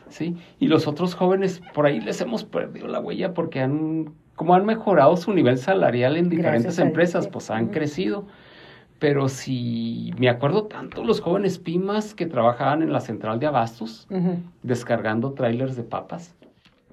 ¿sí? 0.09 0.35
Y 0.59 0.69
los 0.69 0.87
otros 0.87 1.15
jóvenes, 1.15 1.61
por 1.75 1.85
ahí 1.85 2.01
les 2.01 2.23
hemos 2.23 2.45
perdido 2.45 2.89
la 2.89 2.99
huella 2.99 3.35
porque 3.35 3.61
han, 3.61 4.15
como 4.35 4.55
han 4.55 4.65
mejorado 4.65 5.19
su 5.19 5.35
nivel 5.35 5.59
salarial 5.59 6.17
en 6.17 6.31
diferentes 6.31 6.79
empresas, 6.79 7.29
pues 7.29 7.51
han 7.51 7.69
crecido 7.69 8.27
pero 8.99 9.29
si 9.29 10.13
me 10.19 10.29
acuerdo 10.29 10.65
tanto 10.65 11.05
los 11.05 11.21
jóvenes 11.21 11.59
Pimas 11.59 12.15
que 12.15 12.27
trabajaban 12.27 12.83
en 12.83 12.93
la 12.93 13.01
central 13.01 13.39
de 13.39 13.47
abastos, 13.47 14.09
descargando 14.63 15.33
trailers 15.33 15.77
de 15.77 15.83
papas, 15.83 16.35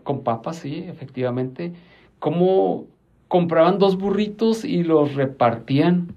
con 0.03 0.23
papas, 0.23 0.57
sí, 0.57 0.83
efectivamente, 0.87 1.73
cómo 2.19 2.85
compraban 3.29 3.79
dos 3.79 3.97
burritos 3.97 4.65
y 4.65 4.83
los 4.83 5.15
repartían. 5.15 6.15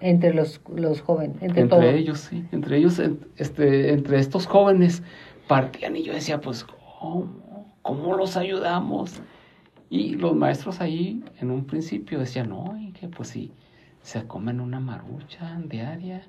Entre 0.00 0.34
los, 0.34 0.60
los 0.74 1.00
jóvenes, 1.02 1.36
entre, 1.42 1.62
entre 1.62 1.96
ellos, 1.96 2.20
sí, 2.20 2.44
entre 2.52 2.78
ellos, 2.78 3.00
este, 3.36 3.92
entre 3.92 4.18
estos 4.18 4.46
jóvenes 4.46 5.02
partían 5.46 5.94
y 5.94 6.02
yo 6.02 6.12
decía, 6.12 6.40
pues, 6.40 6.64
¿cómo? 6.64 7.28
¿Cómo 7.82 8.14
los 8.14 8.36
ayudamos? 8.36 9.22
Y 9.88 10.14
los 10.14 10.36
maestros 10.36 10.80
ahí 10.80 11.24
en 11.40 11.50
un 11.50 11.64
principio 11.64 12.18
decían, 12.18 12.50
no, 12.50 12.76
y 12.78 12.92
que 12.92 13.08
pues 13.08 13.30
sí 13.30 13.50
se 14.02 14.26
comen 14.26 14.60
una 14.60 14.80
marucha 14.80 15.58
diaria. 15.64 16.22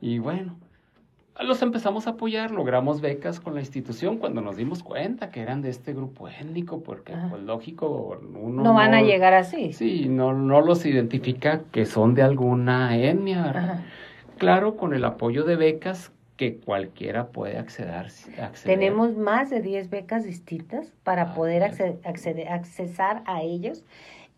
Y 0.00 0.18
bueno, 0.18 0.56
los 1.40 1.60
empezamos 1.62 2.06
a 2.06 2.10
apoyar, 2.10 2.50
logramos 2.50 3.00
becas 3.00 3.40
con 3.40 3.54
la 3.54 3.60
institución 3.60 4.18
cuando 4.18 4.40
nos 4.40 4.56
dimos 4.56 4.82
cuenta 4.82 5.30
que 5.30 5.40
eran 5.40 5.62
de 5.62 5.70
este 5.70 5.92
grupo 5.92 6.28
étnico, 6.28 6.82
porque 6.82 7.14
pues 7.30 7.42
lógico, 7.42 8.18
uno 8.34 8.62
no 8.62 8.74
van 8.74 8.94
a 8.94 9.02
llegar 9.02 9.34
así. 9.34 9.72
Sí, 9.72 10.08
no, 10.08 10.32
no 10.32 10.60
los 10.60 10.86
identifica 10.86 11.62
que 11.72 11.84
son 11.84 12.14
de 12.14 12.22
alguna 12.22 12.96
etnia. 12.96 13.84
Claro, 14.38 14.76
con 14.76 14.92
el 14.94 15.04
apoyo 15.04 15.44
de 15.44 15.56
becas 15.56 16.12
que 16.36 16.56
cualquiera 16.56 17.28
puede 17.28 17.58
acceder. 17.58 18.08
Tenemos 18.64 19.16
más 19.16 19.48
de 19.48 19.62
10 19.62 19.88
becas 19.88 20.24
distintas 20.24 20.92
para 21.02 21.22
ah, 21.22 21.34
poder 21.34 21.62
acceder, 21.62 21.98
acceder, 22.04 22.48
accesar 22.48 23.22
a 23.24 23.40
ellos 23.42 23.84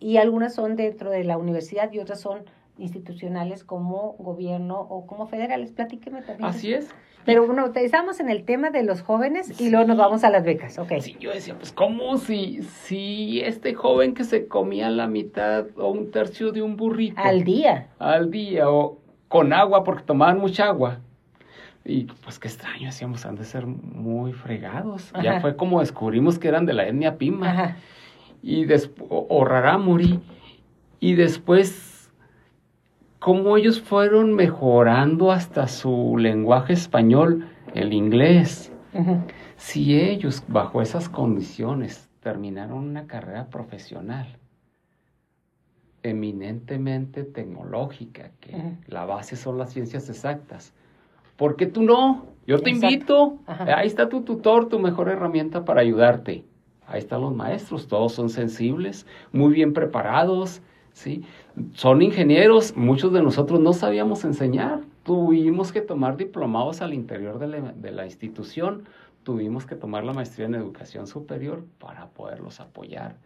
y 0.01 0.17
algunas 0.17 0.55
son 0.55 0.77
dentro 0.77 1.11
de 1.11 1.25
la 1.25 1.39
universidad 1.39 1.93
y 1.93 1.99
otras 1.99 2.21
son 2.21 2.45
institucionales 2.79 3.65
como 3.65 4.15
gobierno 4.19 4.79
o 4.79 5.07
como 5.07 5.27
federales. 5.27 5.73
Platíqueme 5.73 6.23
también. 6.23 6.49
Así 6.49 6.73
es. 6.73 6.89
Pero 7.25 7.47
bueno, 7.47 7.71
estamos 7.75 8.21
en 8.21 8.31
el 8.31 8.45
tema 8.45 8.71
de 8.71 8.83
los 8.85 9.03
jóvenes 9.03 9.61
y 9.61 9.69
luego 9.69 9.87
nos 9.87 9.99
vamos 9.99 10.25
a 10.25 10.31
las 10.31 10.45
becas, 10.45 10.79
ok. 10.79 10.93
Sí, 11.01 11.17
yo 11.21 11.31
decía, 11.31 11.55
pues 11.57 11.73
¿cómo 11.73 12.17
si, 12.17 12.63
si 12.63 13.43
este 13.43 13.75
joven 13.75 14.15
que 14.15 14.25
se 14.25 14.47
comía 14.47 14.89
la 14.89 15.09
mitad 15.09 15.67
o 15.77 15.89
un 15.91 16.11
tercio 16.11 16.53
de 16.53 16.63
un 16.63 16.77
burrito? 16.77 17.21
Al 17.21 17.45
día. 17.45 17.89
Al 17.99 18.31
día, 18.31 18.71
o 18.71 18.99
con 19.29 19.53
agua 19.53 19.85
porque 19.85 20.05
tomaban 20.05 20.39
mucha 20.39 20.67
agua. 20.67 21.01
Y 21.85 22.05
pues 22.05 22.39
qué 22.39 22.49
extraño, 22.49 22.87
decíamos, 22.87 23.27
han 23.27 23.37
de 23.37 23.45
ser 23.45 23.67
muy 23.67 24.33
fregados. 24.33 25.13
Ya 25.23 25.41
fue 25.41 25.55
como 25.55 25.81
descubrimos 25.81 26.39
que 26.39 26.49
eran 26.49 26.65
de 26.65 26.73
la 26.73 26.87
etnia 26.87 27.19
Pima. 27.19 27.51
Ajá 27.51 27.77
y 28.43 28.65
después, 28.65 29.09
o 29.11 29.45
Raramuri, 29.45 30.21
y 31.01 31.15
después 31.15 32.11
cómo 33.19 33.57
ellos 33.57 33.81
fueron 33.81 34.35
mejorando 34.35 35.33
hasta 35.33 35.69
su 35.69 36.17
lenguaje 36.19 36.73
español, 36.73 37.49
el 37.75 37.93
inglés. 37.93 38.73
Si 39.57 39.99
ellos, 39.99 40.43
bajo 40.49 40.83
esas 40.83 41.09
condiciones, 41.09 42.09
terminaron 42.21 42.79
una 42.79 43.07
carrera 43.07 43.49
profesional 43.49 44.39
eminentemente 46.03 47.25
tecnológica, 47.25 48.31
que 48.41 48.77
la 48.87 49.05
base 49.05 49.37
son 49.37 49.59
las 49.59 49.73
ciencias 49.73 50.09
exactas, 50.09 50.73
¿por 51.37 51.57
qué 51.57 51.67
tú 51.67 51.83
no? 51.83 52.27
Yo 52.47 52.61
te 52.61 52.71
invito, 52.71 53.39
ahí 53.47 53.87
está 53.87 54.09
tu 54.09 54.23
tutor, 54.23 54.69
tu 54.69 54.79
mejor 54.79 55.09
herramienta 55.09 55.65
para 55.65 55.83
ayudarte. 55.83 56.45
Ahí 56.89 56.99
están 56.99 57.21
los 57.21 57.35
maestros, 57.35 57.87
todos 57.87 58.13
son 58.13 58.31
sensibles, 58.31 59.07
muy 59.31 59.53
bien 59.53 59.73
preparados, 59.75 60.63
¿sí? 60.93 61.23
Son 61.75 62.01
ingenieros, 62.03 62.77
muchos 62.77 63.13
de 63.13 63.23
nosotros 63.23 63.61
no 63.61 63.73
sabíamos 63.75 64.25
enseñar, 64.25 64.81
tuvimos 65.05 65.71
que 65.71 65.83
tomar 65.83 66.17
diplomados 66.17 66.81
al 66.81 66.95
interior 66.95 67.39
de 67.39 67.47
la, 67.47 67.73
de 67.73 67.93
la 67.93 68.07
institución, 68.07 68.85
tuvimos 69.23 69.67
que 69.67 69.77
tomar 69.77 70.05
la 70.05 70.15
maestría 70.15 70.47
en 70.47 70.55
educación 70.55 71.07
superior 71.07 71.63
para 71.79 72.09
poderlos 72.09 72.59
apoyar 72.61 73.17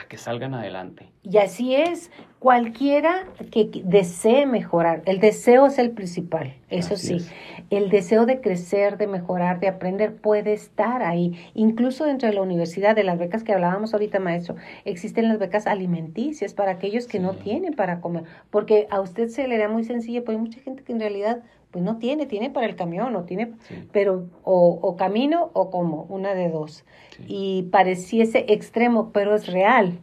a 0.00 0.06
que 0.06 0.16
salgan 0.16 0.54
adelante. 0.54 1.08
Y 1.22 1.38
así 1.38 1.74
es, 1.74 2.10
cualquiera 2.38 3.26
que 3.50 3.70
desee 3.84 4.46
mejorar, 4.46 5.02
el 5.06 5.20
deseo 5.20 5.66
es 5.66 5.78
el 5.78 5.90
principal, 5.90 6.54
eso 6.70 6.96
sí, 6.96 7.26
el 7.70 7.90
deseo 7.90 8.24
de 8.24 8.40
crecer, 8.40 8.96
de 8.96 9.06
mejorar, 9.06 9.60
de 9.60 9.68
aprender 9.68 10.16
puede 10.16 10.52
estar 10.52 11.02
ahí, 11.02 11.38
incluso 11.54 12.04
dentro 12.04 12.28
de 12.28 12.34
la 12.34 12.42
universidad, 12.42 12.94
de 12.94 13.04
las 13.04 13.18
becas 13.18 13.42
que 13.42 13.52
hablábamos 13.52 13.92
ahorita, 13.92 14.20
maestro, 14.20 14.56
existen 14.84 15.28
las 15.28 15.38
becas 15.38 15.66
alimenticias 15.66 16.54
para 16.54 16.72
aquellos 16.72 17.06
que 17.06 17.18
no 17.18 17.34
tienen 17.34 17.74
para 17.74 18.00
comer, 18.00 18.24
porque 18.50 18.86
a 18.90 19.00
usted 19.00 19.28
se 19.28 19.48
le 19.48 19.58
da 19.58 19.68
muy 19.68 19.84
sencillo, 19.84 20.24
pero 20.24 20.38
hay 20.38 20.44
mucha 20.44 20.60
gente 20.60 20.84
que 20.84 20.92
en 20.92 21.00
realidad 21.00 21.42
pues 21.70 21.84
no 21.84 21.98
tiene, 21.98 22.26
tiene 22.26 22.50
para 22.50 22.66
el 22.66 22.76
camión, 22.76 23.14
o 23.16 23.24
tiene, 23.24 23.52
pero 23.92 24.26
o, 24.42 24.78
o, 24.80 24.96
camino 24.96 25.50
o 25.52 25.70
como, 25.70 26.06
una 26.08 26.34
de 26.34 26.48
dos. 26.48 26.84
Y 27.26 27.64
pareciese 27.64 28.46
extremo, 28.48 29.10
pero 29.12 29.34
es 29.34 29.46
real. 29.46 29.98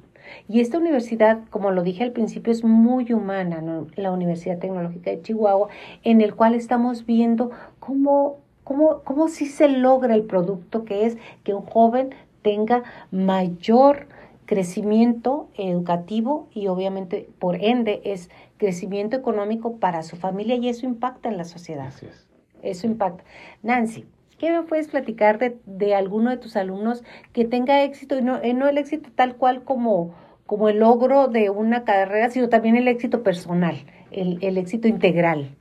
Y 0.47 0.59
esta 0.59 0.77
universidad, 0.77 1.39
como 1.49 1.71
lo 1.71 1.83
dije 1.83 2.03
al 2.03 2.11
principio, 2.11 2.51
es 2.51 2.63
muy 2.63 3.11
humana, 3.13 3.85
la 3.95 4.11
Universidad 4.11 4.59
Tecnológica 4.59 5.11
de 5.11 5.21
Chihuahua, 5.21 5.69
en 6.03 6.21
el 6.21 6.35
cual 6.35 6.55
estamos 6.55 7.05
viendo 7.05 7.51
cómo, 7.79 8.39
cómo, 8.63 9.01
cómo 9.03 9.27
sí 9.27 9.45
se 9.45 9.67
logra 9.67 10.15
el 10.15 10.23
producto 10.23 10.85
que 10.85 11.05
es 11.05 11.17
que 11.43 11.53
un 11.53 11.61
joven 11.61 12.13
tenga 12.41 12.83
mayor 13.11 14.07
crecimiento 14.45 15.49
educativo 15.55 16.47
y 16.53 16.67
obviamente 16.67 17.29
por 17.39 17.55
ende 17.63 18.01
es 18.05 18.29
crecimiento 18.57 19.15
económico 19.15 19.77
para 19.77 20.03
su 20.03 20.15
familia 20.15 20.55
y 20.55 20.69
eso 20.69 20.85
impacta 20.85 21.29
en 21.29 21.37
la 21.37 21.45
sociedad. 21.45 21.93
Eso 22.61 22.87
impacta. 22.87 23.23
Nancy, 23.63 24.05
¿qué 24.37 24.51
me 24.51 24.63
puedes 24.63 24.87
platicar 24.87 25.39
de, 25.39 25.57
de, 25.65 25.95
alguno 25.95 26.29
de 26.29 26.37
tus 26.37 26.55
alumnos 26.55 27.03
que 27.33 27.45
tenga 27.45 27.83
éxito 27.83 28.17
y 28.17 28.21
no, 28.21 28.41
eh, 28.41 28.53
no 28.53 28.67
el 28.67 28.77
éxito 28.77 29.09
tal 29.13 29.35
cual 29.35 29.63
como, 29.63 30.15
como 30.45 30.69
el 30.69 30.79
logro 30.79 31.27
de 31.27 31.49
una 31.49 31.83
carrera, 31.83 32.29
sino 32.29 32.49
también 32.49 32.75
el 32.75 32.87
éxito 32.87 33.23
personal, 33.23 33.85
el, 34.11 34.39
el 34.41 34.57
éxito 34.57 34.87
integral? 34.87 35.55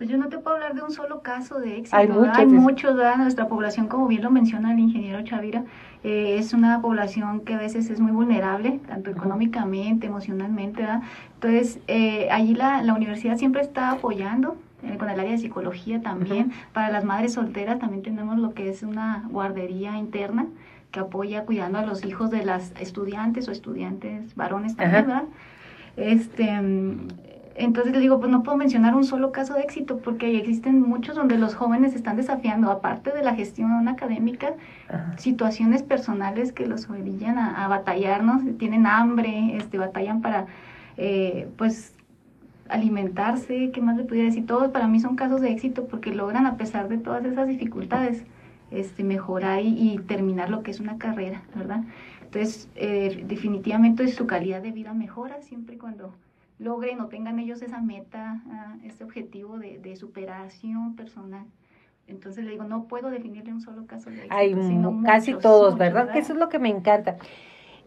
Pues 0.00 0.08
yo 0.08 0.16
no 0.16 0.30
te 0.30 0.38
puedo 0.38 0.56
hablar 0.56 0.74
de 0.74 0.80
un 0.80 0.92
solo 0.92 1.20
caso 1.20 1.60
de 1.60 1.76
éxito. 1.76 1.94
Hay 1.94 2.08
muchos, 2.08 2.38
Hay 2.38 2.46
muchos 2.46 2.96
Nuestra 3.18 3.48
población, 3.48 3.86
como 3.86 4.08
bien 4.08 4.22
lo 4.22 4.30
menciona 4.30 4.72
el 4.72 4.78
ingeniero 4.78 5.22
Chavira, 5.24 5.64
eh, 6.02 6.36
es 6.38 6.54
una 6.54 6.80
población 6.80 7.40
que 7.40 7.52
a 7.52 7.58
veces 7.58 7.90
es 7.90 8.00
muy 8.00 8.10
vulnerable, 8.10 8.80
tanto 8.88 9.10
económicamente, 9.10 10.06
emocionalmente, 10.06 10.80
¿verdad? 10.80 11.02
Entonces, 11.34 11.80
eh, 11.86 12.28
allí 12.30 12.54
la, 12.54 12.82
la 12.82 12.94
universidad 12.94 13.36
siempre 13.36 13.60
está 13.60 13.90
apoyando 13.90 14.56
eh, 14.84 14.96
con 14.96 15.10
el 15.10 15.20
área 15.20 15.32
de 15.32 15.38
psicología 15.38 16.00
también. 16.00 16.50
Para 16.72 16.90
las 16.90 17.04
madres 17.04 17.34
solteras 17.34 17.78
también 17.78 18.02
tenemos 18.02 18.38
lo 18.38 18.54
que 18.54 18.70
es 18.70 18.82
una 18.82 19.28
guardería 19.28 19.98
interna 19.98 20.46
que 20.92 21.00
apoya 21.00 21.44
cuidando 21.44 21.78
a 21.78 21.84
los 21.84 22.06
hijos 22.06 22.30
de 22.30 22.42
las 22.42 22.72
estudiantes 22.80 23.48
o 23.48 23.52
estudiantes 23.52 24.34
varones 24.34 24.76
también, 24.76 25.08
¿verdad? 25.08 25.24
Este, 25.98 26.58
entonces 27.54 27.92
le 27.92 28.00
digo, 28.00 28.18
pues 28.20 28.30
no 28.30 28.42
puedo 28.42 28.56
mencionar 28.56 28.94
un 28.94 29.04
solo 29.04 29.32
caso 29.32 29.54
de 29.54 29.62
éxito 29.62 29.98
porque 29.98 30.38
existen 30.38 30.80
muchos 30.80 31.16
donde 31.16 31.36
los 31.36 31.54
jóvenes 31.54 31.94
están 31.94 32.16
desafiando, 32.16 32.70
aparte 32.70 33.12
de 33.12 33.22
la 33.22 33.34
gestión 33.34 33.88
académica, 33.88 34.54
situaciones 35.16 35.82
personales 35.82 36.52
que 36.52 36.66
los 36.66 36.88
orillan 36.88 37.38
a, 37.38 37.66
batallar, 37.68 38.22
¿no? 38.22 38.40
Tienen 38.58 38.86
hambre, 38.86 39.56
este, 39.56 39.78
batallan 39.78 40.20
para, 40.20 40.46
eh, 40.96 41.48
pues, 41.56 41.94
alimentarse, 42.68 43.70
¿qué 43.72 43.80
más 43.80 43.96
le 43.96 44.04
pudiera 44.04 44.28
decir? 44.28 44.46
Todos 44.46 44.70
para 44.70 44.86
mí 44.86 45.00
son 45.00 45.16
casos 45.16 45.40
de 45.40 45.50
éxito 45.50 45.86
porque 45.86 46.14
logran, 46.14 46.46
a 46.46 46.56
pesar 46.56 46.88
de 46.88 46.98
todas 46.98 47.24
esas 47.24 47.48
dificultades, 47.48 48.24
este, 48.70 49.02
mejorar 49.02 49.60
y, 49.64 49.98
terminar 50.06 50.50
lo 50.50 50.62
que 50.62 50.70
es 50.70 50.78
una 50.78 50.96
carrera, 50.98 51.42
¿verdad? 51.56 51.82
Entonces, 52.22 52.68
eh, 52.76 53.24
definitivamente 53.26 54.06
su 54.08 54.26
calidad 54.26 54.62
de 54.62 54.70
vida 54.70 54.94
mejora 54.94 55.42
siempre 55.42 55.74
y 55.74 55.78
cuando 55.78 56.14
logren 56.60 57.00
o 57.00 57.08
tengan 57.08 57.38
ellos 57.38 57.62
esa 57.62 57.80
meta, 57.80 58.42
ese 58.84 59.02
objetivo 59.02 59.58
de, 59.58 59.78
de, 59.78 59.96
superación 59.96 60.94
personal. 60.94 61.46
Entonces 62.06 62.44
le 62.44 62.50
digo, 62.50 62.64
no 62.64 62.84
puedo 62.84 63.10
definirle 63.10 63.52
un 63.52 63.60
solo 63.60 63.86
caso 63.86 64.10
de 64.10 64.16
éxito, 64.16 64.34
Hay 64.34 64.54
casi 65.04 65.34
todos, 65.34 65.78
¿verdad? 65.78 66.12
Que 66.12 66.18
eso 66.18 66.34
es 66.34 66.38
lo 66.38 66.48
que 66.48 66.58
me 66.58 66.68
encanta. 66.68 67.16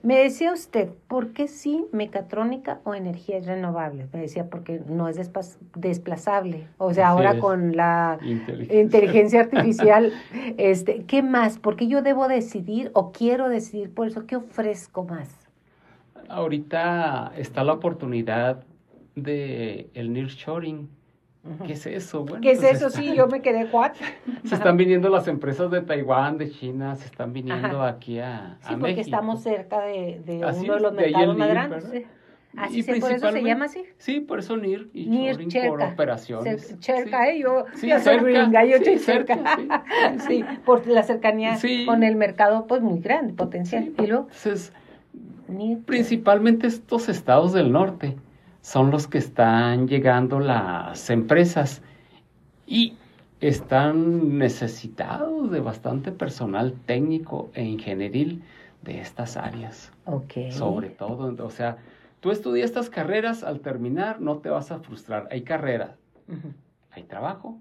Me 0.01 0.17
decía 0.17 0.51
usted, 0.51 0.89
¿por 1.07 1.31
qué 1.31 1.47
sí 1.47 1.85
mecatrónica 1.93 2.79
o 2.83 2.93
energías 2.93 3.45
renovables? 3.45 4.11
Me 4.11 4.19
decía, 4.19 4.49
porque 4.49 4.81
no 4.85 5.07
es 5.07 5.17
desplazable. 5.77 6.67
O 6.77 6.93
sea, 6.93 7.07
ahora 7.09 7.39
con 7.39 7.77
la 7.77 8.17
inteligencia. 8.69 9.41
artificial, 9.41 10.11
este, 10.57 11.05
¿qué 11.05 11.21
más? 11.21 11.57
¿Por 11.57 11.77
qué 11.77 11.87
yo 11.87 12.01
debo 12.01 12.27
decidir 12.27 12.91
o 12.93 13.13
quiero 13.13 13.47
decidir 13.47 13.93
por 13.93 14.07
eso? 14.07 14.25
¿Qué 14.25 14.35
ofrezco 14.35 15.05
más? 15.05 15.42
Ahorita 16.29 17.33
está 17.37 17.63
la 17.63 17.73
oportunidad 17.73 18.63
de 19.15 19.89
el 19.93 20.13
nearshoring. 20.13 20.89
¿Qué 21.67 21.73
es 21.73 21.85
eso? 21.85 22.23
Bueno, 22.23 22.41
¿Qué 22.41 22.51
es 22.51 22.59
pues 22.59 22.75
eso? 22.75 22.89
Sí, 22.89 23.13
yo 23.15 23.27
me 23.27 23.41
quedé 23.41 23.67
cuatro. 23.71 24.05
Se 24.45 24.55
están 24.55 24.77
viniendo 24.77 25.09
las 25.09 25.27
empresas 25.27 25.69
de 25.71 25.81
Taiwán, 25.81 26.37
de 26.37 26.49
China, 26.49 26.95
se 26.95 27.05
están 27.05 27.33
viniendo 27.33 27.83
aquí 27.83 28.19
a, 28.19 28.57
sí, 28.61 28.75
porque 28.79 29.01
estamos 29.01 29.43
cerca 29.43 29.81
de, 29.81 30.21
de 30.25 30.37
uno 30.37 30.75
de 30.75 30.79
los 30.79 30.93
mercados 30.93 31.37
más 31.37 31.49
grandes. 31.49 32.05
Así 32.55 32.83
se, 32.83 32.99
por 32.99 33.11
eso 33.11 33.31
se 33.31 33.43
llama 33.43 33.65
así. 33.65 33.83
Sí, 33.97 34.19
por 34.19 34.39
eso 34.39 34.57
NIR 34.57 34.89
y 34.93 35.07
NIR 35.07 35.67
por 35.67 35.81
operaciones. 35.81 36.75
cerca, 36.79 37.27
¿eh? 37.29 37.39
Yo, 37.39 37.65
yo 37.81 37.99
soy 37.99 38.19
gringa, 38.19 38.63
yo 38.65 38.77
estoy 38.77 38.99
cerca. 38.99 39.39
Sí, 40.27 40.43
por 40.65 40.85
la 40.87 41.03
cercanía 41.03 41.57
con 41.85 42.03
el 42.03 42.15
mercado, 42.15 42.67
pues 42.67 42.81
muy 42.81 42.99
grande, 42.99 43.33
potencial. 43.33 43.91
y 43.97 44.07
luego, 44.07 44.23
entonces, 44.23 44.71
Principalmente 45.85 46.67
estos 46.67 47.09
estados 47.09 47.53
del 47.53 47.71
norte 47.71 48.15
son 48.61 48.91
los 48.91 49.07
que 49.07 49.17
están 49.17 49.87
llegando 49.87 50.39
las 50.39 51.09
empresas 51.09 51.81
y 52.65 52.95
están 53.41 54.37
necesitados 54.37 55.51
de 55.51 55.59
bastante 55.59 56.11
personal 56.11 56.73
técnico 56.85 57.51
e 57.53 57.63
ingenieril 57.63 58.41
de 58.83 59.01
estas 59.01 59.35
áreas. 59.35 59.91
Okay. 60.05 60.51
Sobre 60.51 60.89
todo, 60.89 61.33
o 61.45 61.49
sea, 61.49 61.77
tú 62.21 62.31
estudias 62.31 62.65
estas 62.65 62.89
carreras, 62.89 63.43
al 63.43 63.59
terminar 63.59 64.21
no 64.21 64.37
te 64.37 64.49
vas 64.49 64.71
a 64.71 64.79
frustrar. 64.79 65.27
Hay 65.29 65.41
carreras, 65.41 65.91
hay 66.91 67.03
trabajo. 67.03 67.59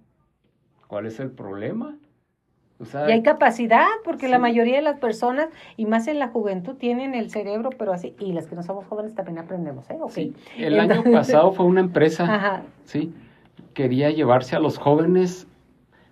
¿Cuál 0.86 1.06
es 1.06 1.18
el 1.20 1.30
problema? 1.30 1.96
Y 3.08 3.12
hay 3.12 3.22
capacidad, 3.22 3.86
porque 4.04 4.28
la 4.28 4.38
mayoría 4.38 4.76
de 4.76 4.82
las 4.82 4.98
personas, 4.98 5.48
y 5.76 5.86
más 5.86 6.06
en 6.08 6.18
la 6.18 6.28
juventud, 6.28 6.74
tienen 6.74 7.14
el 7.14 7.30
cerebro, 7.30 7.70
pero 7.78 7.92
así, 7.92 8.14
y 8.18 8.32
las 8.32 8.46
que 8.46 8.56
no 8.56 8.62
somos 8.62 8.86
jóvenes 8.86 9.14
también 9.14 9.38
aprendemos, 9.38 9.88
¿eh? 9.90 9.98
Sí. 10.08 10.34
El 10.56 10.78
año 10.78 11.02
pasado 11.04 11.52
fue 11.52 11.66
una 11.66 11.80
empresa, 11.80 12.62
¿sí? 12.84 13.12
Quería 13.74 14.10
llevarse 14.10 14.56
a 14.56 14.58
los 14.58 14.78
jóvenes 14.78 15.46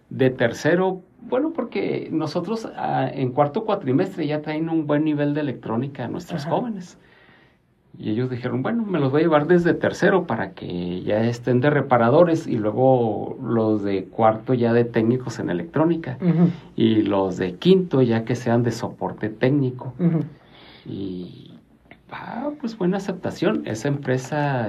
de 0.08 0.30
tercero, 0.30 1.02
bueno, 1.22 1.52
porque 1.52 2.08
nosotros 2.10 2.68
ah, 2.76 3.08
en 3.12 3.32
cuarto 3.32 3.64
cuatrimestre 3.64 4.26
ya 4.26 4.40
traen 4.40 4.68
un 4.68 4.86
buen 4.86 5.04
nivel 5.04 5.34
de 5.34 5.42
electrónica 5.42 6.04
a 6.04 6.08
nuestros 6.08 6.44
jóvenes. 6.46 6.98
Y 7.98 8.10
ellos 8.10 8.30
dijeron, 8.30 8.62
bueno, 8.62 8.84
me 8.86 8.98
los 8.98 9.10
voy 9.10 9.20
a 9.20 9.24
llevar 9.24 9.46
desde 9.46 9.74
tercero 9.74 10.26
para 10.26 10.52
que 10.52 11.02
ya 11.02 11.22
estén 11.24 11.60
de 11.60 11.68
reparadores 11.70 12.46
y 12.46 12.56
luego 12.56 13.36
los 13.42 13.82
de 13.82 14.04
cuarto 14.04 14.54
ya 14.54 14.72
de 14.72 14.84
técnicos 14.84 15.38
en 15.38 15.50
electrónica 15.50 16.16
y 16.76 17.02
los 17.02 17.36
de 17.36 17.56
quinto 17.56 18.00
ya 18.00 18.24
que 18.24 18.36
sean 18.36 18.62
de 18.62 18.70
soporte 18.70 19.28
técnico. 19.28 19.92
Y 20.86 21.52
ah, 22.10 22.50
pues 22.60 22.78
buena 22.78 22.96
aceptación. 22.96 23.62
Esa 23.66 23.88
empresa, 23.88 24.68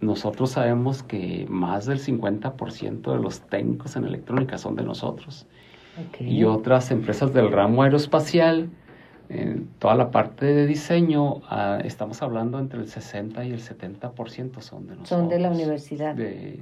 nosotros 0.00 0.50
sabemos 0.50 1.02
que 1.02 1.46
más 1.48 1.86
del 1.86 1.98
50% 1.98 3.12
de 3.12 3.22
los 3.22 3.40
técnicos 3.40 3.96
en 3.96 4.04
electrónica 4.04 4.58
son 4.58 4.76
de 4.76 4.82
nosotros. 4.82 5.46
Y 6.18 6.44
otras 6.44 6.90
empresas 6.90 7.32
del 7.32 7.50
ramo 7.50 7.82
aeroespacial 7.82 8.70
en 9.30 9.68
toda 9.78 9.94
la 9.94 10.10
parte 10.10 10.44
de 10.44 10.66
diseño, 10.66 11.40
ah, 11.48 11.78
estamos 11.84 12.20
hablando 12.20 12.58
entre 12.58 12.80
el 12.80 12.88
60 12.88 13.44
y 13.44 13.52
el 13.52 13.60
70% 13.60 14.60
son 14.60 14.88
de 14.88 14.96
nosotros. 14.96 15.08
Son 15.08 15.28
de 15.28 15.38
la 15.38 15.50
universidad. 15.50 16.16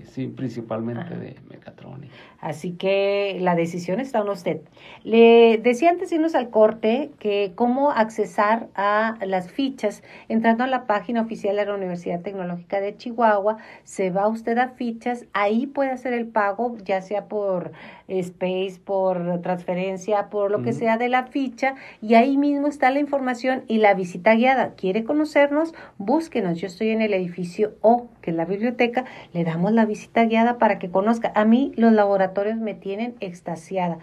sí, 0.05 0.27
principalmente 0.27 1.17
de 1.17 1.37
mecatrónica. 1.49 2.13
Así 2.41 2.73
que 2.73 3.39
la 3.41 3.55
decisión 3.55 4.01
está 4.01 4.19
en 4.19 4.29
usted. 4.29 4.61
Le 5.03 5.59
decía 5.59 5.89
antes 5.89 6.11
de 6.11 6.17
irnos 6.17 6.35
al 6.35 6.51
corte 6.51 7.11
que 7.19 7.53
cómo 7.55 7.91
accesar 7.91 8.69
a 8.75 9.17
las 9.27 9.51
fichas. 9.51 10.03
Entrando 10.29 10.63
a 10.65 10.67
la 10.67 10.87
página 10.87 11.23
oficial 11.23 11.57
de 11.57 11.65
la 11.65 11.75
Universidad 11.75 12.21
Tecnológica 12.21 12.81
de 12.81 12.97
Chihuahua, 12.97 13.57
se 13.85 14.11
va 14.11 14.29
usted 14.29 14.59
a 14.59 14.69
fichas, 14.69 15.25
ahí 15.33 15.67
puede 15.67 15.91
hacer 15.91 16.13
el 16.13 16.27
pago, 16.27 16.77
ya 16.85 17.01
sea 17.01 17.29
por 17.29 17.73
Space, 18.09 18.79
por 18.85 19.41
transferencia, 19.41 20.29
por 20.29 20.51
lo 20.51 20.63
que 20.63 20.73
sea 20.73 20.99
de 20.99 21.09
la 21.09 21.25
ficha, 21.27 21.75
y 22.01 22.15
ahí 22.15 22.37
mismo 22.37 22.58
está 22.67 22.91
la 22.91 22.99
información 22.99 23.63
y 23.69 23.79
la 23.79 23.95
visita 23.95 24.35
guiada. 24.35 24.75
¿Quiere 24.75 25.05
conocernos? 25.05 25.75
Búsquenos. 25.99 26.59
Yo 26.59 26.67
estoy 26.67 26.89
en 26.89 27.03
el 27.03 27.15
edificio 27.15 27.75
O, 27.81 28.09
que 28.21 28.31
es 28.31 28.37
la 28.37 28.45
biblioteca. 28.45 29.05
Le 29.33 29.45
damos 29.45 29.73
la 29.73 29.87
visita 29.87 30.25
guiada 30.25 30.59
para 30.59 30.79
que 30.79 30.91
conozca. 30.91 31.33
A 31.35 31.45
mí 31.45 31.73
los 31.77 31.93
laboratorios 31.93 32.59
me 32.59 32.75
tienen 32.75 33.15
extasiada 33.21 33.99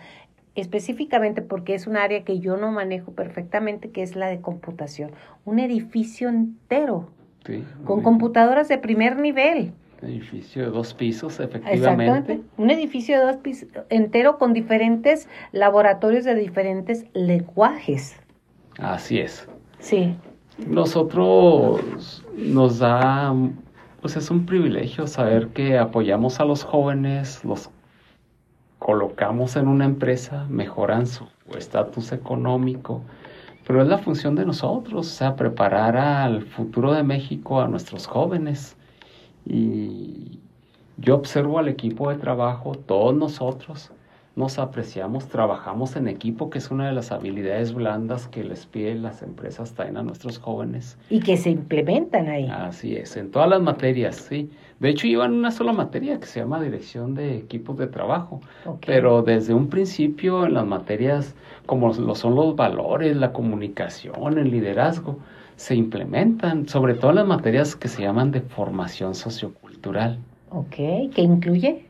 específicamente 0.55 1.41
porque 1.41 1.75
es 1.75 1.85
un 1.85 1.97
área 1.97 2.23
que 2.23 2.39
yo 2.39 2.57
no 2.57 2.71
manejo 2.71 3.11
perfectamente, 3.11 3.91
que 3.91 4.01
es 4.01 4.15
la 4.15 4.27
de 4.27 4.39
computación. 4.39 5.11
Un 5.43 5.59
edificio 5.59 6.29
entero, 6.29 7.09
con 7.83 8.01
computadoras 8.01 8.67
de 8.67 8.77
primer 8.77 9.19
nivel. 9.19 9.73
edificio 10.01 10.63
de 10.63 10.69
dos 10.69 10.93
pisos, 10.93 11.39
efectivamente. 11.39 12.05
Exactamente. 12.05 12.41
Un 12.57 12.71
edificio 12.71 13.19
de 13.19 13.25
dos 13.25 13.37
pisos 13.37 13.69
entero 13.89 14.37
con 14.37 14.53
diferentes 14.53 15.27
laboratorios 15.51 16.23
de 16.23 16.35
diferentes 16.35 17.05
lenguajes. 17.13 18.15
Así 18.79 19.19
es. 19.19 19.47
Sí. 19.79 20.15
Nosotros 20.57 22.23
nos 22.35 22.79
da 22.79 23.33
Pues 24.01 24.15
es 24.17 24.29
un 24.29 24.45
privilegio 24.45 25.07
saber 25.07 25.49
que 25.49 25.77
apoyamos 25.77 26.39
a 26.39 26.45
los 26.45 26.63
jóvenes, 26.63 27.43
los 27.43 27.69
colocamos 28.79 29.55
en 29.55 29.67
una 29.67 29.85
empresa, 29.85 30.45
mejoran 30.49 31.07
su 31.07 31.27
estatus 31.57 32.11
económico, 32.11 33.01
pero 33.65 33.81
es 33.81 33.87
la 33.87 33.97
función 33.97 34.35
de 34.35 34.45
nosotros, 34.45 35.07
o 35.07 35.09
sea, 35.09 35.35
preparar 35.35 35.97
al 35.97 36.43
futuro 36.43 36.93
de 36.93 37.01
México 37.03 37.61
a 37.61 37.67
nuestros 37.67 38.05
jóvenes. 38.05 38.77
Y 39.45 40.39
yo 40.97 41.15
observo 41.15 41.57
al 41.57 41.67
equipo 41.67 42.09
de 42.11 42.17
trabajo, 42.17 42.75
todos 42.75 43.15
nosotros 43.15 43.91
nos 44.35 44.59
apreciamos, 44.59 45.27
trabajamos 45.27 45.95
en 45.95 46.07
equipo, 46.07 46.49
que 46.49 46.57
es 46.57 46.69
una 46.69 46.87
de 46.87 46.93
las 46.93 47.11
habilidades 47.11 47.73
blandas 47.73 48.27
que 48.27 48.43
les 48.43 48.65
piden 48.65 49.01
las 49.01 49.21
empresas 49.21 49.73
también 49.73 49.97
a 49.97 50.03
nuestros 50.03 50.39
jóvenes. 50.39 50.97
Y 51.09 51.21
que 51.21 51.37
se 51.37 51.51
implementan 51.51 52.27
ahí. 52.27 52.49
Así 52.49 52.95
es, 52.95 53.15
en 53.15 53.31
todas 53.31 53.49
las 53.49 53.61
materias, 53.61 54.15
sí. 54.17 54.49
De 54.79 54.89
hecho, 54.89 55.07
llevan 55.07 55.33
una 55.33 55.51
sola 55.51 55.71
materia 55.71 56.19
que 56.19 56.25
se 56.25 56.41
llama 56.41 56.61
Dirección 56.61 57.15
de 57.15 57.37
Equipos 57.37 57.77
de 57.77 57.87
Trabajo. 57.87 58.41
Pero 58.85 59.21
desde 59.21 59.53
un 59.53 59.69
principio 59.69 60.45
en 60.45 60.53
las 60.53 60.65
materias 60.65 61.33
como 61.65 61.93
lo 61.93 62.15
son 62.15 62.35
los 62.35 62.55
valores, 62.55 63.15
la 63.15 63.31
comunicación, 63.31 64.37
el 64.37 64.51
liderazgo, 64.51 65.17
se 65.55 65.75
implementan, 65.75 66.67
sobre 66.67 66.95
todo 66.95 67.11
en 67.11 67.15
las 67.17 67.27
materias 67.27 67.75
que 67.75 67.87
se 67.87 68.01
llaman 68.01 68.31
de 68.31 68.41
formación 68.41 69.15
sociocultural. 69.15 70.19
Ok, 70.51 70.75
¿qué 70.75 71.21
incluye? 71.21 71.85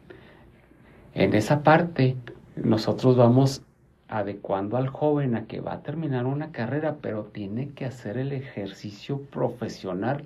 En 1.13 1.33
esa 1.33 1.63
parte 1.63 2.15
nosotros 2.55 3.15
vamos 3.17 3.61
adecuando 4.07 4.77
al 4.77 4.87
joven 4.87 5.35
a 5.35 5.45
que 5.45 5.61
va 5.61 5.73
a 5.73 5.81
terminar 5.81 6.25
una 6.25 6.51
carrera, 6.51 6.97
pero 7.01 7.25
tiene 7.25 7.69
que 7.69 7.85
hacer 7.85 8.17
el 8.17 8.31
ejercicio 8.31 9.21
profesional 9.21 10.25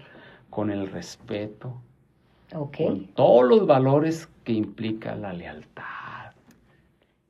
con 0.49 0.69
el 0.69 0.89
respeto, 0.89 1.75
con 2.51 3.07
todos 3.13 3.47
los 3.47 3.67
valores 3.67 4.27
que 4.43 4.53
implica 4.53 5.15
la 5.15 5.34
lealtad. 5.34 6.34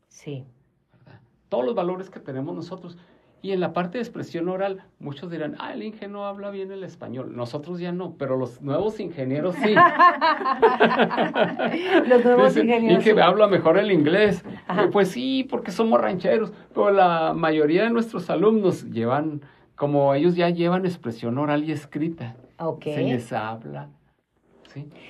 Sí. 0.07 0.45
Todos 1.49 1.65
los 1.65 1.75
valores 1.75 2.09
que 2.09 2.19
tenemos 2.19 2.55
nosotros. 2.55 2.97
Y 3.41 3.51
en 3.51 3.61
la 3.61 3.71
parte 3.71 3.97
de 3.97 4.03
expresión 4.03 4.49
oral, 4.49 4.83
muchos 4.99 5.31
dirán, 5.31 5.55
ah, 5.59 5.71
el 5.73 5.83
ingeniero 5.83 6.25
habla 6.25 6.49
bien 6.49 6.71
el 6.71 6.83
español. 6.83 7.33
Nosotros 7.35 7.79
ya 7.79 7.93
no, 7.93 8.15
pero 8.17 8.37
los 8.37 8.61
nuevos 8.61 8.99
ingenieros 8.99 9.55
sí. 9.55 9.73
los 12.07 12.25
nuevos 12.25 12.57
ingenieros. 12.57 13.05
Y 13.05 13.13
que 13.13 13.21
habla 13.21 13.47
mejor 13.47 13.77
el 13.77 13.91
inglés. 13.91 14.43
pues 14.91 15.09
sí, 15.09 15.47
porque 15.49 15.71
somos 15.71 16.01
rancheros. 16.01 16.51
Pero 16.73 16.91
la 16.91 17.33
mayoría 17.33 17.83
de 17.83 17.91
nuestros 17.91 18.29
alumnos 18.29 18.83
llevan, 18.91 19.41
como 19.75 20.13
ellos 20.13 20.35
ya 20.35 20.49
llevan 20.49 20.85
expresión 20.85 21.37
oral 21.37 21.63
y 21.63 21.71
escrita. 21.71 22.35
Okay. 22.57 22.95
Se 22.95 23.03
les 23.03 23.31
habla 23.31 23.87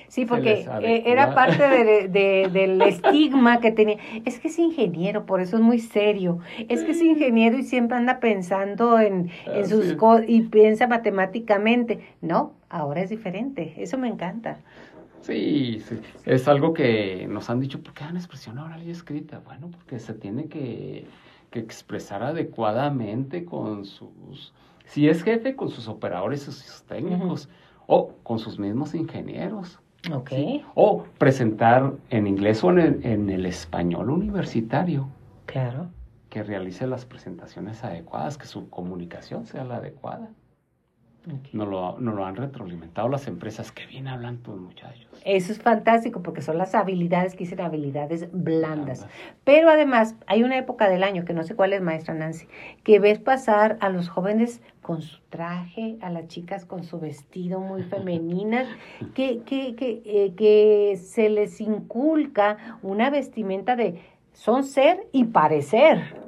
Sí, 0.08 0.24
porque 0.24 0.66
eh, 0.82 1.02
era 1.06 1.34
parte 1.34 1.62
de, 2.08 2.48
del 2.50 2.82
estigma 2.82 3.60
que 3.60 3.70
tenía. 3.70 3.98
Es 4.24 4.38
que 4.38 4.48
es 4.48 4.58
ingeniero, 4.58 5.26
por 5.26 5.40
eso 5.40 5.56
es 5.56 5.62
muy 5.62 5.78
serio. 5.78 6.38
Es 6.68 6.82
que 6.82 6.92
es 6.92 7.02
ingeniero 7.02 7.58
y 7.58 7.62
siempre 7.62 7.96
anda 7.96 8.20
pensando 8.20 8.98
en, 8.98 9.30
en 9.46 9.68
sus 9.68 9.94
cosas 9.94 10.24
y 10.28 10.42
piensa 10.42 10.86
matemáticamente. 10.86 12.00
No, 12.20 12.54
ahora 12.68 13.02
es 13.02 13.10
diferente. 13.10 13.74
Eso 13.76 13.98
me 13.98 14.08
encanta. 14.08 14.58
Sí, 15.20 15.82
sí, 15.86 16.00
es 16.24 16.48
algo 16.48 16.72
que 16.72 17.26
nos 17.28 17.50
han 17.50 17.60
dicho, 17.60 17.82
¿por 17.82 17.92
qué 17.92 18.04
dan 18.04 18.16
expresión 18.16 18.58
oral 18.58 18.82
y 18.82 18.90
escrita? 18.90 19.40
Bueno, 19.44 19.70
porque 19.70 19.98
se 19.98 20.14
tiene 20.14 20.48
que, 20.48 21.04
que 21.50 21.58
expresar 21.58 22.22
adecuadamente 22.22 23.44
con 23.44 23.84
sus, 23.84 24.54
si 24.86 25.08
es 25.08 25.22
jefe, 25.22 25.54
con 25.54 25.68
sus 25.68 25.88
operadores 25.88 26.48
y 26.48 26.52
sus 26.52 26.82
técnicos 26.84 27.50
o 27.90 28.14
con 28.22 28.38
sus 28.38 28.58
mismos 28.60 28.94
ingenieros. 28.94 29.80
O 30.76 31.04
presentar 31.18 31.92
en 32.08 32.28
inglés 32.28 32.62
o 32.62 32.70
en 32.70 33.04
en 33.04 33.28
el 33.28 33.44
español 33.46 34.10
universitario. 34.10 35.08
Claro. 35.46 35.88
Que 36.28 36.44
realice 36.44 36.86
las 36.86 37.04
presentaciones 37.04 37.82
adecuadas, 37.82 38.38
que 38.38 38.46
su 38.46 38.70
comunicación 38.70 39.44
sea 39.44 39.64
la 39.64 39.76
adecuada. 39.76 40.30
No 41.52 41.66
lo, 41.66 42.00
lo 42.00 42.24
han 42.24 42.36
retroalimentado 42.36 43.08
las 43.08 43.26
empresas. 43.26 43.72
que 43.72 43.86
bien 43.86 44.08
hablan 44.08 44.38
tus 44.38 44.58
muchachos. 44.58 45.06
Eso 45.24 45.52
es 45.52 45.60
fantástico 45.60 46.22
porque 46.22 46.40
son 46.40 46.56
las 46.56 46.74
habilidades 46.74 47.34
que 47.34 47.44
dicen 47.44 47.60
habilidades 47.60 48.28
blandas. 48.32 49.06
Pero 49.44 49.68
además 49.68 50.16
hay 50.26 50.42
una 50.42 50.56
época 50.56 50.88
del 50.88 51.02
año, 51.02 51.24
que 51.24 51.34
no 51.34 51.42
sé 51.42 51.54
cuál 51.54 51.74
es, 51.74 51.82
maestra 51.82 52.14
Nancy, 52.14 52.46
que 52.84 52.98
ves 52.98 53.18
pasar 53.18 53.76
a 53.80 53.90
los 53.90 54.08
jóvenes 54.08 54.62
con 54.80 55.02
su 55.02 55.20
traje, 55.28 55.98
a 56.00 56.10
las 56.10 56.26
chicas 56.28 56.64
con 56.64 56.84
su 56.84 56.98
vestido 56.98 57.60
muy 57.60 57.82
femeninas, 57.82 58.66
que, 59.14 59.40
que, 59.42 59.74
que, 59.74 60.02
eh, 60.04 60.34
que 60.34 60.98
se 61.02 61.28
les 61.28 61.60
inculca 61.60 62.78
una 62.82 63.10
vestimenta 63.10 63.76
de 63.76 64.00
son 64.32 64.64
ser 64.64 65.06
y 65.12 65.24
parecer 65.24 66.18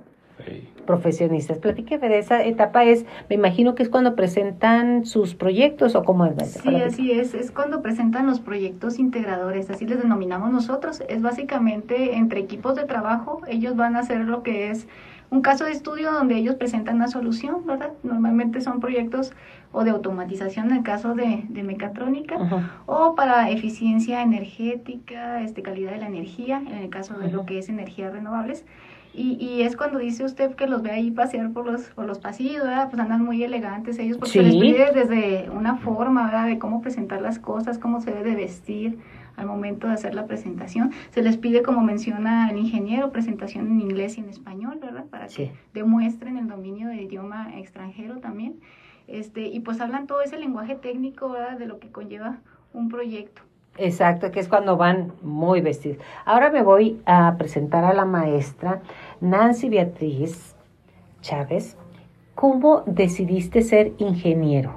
profesionistas. 0.86 1.58
Platíqueme 1.58 2.08
de 2.08 2.18
esa 2.18 2.42
etapa, 2.44 2.84
es, 2.84 3.04
me 3.28 3.36
imagino 3.36 3.74
que 3.74 3.82
es 3.82 3.88
cuando 3.88 4.14
presentan 4.14 5.04
sus 5.04 5.34
proyectos 5.34 5.94
o 5.94 6.04
cómo 6.04 6.26
es. 6.26 6.32
Sí, 6.52 6.74
así 6.76 7.12
es, 7.12 7.34
es 7.34 7.50
cuando 7.50 7.82
presentan 7.82 8.26
los 8.26 8.40
proyectos 8.40 8.98
integradores, 8.98 9.70
así 9.70 9.86
les 9.86 10.00
denominamos 10.00 10.50
nosotros. 10.50 11.02
Es 11.08 11.22
básicamente 11.22 12.16
entre 12.16 12.40
equipos 12.40 12.74
de 12.76 12.84
trabajo, 12.84 13.40
ellos 13.48 13.76
van 13.76 13.96
a 13.96 14.00
hacer 14.00 14.20
lo 14.20 14.42
que 14.42 14.70
es 14.70 14.86
un 15.30 15.40
caso 15.40 15.64
de 15.64 15.72
estudio 15.72 16.12
donde 16.12 16.36
ellos 16.36 16.56
presentan 16.56 16.96
una 16.96 17.08
solución, 17.08 17.66
¿verdad? 17.66 17.92
Normalmente 18.02 18.60
son 18.60 18.80
proyectos 18.80 19.32
o 19.72 19.82
de 19.82 19.90
automatización 19.90 20.70
en 20.70 20.76
el 20.76 20.82
caso 20.82 21.14
de, 21.14 21.44
de 21.48 21.62
mecatrónica 21.62 22.36
o 22.84 23.14
para 23.14 23.48
eficiencia 23.48 24.20
energética, 24.20 25.40
este, 25.40 25.62
calidad 25.62 25.92
de 25.92 25.98
la 25.98 26.06
energía 26.06 26.58
en 26.58 26.74
el 26.74 26.90
caso 26.90 27.18
de 27.18 27.32
lo 27.32 27.46
que 27.46 27.58
es 27.58 27.70
energías 27.70 28.12
renovables. 28.12 28.66
Y, 29.14 29.36
y, 29.38 29.62
es 29.62 29.76
cuando 29.76 29.98
dice 29.98 30.24
usted 30.24 30.54
que 30.54 30.66
los 30.66 30.82
ve 30.82 30.90
ahí 30.90 31.10
pasear 31.10 31.52
por 31.52 31.66
los, 31.66 31.82
por 31.90 32.06
los 32.06 32.18
pasillos, 32.18 32.62
¿verdad? 32.62 32.88
Pues 32.88 33.00
andan 33.00 33.22
muy 33.22 33.42
elegantes 33.42 33.98
ellos, 33.98 34.16
porque 34.16 34.32
se 34.32 34.42
les 34.42 34.56
pide 34.56 34.90
desde 34.92 35.50
una 35.50 35.76
forma, 35.76 36.24
¿verdad? 36.24 36.46
De 36.46 36.58
cómo 36.58 36.80
presentar 36.80 37.20
las 37.20 37.38
cosas, 37.38 37.78
cómo 37.78 38.00
se 38.00 38.10
debe 38.10 38.34
vestir 38.34 38.98
al 39.36 39.46
momento 39.46 39.86
de 39.86 39.94
hacer 39.94 40.14
la 40.14 40.26
presentación. 40.26 40.92
Se 41.10 41.22
les 41.22 41.36
pide, 41.36 41.62
como 41.62 41.82
menciona 41.82 42.50
el 42.50 42.56
ingeniero, 42.56 43.12
presentación 43.12 43.66
en 43.66 43.80
inglés 43.80 44.16
y 44.16 44.20
en 44.20 44.30
español, 44.30 44.78
¿verdad? 44.80 45.04
Para 45.06 45.26
que 45.26 45.52
demuestren 45.74 46.38
el 46.38 46.48
dominio 46.48 46.88
del 46.88 47.00
idioma 47.00 47.58
extranjero 47.58 48.18
también. 48.18 48.60
Este, 49.08 49.48
y 49.48 49.60
pues 49.60 49.80
hablan 49.80 50.06
todo 50.06 50.22
ese 50.22 50.38
lenguaje 50.38 50.74
técnico, 50.74 51.30
¿verdad? 51.30 51.58
De 51.58 51.66
lo 51.66 51.78
que 51.78 51.90
conlleva 51.90 52.38
un 52.72 52.88
proyecto. 52.88 53.42
Exacto, 53.78 54.30
que 54.30 54.40
es 54.40 54.48
cuando 54.48 54.76
van 54.76 55.12
muy 55.22 55.60
vestidos. 55.60 55.98
Ahora 56.24 56.50
me 56.50 56.62
voy 56.62 57.00
a 57.06 57.36
presentar 57.38 57.84
a 57.84 57.94
la 57.94 58.04
maestra 58.04 58.82
Nancy 59.20 59.68
Beatriz 59.70 60.54
Chávez. 61.22 61.76
¿Cómo 62.34 62.82
decidiste 62.86 63.62
ser 63.62 63.92
ingeniero? 63.98 64.74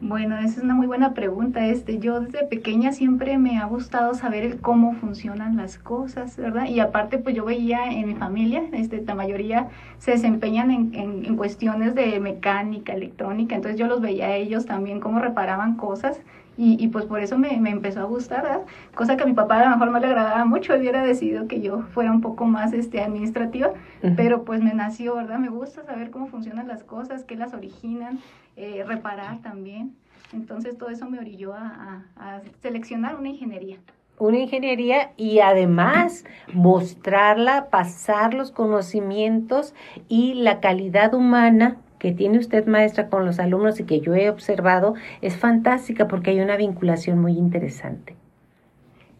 Bueno, 0.00 0.36
esa 0.38 0.58
es 0.58 0.62
una 0.62 0.74
muy 0.74 0.86
buena 0.86 1.14
pregunta. 1.14 1.66
Este, 1.66 1.98
yo 1.98 2.20
desde 2.20 2.46
pequeña 2.46 2.92
siempre 2.92 3.38
me 3.38 3.58
ha 3.58 3.64
gustado 3.64 4.14
saber 4.14 4.44
el 4.44 4.60
cómo 4.60 4.92
funcionan 4.94 5.56
las 5.56 5.78
cosas, 5.78 6.36
¿verdad? 6.36 6.66
Y 6.66 6.80
aparte, 6.80 7.16
pues 7.16 7.34
yo 7.34 7.46
veía 7.46 7.90
en 7.90 8.06
mi 8.06 8.14
familia, 8.14 8.62
este, 8.72 9.02
la 9.02 9.14
mayoría 9.14 9.68
se 9.98 10.12
desempeñan 10.12 10.70
en, 10.70 10.94
en, 10.94 11.24
en 11.24 11.36
cuestiones 11.36 11.94
de 11.94 12.20
mecánica, 12.20 12.92
electrónica, 12.92 13.56
entonces 13.56 13.80
yo 13.80 13.86
los 13.86 14.02
veía 14.02 14.26
a 14.26 14.36
ellos 14.36 14.66
también 14.66 15.00
cómo 15.00 15.18
reparaban 15.18 15.76
cosas 15.76 16.20
y, 16.56 16.82
y, 16.82 16.88
pues 16.88 17.04
por 17.04 17.20
eso 17.20 17.38
me, 17.38 17.58
me, 17.58 17.70
empezó 17.70 18.00
a 18.00 18.04
gustar, 18.04 18.42
¿verdad? 18.42 18.60
cosa 18.94 19.16
que 19.16 19.24
a 19.24 19.26
mi 19.26 19.34
papá 19.34 19.60
a 19.60 19.64
lo 19.64 19.70
mejor 19.70 19.90
no 19.90 19.98
le 19.98 20.06
agradaba 20.06 20.44
mucho, 20.44 20.72
él 20.72 20.80
hubiera 20.80 21.04
decidido 21.04 21.46
que 21.48 21.60
yo 21.60 21.82
fuera 21.92 22.10
un 22.10 22.20
poco 22.20 22.46
más 22.46 22.72
este, 22.72 23.00
administrativa, 23.00 23.70
pero 24.16 24.44
pues 24.44 24.62
me 24.62 24.72
nació, 24.72 25.16
¿verdad? 25.16 25.38
Me 25.38 25.48
gusta 25.48 25.84
saber 25.84 26.10
cómo 26.10 26.28
funcionan 26.28 26.68
las 26.68 26.82
cosas, 26.82 27.24
qué 27.24 27.36
las 27.36 27.52
originan, 27.52 28.20
eh, 28.56 28.84
reparar 28.86 29.38
también. 29.42 29.94
Entonces 30.32 30.76
todo 30.78 30.88
eso 30.88 31.08
me 31.08 31.18
orilló 31.18 31.54
a, 31.54 32.04
a, 32.16 32.36
a 32.36 32.40
seleccionar 32.60 33.16
una 33.16 33.28
ingeniería 33.28 33.78
una 34.18 34.38
ingeniería 34.38 35.12
y 35.16 35.40
además 35.40 36.24
mostrarla, 36.52 37.68
pasar 37.68 38.32
los 38.32 38.50
conocimientos 38.50 39.74
y 40.08 40.34
la 40.34 40.60
calidad 40.60 41.12
humana 41.12 41.76
que 42.06 42.12
tiene 42.12 42.38
usted, 42.38 42.68
maestra, 42.68 43.08
con 43.08 43.26
los 43.26 43.40
alumnos 43.40 43.80
y 43.80 43.82
que 43.82 43.98
yo 43.98 44.14
he 44.14 44.30
observado 44.30 44.94
es 45.22 45.36
fantástica 45.36 46.06
porque 46.06 46.30
hay 46.30 46.38
una 46.38 46.56
vinculación 46.56 47.18
muy 47.18 47.32
interesante. 47.32 48.14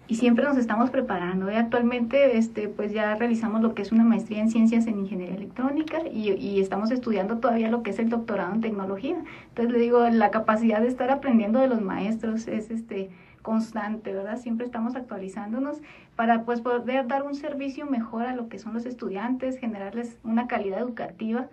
Y 0.06 0.14
siempre 0.14 0.44
nos 0.44 0.56
estamos 0.56 0.90
preparando. 0.90 1.48
¿eh? 1.50 1.56
Actualmente, 1.56 2.38
este, 2.38 2.68
pues 2.68 2.92
ya 2.92 3.16
realizamos 3.16 3.60
lo 3.60 3.74
que 3.74 3.82
es 3.82 3.90
una 3.90 4.04
maestría 4.04 4.40
en 4.40 4.50
ciencias 4.50 4.86
en 4.86 5.00
ingeniería 5.00 5.34
electrónica 5.34 5.98
y, 6.08 6.30
y, 6.34 6.60
estamos 6.60 6.92
estudiando 6.92 7.38
todavía 7.38 7.72
lo 7.72 7.82
que 7.82 7.90
es 7.90 7.98
el 7.98 8.08
doctorado 8.08 8.54
en 8.54 8.60
tecnología. 8.60 9.16
Entonces 9.48 9.72
le 9.72 9.80
digo, 9.80 10.08
la 10.08 10.30
capacidad 10.30 10.80
de 10.80 10.86
estar 10.86 11.10
aprendiendo 11.10 11.58
de 11.58 11.66
los 11.66 11.80
maestros 11.80 12.46
es 12.46 12.70
este 12.70 13.10
constante, 13.42 14.12
¿verdad? 14.12 14.38
Siempre 14.38 14.64
estamos 14.64 14.94
actualizándonos 14.94 15.78
para 16.14 16.44
pues 16.44 16.60
poder 16.60 17.08
dar 17.08 17.24
un 17.24 17.34
servicio 17.34 17.84
mejor 17.86 18.26
a 18.26 18.36
lo 18.36 18.48
que 18.48 18.60
son 18.60 18.74
los 18.74 18.86
estudiantes, 18.86 19.58
generarles 19.58 20.18
una 20.22 20.46
calidad 20.46 20.78
educativa 20.78 21.48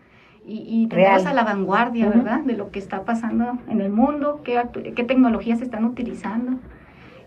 y, 0.46 0.90
y 0.94 1.04
a 1.04 1.34
la 1.34 1.44
vanguardia, 1.44 2.10
¿verdad? 2.10 2.42
De 2.42 2.54
lo 2.54 2.72
que 2.72 2.80
está 2.80 3.04
pasando 3.04 3.58
en 3.70 3.82
el 3.82 3.92
mundo, 3.92 4.42
qué, 4.44 4.62
qué 4.96 5.04
tecnologías 5.04 5.60
se 5.60 5.66
están 5.66 5.86
utilizando. 5.86 6.60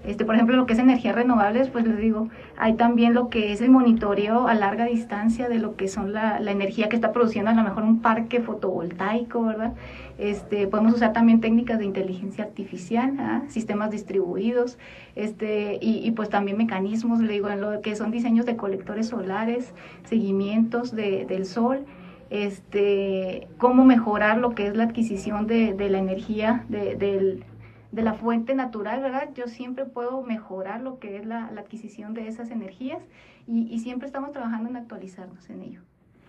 Este, 0.07 0.25
por 0.25 0.37
ejemplo, 0.37 0.55
lo 0.55 0.67
que 0.67 0.75
es 0.75 0.79
energías 0.79 1.17
renovables, 1.17 1.69
pues 1.69 1.85
les 1.85 1.99
digo, 1.99 2.29
hay 2.57 2.75
también 2.75 3.13
lo 3.13 3.29
que 3.29 3.53
es 3.53 3.61
el 3.61 3.71
monitoreo 3.71 4.47
a 4.47 4.55
larga 4.55 4.85
distancia 4.85 5.49
de 5.49 5.59
lo 5.59 5.75
que 5.75 5.89
son 5.89 6.13
la, 6.13 6.39
la 6.39 6.53
energía 6.53 6.89
que 6.89 6.95
está 6.95 7.11
produciendo 7.11 7.51
a 7.51 7.55
lo 7.55 7.65
mejor 7.65 7.83
un 7.83 8.01
parque 8.03 8.41
fotovoltaico, 8.41 9.43
¿verdad? 9.43 9.73
Este, 10.19 10.69
podemos 10.69 10.95
usar 10.95 11.13
también 11.13 11.41
técnicas 11.41 11.79
de 11.79 11.87
inteligencia 11.87 12.45
artificial, 12.45 13.17
¿ah? 13.19 13.43
sistemas 13.49 13.91
distribuidos, 13.91 14.79
este, 15.17 15.79
y, 15.81 16.07
y, 16.07 16.13
pues 16.13 16.31
también 16.31 16.57
mecanismos, 16.57 17.21
le 17.21 17.33
digo, 17.33 17.49
en 17.51 17.61
lo 17.61 17.81
que 17.81 17.97
son 17.97 18.13
diseños 18.13 18.47
de 18.47 18.57
colectores 18.57 19.09
solares, 19.09 19.75
seguimientos 20.05 20.95
de, 20.95 21.27
del 21.27 21.47
sol, 21.47 21.85
este, 22.31 23.49
cómo 23.59 23.85
mejorar 23.85 24.39
lo 24.39 24.55
que 24.55 24.67
es 24.67 24.77
la 24.77 24.85
adquisición 24.85 25.47
de, 25.47 25.75
de 25.75 25.91
la 25.91 25.99
energía 25.99 26.65
de, 26.69 26.97
del 26.97 27.45
de 27.97 28.03
la 28.03 28.13
fuente 28.13 28.55
natural, 28.55 29.01
¿verdad? 29.01 29.31
Yo 29.35 29.49
siempre 29.49 29.87
puedo 29.87 30.23
mejorar 30.23 30.83
lo 30.83 30.99
que 30.99 31.17
es 31.17 31.27
la, 31.27 31.47
adquisición 31.47 32.13
de 32.13 32.29
esas 32.29 32.51
energías 32.51 33.03
y, 33.47 33.79
siempre 33.79 34.07
estamos 34.07 34.33
trabajando 34.33 34.69
en 34.69 34.77
actualizarnos 34.77 35.49
en 35.49 35.63
ello. 35.63 35.81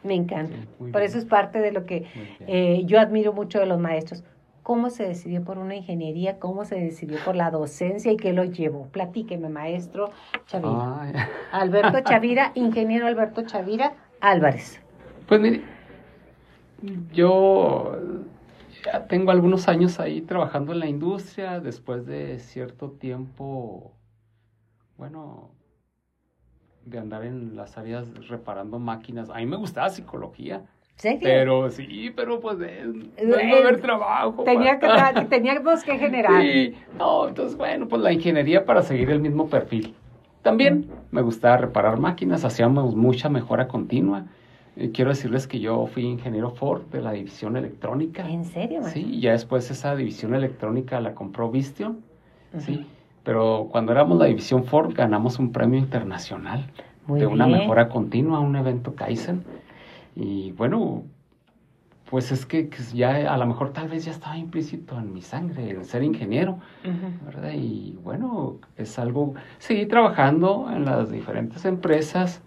Me 0.03 0.13
encanta. 0.13 0.55
por 0.91 1.01
eso 1.01 1.17
es 1.17 1.25
parte 1.25 1.59
de 1.59 1.71
lo 1.71 1.85
que 1.85 2.05
eh, 2.47 2.83
yo 2.85 2.99
admiro 2.99 3.33
mucho 3.33 3.59
de 3.59 3.65
los 3.65 3.79
maestros. 3.79 4.23
¿Cómo 4.63 4.89
se 4.89 5.03
decidió 5.03 5.43
por 5.43 5.57
una 5.57 5.75
ingeniería? 5.75 6.39
¿Cómo 6.39 6.63
se 6.63 6.75
decidió 6.75 7.17
por 7.25 7.35
la 7.35 7.51
docencia 7.51 8.11
y 8.11 8.17
qué 8.17 8.31
lo 8.31 8.43
llevó? 8.43 8.87
Platíqueme, 8.87 9.49
maestro 9.49 10.11
Chavira. 10.45 11.29
Alberto 11.51 11.99
Chavira, 12.03 12.51
ingeniero 12.53 13.07
Alberto 13.07 13.41
Chavira 13.41 13.93
Álvarez. 14.21 14.81
Pues 15.27 15.41
mire, 15.41 15.63
yo 17.13 17.97
tengo 19.09 19.31
algunos 19.31 19.67
años 19.67 19.99
ahí 19.99 20.21
trabajando 20.21 20.73
en 20.73 20.79
la 20.79 20.87
industria, 20.87 21.59
después 21.59 22.05
de 22.05 22.39
cierto 22.39 22.91
tiempo, 22.91 23.91
bueno, 24.97 25.51
de 26.85 26.99
andar 26.99 27.25
en 27.25 27.55
las 27.55 27.77
áreas 27.77 28.07
reparando 28.27 28.79
máquinas. 28.79 29.29
A 29.29 29.37
mí 29.37 29.45
me 29.45 29.57
gustaba 29.57 29.89
psicología. 29.89 30.61
¿Sí? 30.95 31.19
Pero 31.21 31.69
sí, 31.69 32.11
pero 32.15 32.39
pues 32.39 32.57
no 32.57 33.39
iba 33.39 33.57
a 33.57 33.59
haber 33.59 33.81
trabajo. 33.81 34.43
Tenía 34.43 34.79
que, 34.79 34.87
teníamos 35.29 35.83
que 35.83 35.97
generar. 35.97 36.41
Sí, 36.41 36.75
no, 36.97 37.27
entonces 37.27 37.55
bueno, 37.55 37.87
pues 37.87 38.01
la 38.01 38.11
ingeniería 38.11 38.65
para 38.65 38.81
seguir 38.81 39.11
el 39.11 39.19
mismo 39.19 39.47
perfil. 39.47 39.93
También 40.41 40.89
me 41.11 41.21
gustaba 41.21 41.57
reparar 41.57 41.99
máquinas, 41.99 42.45
hacíamos 42.45 42.95
mucha 42.95 43.29
mejora 43.29 43.67
continua. 43.67 44.25
Eh, 44.77 44.91
quiero 44.91 45.09
decirles 45.09 45.47
que 45.47 45.59
yo 45.59 45.87
fui 45.87 46.03
ingeniero 46.03 46.51
Ford 46.51 46.83
de 46.91 47.01
la 47.01 47.11
división 47.11 47.57
electrónica. 47.57 48.29
¿En 48.29 48.45
serio? 48.45 48.83
Sí, 48.83 49.05
y 49.09 49.21
ya 49.21 49.31
después 49.31 49.69
esa 49.71 49.95
división 49.95 50.35
electrónica 50.35 51.01
la 51.01 51.15
compró 51.15 51.49
Vistion, 51.49 52.01
sí. 52.59 52.85
Pero 53.23 53.67
cuando 53.71 53.91
éramos 53.91 54.19
la 54.19 54.25
división 54.25 54.63
Ford 54.63 54.93
ganamos 54.93 55.37
un 55.37 55.51
premio 55.51 55.77
internacional 55.77 56.71
de 57.07 57.27
una 57.27 57.45
mejora 57.47 57.89
continua, 57.89 58.39
un 58.39 58.55
evento 58.55 58.95
Kaizen. 58.95 59.43
Y 60.15 60.53
bueno, 60.53 61.03
pues 62.09 62.31
es 62.31 62.45
que, 62.45 62.69
ya 62.93 63.33
a 63.33 63.37
lo 63.37 63.45
mejor 63.45 63.73
tal 63.73 63.89
vez 63.89 64.05
ya 64.05 64.11
estaba 64.11 64.37
implícito 64.37 64.97
en 64.97 65.13
mi 65.13 65.21
sangre 65.21 65.71
el 65.71 65.83
ser 65.83 66.03
ingeniero, 66.03 66.59
¿verdad? 67.25 67.51
Y 67.53 67.97
bueno, 68.01 68.59
es 68.77 68.97
algo, 68.97 69.33
seguí 69.57 69.87
trabajando 69.87 70.69
en 70.73 70.85
las 70.85 71.11
diferentes 71.11 71.65
empresas 71.65 72.41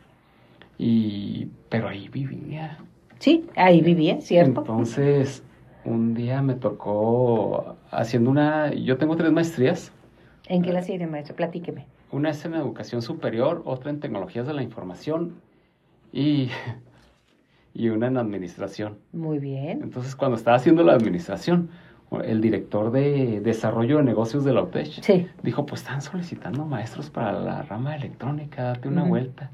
y, 0.82 1.50
pero 1.68 1.88
ahí 1.88 2.08
vivía. 2.08 2.78
Sí, 3.18 3.44
ahí 3.54 3.82
vivía, 3.82 4.18
¿cierto? 4.22 4.60
Entonces, 4.62 5.44
un 5.84 6.14
día 6.14 6.40
me 6.40 6.54
tocó 6.54 7.76
haciendo 7.90 8.30
una, 8.30 8.72
yo 8.72 8.96
tengo 8.96 9.14
tres 9.14 9.30
maestrías. 9.30 9.92
¿En 10.48 10.62
qué 10.62 10.72
la 10.72 10.80
sigue, 10.80 11.06
maestro? 11.06 11.36
Platíqueme. 11.36 11.86
Una 12.10 12.30
es 12.30 12.42
en 12.46 12.54
educación 12.54 13.02
superior, 13.02 13.60
otra 13.66 13.90
en 13.90 14.00
tecnologías 14.00 14.46
de 14.46 14.54
la 14.54 14.62
información 14.62 15.34
y, 16.14 16.48
y 17.74 17.90
una 17.90 18.06
en 18.06 18.16
administración. 18.16 18.96
Muy 19.12 19.38
bien. 19.38 19.82
Entonces, 19.82 20.16
cuando 20.16 20.38
estaba 20.38 20.56
haciendo 20.56 20.82
la 20.82 20.94
administración, 20.94 21.68
el 22.24 22.40
director 22.40 22.90
de 22.90 23.42
desarrollo 23.42 23.98
de 23.98 24.04
negocios 24.04 24.44
de 24.44 24.54
la 24.54 24.62
UTECH 24.62 25.02
sí. 25.02 25.28
dijo, 25.42 25.66
pues 25.66 25.82
están 25.82 26.00
solicitando 26.00 26.64
maestros 26.64 27.10
para 27.10 27.32
la 27.32 27.60
rama 27.60 27.94
electrónica, 27.96 28.62
date 28.62 28.88
una 28.88 29.04
vuelta 29.04 29.50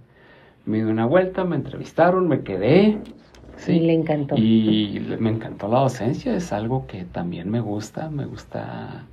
me 0.66 0.78
di 0.78 0.82
una 0.82 1.06
vuelta, 1.06 1.44
me 1.44 1.56
entrevistaron, 1.56 2.28
me 2.28 2.42
quedé. 2.42 2.98
Sí, 3.56 3.72
y 3.72 3.80
le 3.80 3.94
encantó. 3.94 4.34
Y 4.36 5.16
me 5.18 5.30
encantó 5.30 5.68
la 5.68 5.78
docencia, 5.78 6.34
es 6.34 6.52
algo 6.52 6.86
que 6.86 7.04
también 7.04 7.48
me 7.50 7.60
gusta, 7.60 8.10
me 8.10 8.26
gusta 8.26 9.04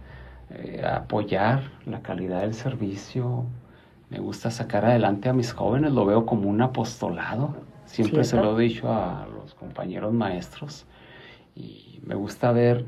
eh, 0.49 0.83
apoyar 0.85 1.61
la 1.85 2.01
calidad 2.01 2.41
del 2.41 2.53
servicio, 2.53 3.45
me 4.09 4.19
gusta 4.19 4.51
sacar 4.51 4.83
adelante 4.83 5.29
a 5.29 5.33
mis 5.33 5.53
jóvenes, 5.53 5.93
lo 5.93 6.05
veo 6.05 6.25
como 6.25 6.49
un 6.49 6.61
apostolado, 6.61 7.55
siempre 7.85 8.23
se 8.25 8.35
lo 8.35 8.59
he 8.59 8.63
dicho 8.63 8.91
a 8.91 9.27
los 9.33 9.53
compañeros 9.53 10.11
maestros 10.11 10.85
y 11.55 11.99
me 12.05 12.15
gusta 12.15 12.51
ver 12.51 12.85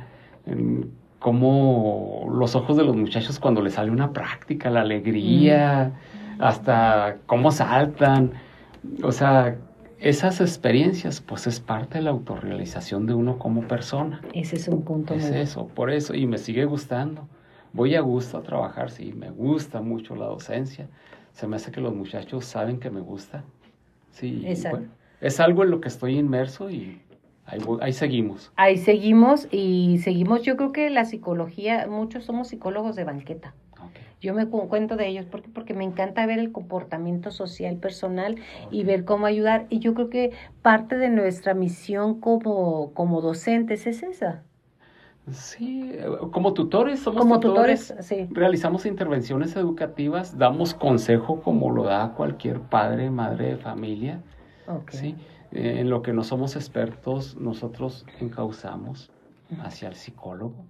cómo 1.20 2.28
los 2.32 2.56
ojos 2.56 2.76
de 2.78 2.84
los 2.84 2.96
muchachos 2.96 3.40
cuando 3.40 3.62
les 3.62 3.74
sale 3.74 3.92
una 3.92 4.12
práctica, 4.12 4.70
la 4.70 4.82
alegría, 4.82 5.94
mm. 6.38 6.44
hasta 6.44 7.18
cómo 7.26 7.52
saltan 7.52 8.34
o 9.04 9.12
sea, 9.12 9.58
esas 10.00 10.42
experiencias, 10.42 11.22
pues 11.22 11.48
es 11.48 11.60
parte 11.60 11.98
de 11.98 12.04
la 12.04 12.12
autorrealización 12.12 13.06
de 13.06 13.14
uno 13.14 13.40
como 13.40 13.68
persona. 13.68 14.22
Ese 14.34 14.58
es 14.58 14.68
un 14.68 14.84
punto. 14.84 15.14
Es 15.14 15.26
eso, 15.26 15.68
por 15.68 15.92
eso, 15.92 16.14
y 16.14 16.26
me 16.26 16.38
sigue 16.38 16.66
gustando. 16.66 17.28
Voy 17.74 17.96
a 17.96 18.02
gusto 18.02 18.38
a 18.38 18.44
trabajar, 18.44 18.90
sí, 18.90 19.14
me 19.14 19.32
gusta 19.32 19.82
mucho 19.82 20.16
la 20.16 20.26
docencia. 20.26 20.88
Se 21.34 21.48
me 21.48 21.58
hace 21.58 21.72
que 21.72 21.82
los 21.82 21.94
muchachos 21.94 22.46
saben 22.46 22.80
que 22.80 22.90
me 22.90 23.02
gusta. 23.02 23.44
Sí, 24.12 24.44
Exacto. 24.46 24.86
es 25.20 25.40
algo 25.40 25.64
en 25.64 25.72
lo 25.72 25.82
que 25.82 25.90
estoy 25.90 26.18
inmerso 26.18 26.70
y 26.70 27.02
ahí, 27.46 27.60
ahí 27.82 27.92
seguimos. 27.92 28.54
Ahí 28.56 28.78
seguimos 28.78 29.48
y 29.52 29.98
seguimos. 30.04 30.44
Yo 30.44 30.56
creo 30.56 30.72
que 30.72 30.90
la 30.90 31.04
psicología, 31.04 31.88
muchos 31.90 32.24
somos 32.24 32.48
psicólogos 32.48 32.96
de 32.96 33.04
banqueta. 33.04 33.54
Yo 34.26 34.34
me 34.34 34.48
cuento 34.48 34.96
de 34.96 35.08
ellos 35.08 35.28
porque, 35.30 35.50
porque 35.50 35.76
me 35.76 35.84
encanta 35.84 36.26
ver 36.26 36.40
el 36.40 36.52
comportamiento 36.52 37.30
social 37.30 37.78
personal 37.78 38.38
y 38.72 38.84
ver 38.84 39.06
cómo 39.06 39.28
ayudar. 39.28 39.68
Y 39.70 39.78
yo 39.78 39.94
creo 39.94 40.10
que 40.10 40.32
parte 40.64 40.98
de 40.98 41.10
nuestra 41.10 41.54
misión 41.54 42.20
como, 42.20 42.92
como 42.96 43.22
docentes 43.22 43.86
es 43.86 44.02
esa. 44.02 44.42
Sí, 45.32 45.92
como 46.32 46.56
tutores 46.56 47.02
somos 47.02 47.22
como 47.22 47.40
tutores, 47.40 47.94
sí. 48.00 48.28
realizamos 48.32 48.88
intervenciones 48.88 49.56
educativas, 49.56 50.40
damos 50.40 50.74
consejo 50.74 51.42
como 51.42 51.70
lo 51.70 51.84
da 51.84 52.14
cualquier 52.14 52.62
padre, 52.62 53.12
madre 53.12 53.50
de 53.50 53.58
familia. 53.58 54.24
¿sí? 54.90 55.16
Eh, 55.52 55.82
en 55.82 55.92
lo 55.92 56.02
que 56.02 56.14
no 56.14 56.24
somos 56.24 56.56
expertos, 56.56 57.38
nosotros 57.38 58.08
encauzamos 58.20 59.12
hacia 59.60 59.88
el 59.88 59.94
psicólogo. 59.94 60.66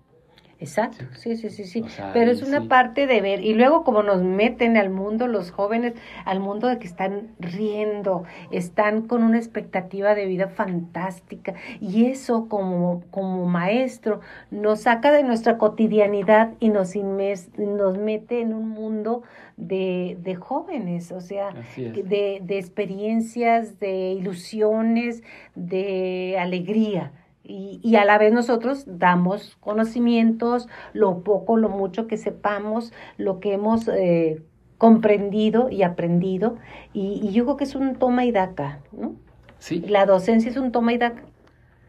Exacto, 0.57 1.03
sí, 1.13 1.35
sí, 1.35 1.49
sí, 1.49 1.65
sí. 1.65 1.83
Pero 2.13 2.31
es 2.31 2.41
una 2.41 2.67
parte 2.69 3.07
de 3.07 3.19
ver. 3.19 3.41
Y 3.43 3.53
luego 3.53 3.83
como 3.83 4.03
nos 4.03 4.23
meten 4.23 4.77
al 4.77 4.89
mundo 4.89 5.27
los 5.27 5.51
jóvenes, 5.51 5.93
al 6.23 6.39
mundo 6.39 6.67
de 6.67 6.79
que 6.79 6.87
están 6.87 7.35
riendo, 7.39 8.23
están 8.51 9.01
con 9.01 9.23
una 9.23 9.37
expectativa 9.37 10.15
de 10.15 10.25
vida 10.25 10.47
fantástica. 10.47 11.55
Y 11.81 12.05
eso 12.05 12.47
como, 12.47 13.03
como 13.11 13.45
maestro 13.45 14.21
nos 14.49 14.81
saca 14.81 15.11
de 15.11 15.23
nuestra 15.23 15.57
cotidianidad 15.57 16.53
y 16.61 16.69
nos, 16.69 16.95
nos 16.95 17.97
mete 17.97 18.39
en 18.39 18.53
un 18.53 18.69
mundo 18.69 19.23
de, 19.57 20.17
de 20.21 20.35
jóvenes, 20.35 21.11
o 21.11 21.19
sea, 21.19 21.49
de, 21.75 22.41
de 22.41 22.57
experiencias, 22.57 23.77
de 23.79 24.13
ilusiones, 24.13 25.21
de 25.53 26.37
alegría. 26.39 27.11
Y, 27.47 27.95
a 27.95 28.05
la 28.05 28.17
vez 28.17 28.33
nosotros 28.33 28.85
damos 28.87 29.55
conocimientos, 29.59 30.67
lo 30.93 31.19
poco, 31.23 31.57
lo 31.57 31.69
mucho 31.69 32.07
que 32.07 32.17
sepamos, 32.17 32.91
lo 33.17 33.39
que 33.39 33.53
hemos 33.53 33.87
eh, 33.87 34.41
comprendido 34.77 35.69
y 35.69 35.83
aprendido. 35.83 36.57
Y, 36.93 37.31
yo 37.31 37.45
creo 37.45 37.57
que 37.57 37.65
es 37.65 37.75
un 37.75 37.95
toma 37.95 38.25
y 38.25 38.31
daca, 38.31 38.79
¿no? 38.91 39.15
Sí. 39.59 39.81
La 39.87 40.05
docencia 40.05 40.49
es 40.49 40.57
un 40.57 40.71
toma 40.71 40.93
y 40.93 40.97
daca. 40.97 41.23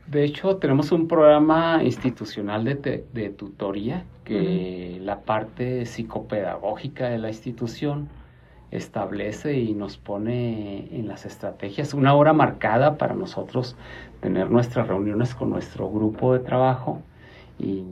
De 0.06 0.24
hecho, 0.24 0.56
tenemos 0.58 0.92
un 0.92 1.08
programa 1.08 1.82
institucional 1.82 2.64
de, 2.64 3.04
de 3.12 3.30
tutoría 3.30 4.04
que 4.24 4.98
la 5.00 5.20
parte 5.20 5.86
psicopedagógica 5.86 7.08
de 7.08 7.18
la 7.18 7.28
institución 7.28 8.08
establece 8.70 9.58
y 9.58 9.74
nos 9.74 9.96
pone 9.96 10.88
en 10.96 11.06
las 11.08 11.24
estrategias 11.24 11.94
una 11.94 12.14
hora 12.14 12.32
marcada 12.32 12.98
para 12.98 13.14
nosotros 13.14 13.76
tener 14.20 14.50
nuestras 14.50 14.88
reuniones 14.88 15.34
con 15.34 15.50
nuestro 15.50 15.90
grupo 15.90 16.32
de 16.32 16.40
trabajo 16.40 17.00
y, 17.58 17.84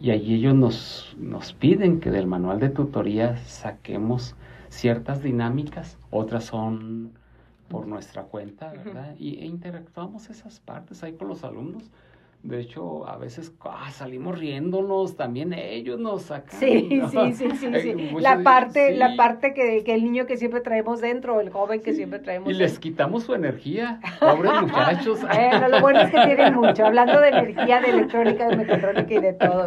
y 0.00 0.10
allí 0.10 0.34
ellos 0.34 0.54
nos, 0.54 1.16
nos 1.18 1.52
piden 1.52 2.00
que 2.00 2.10
del 2.10 2.26
manual 2.26 2.60
de 2.60 2.70
tutoría 2.70 3.36
saquemos 3.38 4.34
ciertas 4.68 5.22
dinámicas, 5.22 5.98
otras 6.10 6.44
son 6.44 7.12
por 7.68 7.86
nuestra 7.86 8.24
cuenta, 8.24 8.72
¿verdad? 8.72 9.14
Y 9.18 9.38
e 9.38 9.46
interactuamos 9.46 10.28
esas 10.30 10.58
partes 10.60 11.02
ahí 11.02 11.12
con 11.12 11.28
los 11.28 11.44
alumnos. 11.44 11.90
De 12.42 12.58
hecho, 12.58 13.06
a 13.06 13.18
veces 13.18 13.52
ah, 13.66 13.90
salimos 13.90 14.38
riéndonos, 14.38 15.14
también 15.14 15.52
ellos 15.52 16.00
nos 16.00 16.22
sacan. 16.22 16.58
Sí, 16.58 16.88
sí, 17.10 17.32
sí, 17.34 17.50
sí, 17.50 17.68
sí. 17.82 17.94
La 18.18 18.42
parte, 18.42 18.96
la 18.96 19.14
parte 19.14 19.52
que, 19.52 19.84
que, 19.84 19.94
el 19.94 20.02
niño 20.04 20.24
que 20.24 20.38
siempre 20.38 20.62
traemos 20.62 21.02
dentro, 21.02 21.40
el 21.40 21.50
joven 21.50 21.82
que 21.82 21.92
siempre 21.92 22.18
traemos 22.18 22.50
Y 22.50 22.54
les 22.54 22.78
quitamos 22.78 23.24
su 23.24 23.34
energía, 23.34 24.00
pobres 24.20 24.52
muchachos. 24.62 25.20
bueno, 25.20 25.68
lo 25.68 25.80
bueno 25.82 26.00
es 26.00 26.10
que 26.10 26.20
tienen 26.24 26.54
mucho, 26.54 26.86
hablando 26.86 27.20
de 27.20 27.28
energía, 27.28 27.80
de 27.82 27.90
electrónica, 27.90 28.48
de 28.48 28.56
mecatrónica 28.56 29.14
y 29.14 29.20
de 29.20 29.32
todo. 29.34 29.64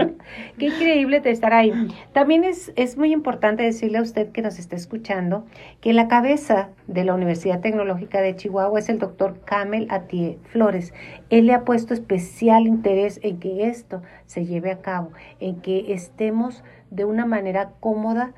Qué 0.58 0.66
increíble 0.66 1.20
de 1.20 1.30
estar 1.30 1.54
ahí. 1.54 1.72
También 2.12 2.44
es, 2.44 2.74
es 2.76 2.98
muy 2.98 3.14
importante 3.14 3.62
decirle 3.62 4.00
a 4.00 4.02
usted 4.02 4.32
que 4.32 4.42
nos 4.42 4.58
está 4.58 4.76
escuchando 4.76 5.46
que 5.80 5.94
la 5.94 6.08
cabeza 6.08 6.70
de 6.88 7.04
la 7.04 7.14
Universidad 7.14 7.62
Tecnológica 7.62 8.20
de 8.22 8.36
Chihuahua 8.36 8.80
es 8.80 8.90
el 8.90 8.98
doctor 8.98 9.42
Camel 9.46 9.86
Atie 9.92 10.40
Flores. 10.50 10.92
Él 11.30 11.46
le 11.48 11.54
ha 11.54 11.64
puesto 11.64 11.94
especial 11.94 12.63
interés 12.68 13.20
en 13.24 13.40
que 13.40 13.68
esto 13.68 14.02
se 14.26 14.46
lleve 14.46 14.72
a 14.72 14.82
cabo, 14.82 15.12
en 15.40 15.62
que 15.62 15.94
estemos 15.94 16.64
de 16.90 17.06
una 17.06 17.26
manera 17.26 17.72
cómoda 17.80 18.34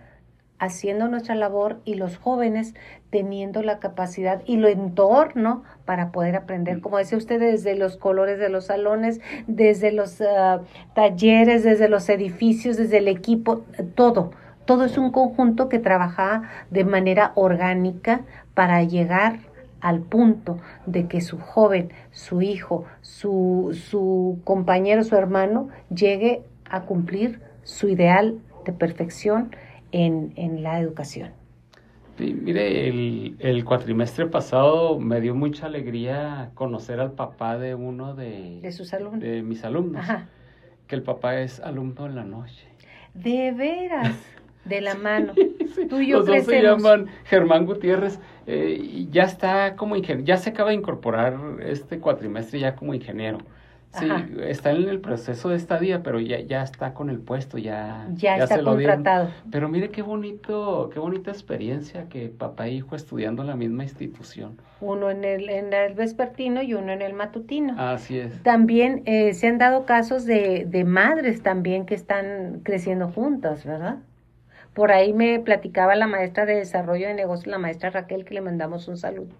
haciendo 0.57 1.07
nuestra 1.07 1.35
labor 1.35 1.81
y 1.83 1.95
los 1.95 2.17
jóvenes 2.17 2.73
teniendo 3.09 3.61
la 3.61 3.79
capacidad 3.79 4.41
y 4.45 4.57
lo 4.57 4.67
entorno 4.67 5.63
para 5.85 6.11
poder 6.11 6.35
aprender, 6.35 6.81
como 6.81 6.97
decía 6.97 7.17
usted, 7.17 7.39
desde 7.39 7.75
los 7.75 7.97
colores 7.97 8.39
de 8.39 8.49
los 8.49 8.65
salones, 8.65 9.21
desde 9.47 9.91
los 9.91 10.21
ah, 10.21 10.61
talleres, 10.93 11.63
desde 11.63 11.89
los 11.89 12.07
edificios, 12.09 12.77
desde 12.77 12.97
el 12.99 13.07
equipo, 13.07 13.63
todo. 13.95 14.31
Todo 14.65 14.85
es 14.85 14.97
un 14.97 15.11
conjunto 15.11 15.69
que 15.69 15.77
trabaja 15.77 16.43
de 16.71 16.85
manera 16.85 17.33
orgánica 17.35 18.21
para 18.55 18.81
llegar 18.83 19.39
al 19.85 20.01
punto 20.01 20.57
de 20.87 21.07
que 21.07 21.21
su 21.21 21.37
joven, 21.37 21.91
su 22.09 22.41
hijo, 22.41 22.85
su, 23.01 23.69
su 23.71 24.39
compañero, 24.43 25.03
su 25.03 25.15
hermano, 25.15 25.69
llegue 25.93 26.41
a 26.67 26.85
cumplir 26.85 27.39
su 27.61 27.87
ideal 27.87 28.39
de 28.65 28.73
perfección 28.73 29.55
en, 29.91 30.33
en 30.37 30.63
la 30.63 30.79
educación. 30.79 31.33
Sí, 32.17 32.33
mire, 32.33 32.89
el, 32.89 33.35
el, 33.37 33.63
cuatrimestre 33.63 34.25
pasado 34.25 34.97
me 34.97 35.21
dio 35.21 35.35
mucha 35.35 35.67
alegría 35.67 36.49
conocer 36.55 36.99
al 36.99 37.11
papá 37.11 37.59
de 37.59 37.75
uno 37.75 38.15
de, 38.15 38.61
de 38.61 38.71
sus 38.71 38.91
alumnos. 38.91 39.19
De 39.19 39.43
mis 39.43 39.63
alumnos. 39.63 40.03
Que 40.87 40.95
el 40.95 41.03
papá 41.03 41.41
es 41.41 41.59
alumno 41.59 42.07
en 42.07 42.15
la 42.15 42.23
noche. 42.23 42.65
De 43.13 43.51
veras, 43.51 44.17
de 44.65 44.81
la 44.81 44.95
mano. 44.95 45.33
Tú 45.89 45.99
y 45.99 46.07
yo 46.07 46.19
Los 46.19 46.27
dos 46.27 46.43
se 46.43 46.61
llaman 46.61 47.07
Germán 47.25 47.65
Gutiérrez 47.65 48.19
eh, 48.47 49.07
ya 49.11 49.23
está 49.23 49.75
como 49.75 49.95
ingeniero, 49.95 50.25
ya 50.25 50.37
se 50.37 50.51
acaba 50.51 50.69
de 50.69 50.75
incorporar 50.75 51.37
este 51.61 51.99
cuatrimestre 51.99 52.59
ya 52.59 52.75
como 52.75 52.93
ingeniero. 52.93 53.39
Sí, 53.97 54.09
está 54.41 54.71
en 54.71 54.89
el 54.89 54.99
proceso 54.99 55.47
de 55.47 55.55
estadía, 55.55 56.03
pero 56.03 56.19
ya, 56.19 56.41
ya 56.41 56.63
está 56.63 56.93
con 56.93 57.09
el 57.09 57.19
puesto, 57.19 57.57
ya, 57.57 58.05
ya, 58.13 58.35
está 58.35 58.61
contratado. 58.61 59.29
Pero 59.49 59.69
mire 59.69 59.89
qué 59.89 60.01
bonito, 60.01 60.89
qué 60.93 60.99
bonita 60.99 61.31
experiencia 61.31 62.09
que 62.09 62.27
papá 62.27 62.67
e 62.67 62.73
hijo 62.73 62.97
estudiando 62.97 63.43
en 63.43 63.47
la 63.47 63.55
misma 63.55 63.83
institución. 63.83 64.57
Uno 64.81 65.09
en 65.09 65.23
el, 65.23 65.49
en 65.49 65.71
el 65.71 65.93
vespertino 65.93 66.61
y 66.61 66.73
uno 66.73 66.91
en 66.91 67.01
el 67.01 67.13
matutino. 67.13 67.73
Así 67.77 68.19
es. 68.19 68.43
También 68.43 69.01
eh, 69.05 69.33
se 69.33 69.47
han 69.47 69.59
dado 69.59 69.85
casos 69.85 70.25
de, 70.25 70.65
de 70.67 70.83
madres 70.83 71.41
también 71.41 71.85
que 71.85 71.95
están 71.95 72.59
creciendo 72.63 73.07
juntas, 73.07 73.63
¿verdad? 73.63 73.99
Por 74.75 74.91
ahí 74.91 75.13
me 75.13 75.39
platicaba 75.39 75.95
la 75.95 76.05
maestra 76.05 76.45
de 76.45 76.55
desarrollo 76.55 77.07
de 77.07 77.13
negocios, 77.13 77.47
la 77.47 77.57
maestra 77.57 77.89
Raquel, 77.91 78.25
que 78.25 78.33
le 78.33 78.41
mandamos 78.41 78.89
un 78.89 78.97
saludo, 78.97 79.33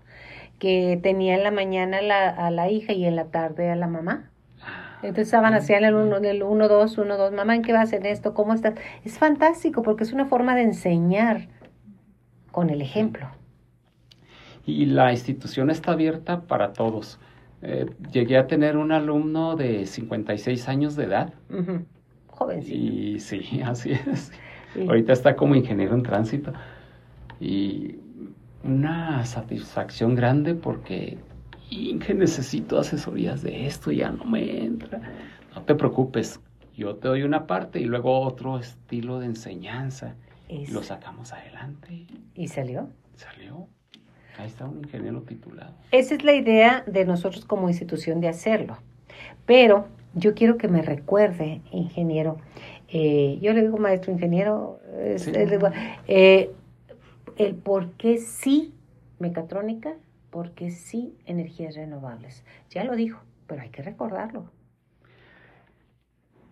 que 0.60 0.98
tenía 1.04 1.36
en 1.36 1.44
la 1.44 1.52
mañana 1.52 2.02
la, 2.02 2.30
a 2.30 2.50
la 2.52 2.70
hija 2.72 2.94
y 2.94 3.06
en 3.06 3.18
la 3.18 3.26
tarde 3.26 3.70
a 3.70 3.76
la 3.76 3.88
mamá. 3.88 4.32
Entonces 5.04 5.28
estaban 5.28 5.54
así 5.54 5.74
en 5.74 5.84
el 5.84 5.94
1, 5.94 6.22
del 6.22 6.42
1, 6.42 6.68
2, 6.70 6.98
1, 6.98 7.18
2, 7.18 7.34
mamá, 7.34 7.54
¿en 7.54 7.64
qué 7.64 7.74
vas 7.74 7.92
en 7.92 8.06
esto? 8.06 8.34
¿Cómo 8.34 8.54
estás? 8.54 8.76
Es 9.04 9.20
fantástico 9.20 9.84
porque 9.84 10.06
es 10.06 10.14
una 10.14 10.26
forma 10.26 10.56
de 10.56 10.64
enseñar 10.64 11.50
con 12.52 12.70
el 12.70 12.82
ejemplo. 12.82 13.28
Y 14.66 14.86
la 14.86 15.12
institución 15.12 15.70
está 15.70 15.92
abierta 15.92 16.44
para 16.44 16.72
todos. 16.72 17.20
Eh, 17.62 17.88
llegué 18.10 18.38
a 18.38 18.48
tener 18.48 18.78
un 18.78 18.94
alumno 18.94 19.58
de 19.58 19.86
56 19.86 20.70
años 20.70 20.96
de 20.96 21.04
edad. 21.04 21.34
Jovencito. 22.28 22.78
Y 22.78 23.20
sí, 23.20 23.62
así 23.66 23.92
es. 23.92 24.32
Ahorita 24.88 25.13
está 25.13 25.36
como 25.36 25.55
ingeniero 25.55 25.95
en 25.95 26.03
tránsito. 26.03 26.53
Y 27.39 27.95
una 28.63 29.26
satisfacción 29.26 30.15
grande 30.15 30.55
porque 30.55 31.17
Inge, 31.69 32.13
necesito 32.13 32.80
asesorías 32.80 33.41
de 33.41 33.65
esto, 33.65 33.91
ya 33.91 34.11
no 34.11 34.26
me 34.26 34.63
entra. 34.63 35.01
No 35.53 35.63
te 35.63 35.76
preocupes, 35.76 36.39
yo 36.76 36.95
te 36.95 37.07
doy 37.07 37.23
una 37.23 37.47
parte 37.47 37.80
y 37.80 37.86
luego 37.86 38.21
otro 38.21 38.59
estilo 38.59 39.19
de 39.19 39.28
enseñanza. 39.28 40.15
Lo 40.71 40.84
sacamos 40.84 41.34
adelante. 41.34 42.05
¿Y 42.36 42.47
salió? 42.47 42.89
Salió. 43.15 43.67
Ahí 44.38 44.47
está 44.47 44.65
un 44.65 44.80
ingeniero 44.80 45.21
titulado. 45.21 45.73
Esa 45.91 46.13
es 46.13 46.23
la 46.23 46.34
idea 46.34 46.84
de 46.86 47.05
nosotros 47.05 47.45
como 47.45 47.69
institución 47.69 48.21
de 48.21 48.28
hacerlo. 48.28 48.78
Pero 49.45 49.88
yo 50.13 50.36
quiero 50.36 50.57
que 50.57 50.67
me 50.67 50.82
recuerde, 50.82 51.61
ingeniero, 51.71 52.38
eh, 52.88 53.38
yo 53.42 53.54
le 53.54 53.62
digo 53.62 53.78
maestro 53.78 54.12
ingeniero, 54.12 54.80
eh, 56.08 56.52
el 57.38 57.56
por 57.56 57.92
qué 57.94 58.18
sí 58.18 58.74
mecatrónica, 59.20 59.94
por 60.30 60.52
qué 60.52 60.72
sí 60.72 61.16
energías 61.26 61.76
renovables. 61.76 62.44
Ya 62.70 62.84
lo 62.84 62.96
dijo, 62.96 63.22
pero 63.48 63.62
hay 63.62 63.70
que 63.70 63.82
recordarlo. 63.82 64.46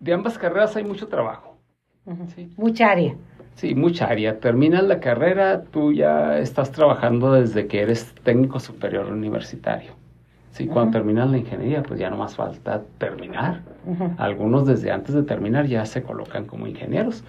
De 0.00 0.12
ambas 0.12 0.38
carreras 0.38 0.76
hay 0.76 0.84
mucho 0.84 1.08
trabajo. 1.08 1.58
Mucha 2.56 2.90
área. 2.90 3.16
Sí, 3.54 3.74
mucha 3.74 4.06
área. 4.06 4.40
Terminas 4.40 4.84
la 4.84 5.00
carrera, 5.00 5.62
tú 5.64 5.92
ya 5.92 6.38
estás 6.38 6.72
trabajando 6.72 7.32
desde 7.32 7.66
que 7.66 7.80
eres 7.80 8.14
técnico 8.22 8.60
superior 8.60 9.06
universitario. 9.06 9.92
Sí, 10.54 10.68
cuando 10.68 10.92
terminas 10.92 11.28
la 11.32 11.38
ingeniería, 11.38 11.82
pues 11.82 11.98
ya 11.98 12.08
no 12.10 12.16
más 12.16 12.36
falta 12.36 12.84
terminar. 12.98 13.62
Algunos 14.18 14.64
desde 14.64 14.92
antes 14.92 15.12
de 15.12 15.24
terminar 15.24 15.66
ya 15.66 15.84
se 15.84 16.04
colocan 16.04 16.46
como 16.46 16.68
ingenieros. 16.68 17.24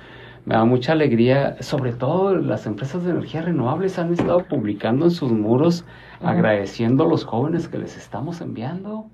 Me 0.45 0.53
da 0.53 0.63
mucha 0.63 0.91
alegría, 0.91 1.59
sobre 1.59 1.91
todo 1.91 2.35
las 2.35 2.67
empresas 2.67 3.03
de 3.03 3.09
energía 3.09 3.41
renovables 3.41 3.97
han 3.97 4.13
estado 4.13 4.45
publicando 4.45 5.05
en 5.05 5.11
sus 5.11 5.31
muros 5.31 5.85
agradeciendo 6.21 7.05
a 7.05 7.07
los 7.07 7.25
jóvenes 7.25 7.67
que 7.67 7.79
les 7.79 7.97
estamos 7.97 8.41
enviando. 8.41 9.07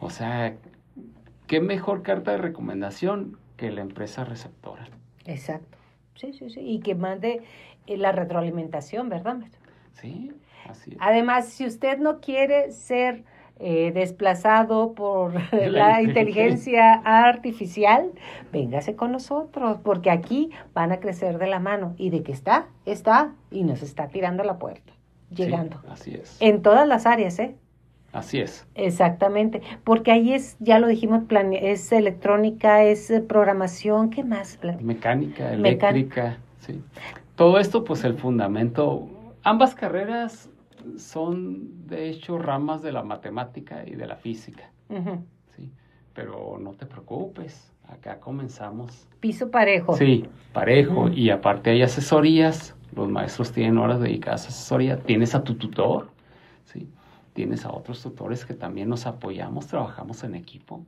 O 0.00 0.08
sea, 0.08 0.54
qué 1.46 1.60
mejor 1.60 2.00
carta 2.00 2.30
de 2.30 2.38
recomendación 2.38 3.36
que 3.58 3.70
la 3.70 3.82
empresa 3.82 4.24
receptora. 4.24 4.86
Exacto. 5.26 5.76
Sí, 6.14 6.32
sí, 6.32 6.48
sí. 6.48 6.60
Y 6.60 6.80
que 6.80 6.94
mande 6.94 7.42
eh, 7.86 7.98
la 7.98 8.12
retroalimentación, 8.12 9.10
¿verdad? 9.10 9.40
Sí. 9.92 10.32
Además, 10.98 11.46
si 11.46 11.66
usted 11.66 11.98
no 11.98 12.20
quiere 12.20 12.70
ser 12.72 13.24
eh, 13.60 13.92
desplazado 13.94 14.94
por 14.94 15.32
la, 15.52 16.02
inteligencia 16.02 16.94
artificial, 17.04 18.10
véngase 18.52 18.96
con 18.96 19.12
nosotros, 19.12 19.78
porque 19.82 20.10
aquí 20.10 20.50
van 20.72 20.90
a 20.90 20.98
crecer 20.98 21.38
de 21.38 21.46
la 21.46 21.60
mano. 21.60 21.94
Y 21.96 22.10
de 22.10 22.22
que 22.22 22.32
está, 22.32 22.66
está, 22.84 23.32
y 23.50 23.62
nos 23.62 23.82
está 23.82 24.08
tirando 24.08 24.42
la 24.42 24.58
puerta, 24.58 24.92
llegando. 25.30 25.80
así 25.88 26.14
es. 26.14 26.36
En 26.40 26.62
todas 26.62 26.88
las 26.88 27.06
áreas, 27.06 27.38
¿eh? 27.38 27.54
Así 28.12 28.40
es. 28.40 28.66
Exactamente, 28.76 29.60
porque 29.82 30.12
ahí 30.12 30.34
es, 30.34 30.56
ya 30.60 30.78
lo 30.78 30.86
dijimos, 30.86 31.22
es 31.52 31.90
electrónica, 31.90 32.84
es 32.84 33.12
programación, 33.28 34.10
¿qué 34.10 34.22
más? 34.22 34.58
Mecánica, 34.80 35.52
eléctrica, 35.52 36.38
sí. 36.60 36.80
Todo 37.34 37.58
esto, 37.58 37.82
pues 37.82 38.04
el 38.04 38.14
fundamento, 38.14 39.08
ambas 39.42 39.74
carreras 39.74 40.48
son 40.96 41.86
de 41.86 42.08
hecho 42.10 42.38
ramas 42.38 42.82
de 42.82 42.92
la 42.92 43.02
matemática 43.02 43.84
y 43.86 43.94
de 43.94 44.06
la 44.06 44.16
física. 44.16 44.70
¿sí? 45.56 45.70
Pero 46.12 46.58
no 46.60 46.72
te 46.72 46.86
preocupes, 46.86 47.72
acá 47.88 48.20
comenzamos. 48.20 49.08
Piso 49.20 49.50
parejo. 49.50 49.96
Sí, 49.96 50.24
parejo. 50.52 51.08
Y 51.08 51.30
aparte 51.30 51.70
hay 51.70 51.82
asesorías, 51.82 52.74
los 52.94 53.08
maestros 53.08 53.52
tienen 53.52 53.78
horas 53.78 54.00
dedicadas 54.00 54.46
a 54.46 54.48
asesoría, 54.48 54.98
tienes 54.98 55.34
a 55.34 55.42
tu 55.42 55.54
tutor, 55.54 56.10
¿sí? 56.64 56.88
tienes 57.32 57.64
a 57.64 57.72
otros 57.72 58.02
tutores 58.02 58.44
que 58.44 58.54
también 58.54 58.88
nos 58.88 59.06
apoyamos, 59.06 59.66
trabajamos 59.66 60.22
en 60.24 60.34
equipo, 60.34 60.84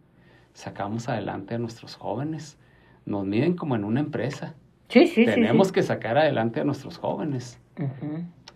sacamos 0.54 1.08
adelante 1.08 1.54
a 1.54 1.58
nuestros 1.58 1.96
jóvenes, 1.96 2.58
nos 3.04 3.24
miden 3.24 3.56
como 3.56 3.76
en 3.76 3.84
una 3.84 4.00
empresa. 4.00 4.54
Sí, 4.88 5.06
sí, 5.08 5.24
Tenemos 5.24 5.72
que 5.72 5.82
sacar 5.82 6.16
adelante 6.16 6.60
a 6.60 6.64
nuestros 6.64 6.98
jóvenes. 6.98 7.60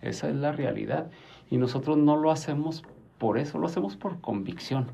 Esa 0.01 0.29
es 0.29 0.35
la 0.35 0.51
realidad. 0.51 1.11
Y 1.51 1.57
nosotros 1.57 1.97
no 1.97 2.15
lo 2.15 2.31
hacemos 2.31 2.83
por 3.19 3.37
eso, 3.37 3.59
lo 3.59 3.67
hacemos 3.67 3.97
por 3.97 4.19
convicción. 4.21 4.87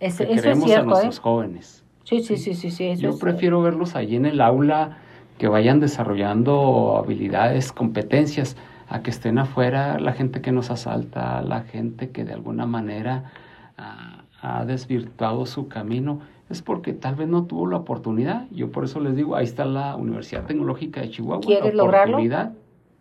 Es, 0.00 0.18
queremos 0.18 0.70
a 0.70 0.82
nuestros 0.82 1.16
¿eh? 1.16 1.20
jóvenes. 1.22 1.84
Sí, 2.02 2.22
sí, 2.22 2.36
sí, 2.36 2.54
sí. 2.54 2.70
sí, 2.72 2.96
Yo 2.96 3.18
prefiero 3.18 3.62
verlos 3.62 3.94
allí 3.94 4.16
en 4.16 4.26
el 4.26 4.40
aula, 4.40 4.98
que 5.38 5.46
vayan 5.46 5.78
desarrollando 5.78 6.96
habilidades, 6.98 7.72
competencias, 7.72 8.56
a 8.88 9.02
que 9.02 9.10
estén 9.10 9.38
afuera 9.38 9.98
la 10.00 10.12
gente 10.12 10.42
que 10.42 10.50
nos 10.50 10.70
asalta, 10.70 11.40
la 11.40 11.62
gente 11.62 12.10
que 12.10 12.24
de 12.24 12.32
alguna 12.32 12.66
manera 12.66 13.32
ah, 13.78 14.24
ha 14.42 14.64
desvirtuado 14.64 15.46
su 15.46 15.68
camino, 15.68 16.20
es 16.50 16.62
porque 16.62 16.92
tal 16.92 17.14
vez 17.14 17.28
no 17.28 17.44
tuvo 17.44 17.68
la 17.68 17.76
oportunidad. 17.76 18.48
Yo 18.50 18.72
por 18.72 18.84
eso 18.84 18.98
les 18.98 19.14
digo, 19.14 19.36
ahí 19.36 19.44
está 19.44 19.64
la 19.64 19.94
Universidad 19.94 20.46
Tecnológica 20.46 21.00
de 21.00 21.10
Chihuahua. 21.10 21.40
¿Quieres 21.40 21.74
la 21.74 21.84
oportunidad 21.84 22.52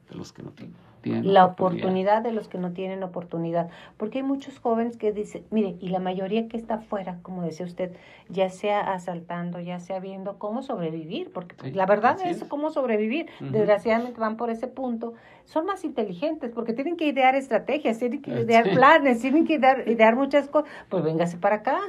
de 0.10 0.16
los 0.16 0.32
que 0.32 0.44
no 0.44 0.52
tienen 0.52 0.91
la 1.04 1.46
oportunidad. 1.46 2.22
de 2.22 2.32
los 2.32 2.48
que 2.48 2.58
no 2.58 2.72
tienen 2.72 3.04
oportunidad. 3.04 3.70
Porque 3.98 4.20
hay 4.20 4.24
muchos 4.24 4.60
jóvenes 4.60 4.98
que 4.98 5.12
dicen, 5.12 5.44
mire, 5.50 5.76
y 5.80 5.90
la 5.90 6.00
mayoría 6.00 6.48
que 6.48 6.58
está 6.58 6.76
afuera, 6.76 7.20
como 7.22 7.44
decía 7.44 7.66
usted, 7.66 7.92
ya 8.30 8.50
sea 8.50 8.94
asaltando, 8.94 9.60
ya 9.60 9.80
sea 9.80 10.00
viendo 10.00 10.38
cómo 10.38 10.62
sobrevivir, 10.62 11.32
porque 11.32 11.72
la 11.72 11.86
verdad 11.86 12.18
es, 12.24 12.44
cómo 12.44 12.70
sobrevivir. 12.70 13.28
Desgraciadamente 13.40 14.20
van 14.20 14.38
por 14.38 14.50
ese 14.50 14.68
punto. 14.68 15.14
Son 15.46 15.66
más 15.66 15.84
inteligentes 15.84 16.52
porque 16.52 16.74
tienen 16.74 16.98
que 16.98 17.08
idear 17.08 17.36
estrategias, 17.36 18.00
tienen 18.00 18.22
que 18.22 18.42
idear 18.42 18.70
planes, 18.72 19.22
tienen 19.22 19.46
que 19.46 19.56
idear, 19.56 19.88
idear 19.88 20.16
muchas 20.16 20.48
cosas. 20.48 20.70
Pues 20.90 21.04
véngase 21.04 21.38
para 21.38 21.58
acá. 21.58 21.80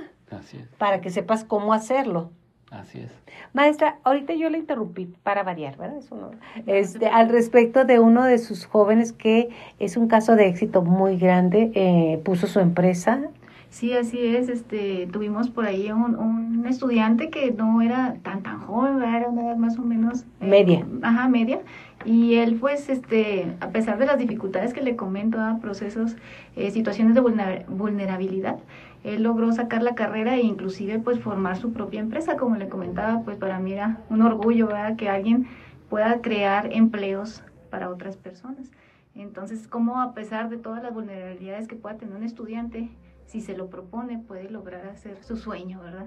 Para 0.78 1.00
que 1.00 1.10
sepas 1.10 1.44
cómo 1.44 1.74
hacerlo. 1.74 2.30
Así 2.72 3.00
es. 3.00 3.12
Maestra, 3.52 3.98
ahorita 4.02 4.32
yo 4.32 4.48
le 4.48 4.56
interrumpí 4.56 5.06
para 5.22 5.42
variar, 5.42 5.76
¿verdad? 5.76 5.98
Eso 5.98 6.30
este, 6.66 7.06
al 7.06 7.28
respecto 7.28 7.84
de 7.84 8.00
uno 8.00 8.24
de 8.24 8.38
sus 8.38 8.64
jóvenes 8.64 9.12
que 9.12 9.50
es 9.78 9.98
un 9.98 10.08
caso 10.08 10.36
de 10.36 10.48
éxito 10.48 10.80
muy 10.80 11.18
grande, 11.18 11.70
eh, 11.74 12.20
puso 12.24 12.46
su 12.46 12.60
empresa. 12.60 13.20
Sí, 13.68 13.92
así 13.92 14.18
es. 14.24 14.48
Este, 14.48 15.06
tuvimos 15.12 15.50
por 15.50 15.66
ahí 15.66 15.90
un, 15.92 16.16
un 16.16 16.66
estudiante 16.66 17.30
que 17.30 17.52
no 17.52 17.82
era 17.82 18.16
tan 18.22 18.42
tan 18.42 18.60
joven, 18.60 19.02
era 19.02 19.28
una 19.28 19.42
edad 19.42 19.56
más 19.56 19.78
o 19.78 19.82
menos 19.82 20.24
eh, 20.40 20.46
media. 20.46 20.86
Ajá, 21.02 21.28
media. 21.28 21.60
Y 22.04 22.34
él, 22.34 22.56
pues, 22.56 22.88
este, 22.88 23.46
a 23.60 23.68
pesar 23.68 23.98
de 23.98 24.06
las 24.06 24.18
dificultades 24.18 24.74
que 24.74 24.82
le 24.82 24.96
comento, 24.96 25.40
a 25.40 25.58
procesos, 25.58 26.16
eh, 26.56 26.70
situaciones 26.70 27.14
de 27.14 27.20
vulnerabilidad, 27.68 28.58
él 29.04 29.22
logró 29.22 29.52
sacar 29.52 29.82
la 29.82 29.94
carrera 29.94 30.36
e 30.36 30.42
inclusive 30.42 30.98
pues 30.98 31.18
formar 31.18 31.56
su 31.56 31.72
propia 31.72 32.00
empresa, 32.00 32.36
como 32.36 32.56
le 32.56 32.68
comentaba, 32.68 33.22
pues 33.22 33.36
para 33.36 33.58
mí 33.58 33.72
era 33.72 34.00
un 34.10 34.22
orgullo, 34.22 34.68
¿verdad? 34.68 34.96
Que 34.96 35.08
alguien 35.08 35.46
pueda 35.88 36.20
crear 36.20 36.72
empleos 36.72 37.42
para 37.70 37.90
otras 37.90 38.16
personas. 38.16 38.70
Entonces, 39.14 39.66
como 39.66 40.00
a 40.00 40.14
pesar 40.14 40.48
de 40.48 40.56
todas 40.56 40.82
las 40.82 40.94
vulnerabilidades 40.94 41.68
que 41.68 41.76
pueda 41.76 41.96
tener 41.96 42.16
un 42.16 42.22
estudiante, 42.22 42.90
si 43.26 43.40
se 43.40 43.56
lo 43.56 43.68
propone, 43.68 44.18
puede 44.18 44.48
lograr 44.50 44.86
hacer 44.86 45.22
su 45.22 45.36
sueño, 45.36 45.80
¿verdad? 45.80 46.06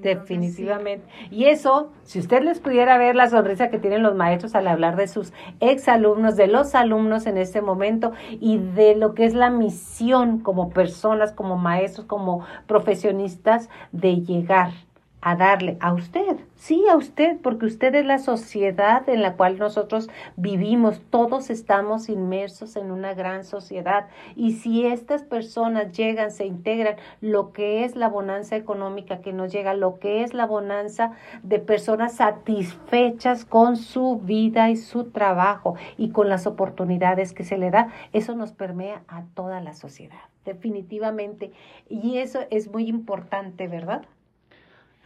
Definitivamente. 0.00 1.06
Y 1.30 1.44
eso, 1.44 1.92
si 2.02 2.18
usted 2.18 2.42
les 2.42 2.60
pudiera 2.60 2.96
ver 2.98 3.14
la 3.14 3.28
sonrisa 3.28 3.68
que 3.68 3.78
tienen 3.78 4.02
los 4.02 4.14
maestros 4.14 4.54
al 4.54 4.66
hablar 4.66 4.96
de 4.96 5.06
sus 5.06 5.32
exalumnos, 5.60 6.36
de 6.36 6.46
los 6.46 6.74
alumnos 6.74 7.26
en 7.26 7.36
este 7.36 7.60
momento 7.60 8.12
y 8.30 8.58
de 8.58 8.96
lo 8.96 9.14
que 9.14 9.26
es 9.26 9.34
la 9.34 9.50
misión 9.50 10.38
como 10.38 10.70
personas, 10.70 11.32
como 11.32 11.56
maestros, 11.56 12.06
como 12.06 12.44
profesionistas 12.66 13.68
de 13.92 14.16
llegar 14.22 14.70
a 15.22 15.36
darle 15.36 15.76
a 15.80 15.92
usted, 15.92 16.36
sí, 16.56 16.84
a 16.90 16.96
usted, 16.96 17.38
porque 17.40 17.66
usted 17.66 17.94
es 17.94 18.04
la 18.04 18.18
sociedad 18.18 19.08
en 19.08 19.22
la 19.22 19.36
cual 19.36 19.56
nosotros 19.56 20.10
vivimos, 20.36 21.00
todos 21.10 21.48
estamos 21.48 22.08
inmersos 22.08 22.74
en 22.74 22.90
una 22.90 23.14
gran 23.14 23.44
sociedad 23.44 24.08
y 24.34 24.54
si 24.54 24.84
estas 24.84 25.22
personas 25.22 25.96
llegan, 25.96 26.32
se 26.32 26.44
integran, 26.44 26.96
lo 27.20 27.52
que 27.52 27.84
es 27.84 27.94
la 27.94 28.08
bonanza 28.08 28.56
económica 28.56 29.20
que 29.20 29.32
nos 29.32 29.52
llega, 29.52 29.74
lo 29.74 30.00
que 30.00 30.24
es 30.24 30.34
la 30.34 30.44
bonanza 30.44 31.12
de 31.44 31.60
personas 31.60 32.16
satisfechas 32.16 33.44
con 33.44 33.76
su 33.76 34.18
vida 34.18 34.70
y 34.70 34.76
su 34.76 35.04
trabajo 35.04 35.76
y 35.96 36.10
con 36.10 36.28
las 36.28 36.48
oportunidades 36.48 37.32
que 37.32 37.44
se 37.44 37.58
le 37.58 37.70
da, 37.70 37.92
eso 38.12 38.34
nos 38.34 38.50
permea 38.50 39.02
a 39.06 39.22
toda 39.34 39.60
la 39.60 39.74
sociedad, 39.74 40.18
definitivamente. 40.44 41.52
Y 41.88 42.18
eso 42.18 42.40
es 42.50 42.72
muy 42.72 42.88
importante, 42.88 43.68
¿verdad? 43.68 44.02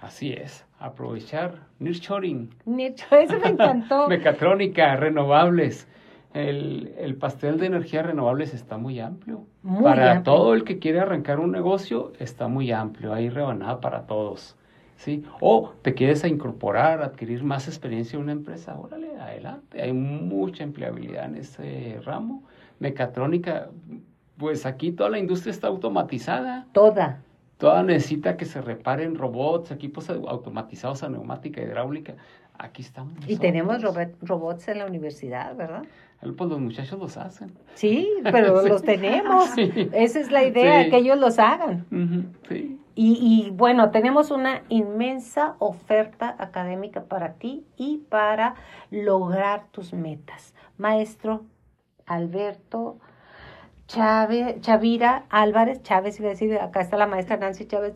Así 0.01 0.33
es, 0.33 0.67
aprovechar 0.79 1.67
Nearshoring. 1.79 2.55
Eso 3.11 3.39
me 3.39 3.49
encantó. 3.49 4.09
Mecatrónica, 4.09 4.97
renovables. 4.97 5.89
El, 6.35 6.93
el, 6.99 7.17
pastel 7.17 7.59
de 7.59 7.67
energías 7.67 8.05
renovables 8.05 8.53
está 8.53 8.77
muy 8.77 9.01
amplio. 9.01 9.47
para 9.83 10.23
todo 10.23 10.53
el 10.53 10.65
que 10.65 10.79
quiere 10.79 11.01
arrancar 11.01 11.41
un 11.41 11.51
negocio, 11.51 12.13
está 12.19 12.47
muy 12.47 12.73
amplio. 12.73 13.15
Hay 13.15 13.31
rebanada 13.31 13.81
para 13.81 14.07
todos. 14.07 14.55
¿sí? 14.97 15.25
O 15.41 15.73
te 15.83 15.95
quieres 15.95 16.25
incorporar, 16.25 17.03
adquirir 17.03 17.45
más 17.45 17.69
experiencia 17.69 18.17
en 18.17 18.25
una 18.25 18.33
empresa, 18.33 18.79
órale, 18.79 19.17
adelante. 19.19 19.83
Hay 19.83 19.93
mucha 19.93 20.65
empleabilidad 20.65 21.27
en 21.27 21.37
ese 21.37 22.01
ramo. 22.05 22.43
Mecatrónica, 22.79 23.71
pues 24.37 24.67
aquí 24.67 24.93
toda 24.93 25.11
la 25.11 25.19
industria 25.19 25.51
está 25.51 25.69
automatizada. 25.69 26.67
Toda. 26.73 27.23
Toda 27.59 27.83
necesita 27.83 28.37
que 28.37 28.45
se 28.45 28.61
reparen 28.61 29.15
robots, 29.15 29.71
equipos 29.71 30.11
automatizados 30.11 31.03
a 31.03 31.09
neumática 31.09 31.63
hidráulica. 31.63 32.15
Aquí 32.59 32.83
estamos. 32.83 33.15
Y 33.27 33.37
tenemos 33.37 33.83
robots 34.23 34.69
en 34.69 34.79
la 34.79 34.87
universidad, 34.87 35.57
¿verdad? 35.57 35.85
Pues 36.21 36.51
los 36.51 36.61
muchachos 36.61 36.99
los 36.99 37.17
hacen. 37.17 37.53
Sí, 37.75 38.11
pero 38.25 38.63
los 38.69 38.83
tenemos. 38.83 39.51
Esa 39.57 40.21
es 40.21 40.31
la 40.31 40.45
idea, 40.45 40.91
que 40.91 40.99
ellos 40.99 41.19
los 41.19 41.39
hagan. 41.39 41.87
sí. 42.49 42.79
Y, 42.99 43.19
y 43.21 43.51
bueno, 43.51 43.91
tenemos 43.91 44.31
una 44.31 44.63
inmensa 44.71 45.57
oferta 45.59 46.35
académica 46.39 47.05
para 47.05 47.35
ti 47.35 47.67
y 47.77 47.99
para 48.09 48.55
lograr 48.91 49.67
tus 49.71 49.93
metas. 49.93 50.55
Maestro 50.79 51.45
Alberto 52.07 52.99
Chávez, 53.87 54.61
Chavira 54.61 55.25
Álvarez, 55.31 55.83
Chávez, 55.83 56.19
iba 56.19 56.29
a 56.29 56.33
decir, 56.33 56.59
acá 56.59 56.81
está 56.81 56.97
la 56.97 57.07
maestra 57.07 57.37
Nancy 57.37 57.67
Chávez. 57.67 57.95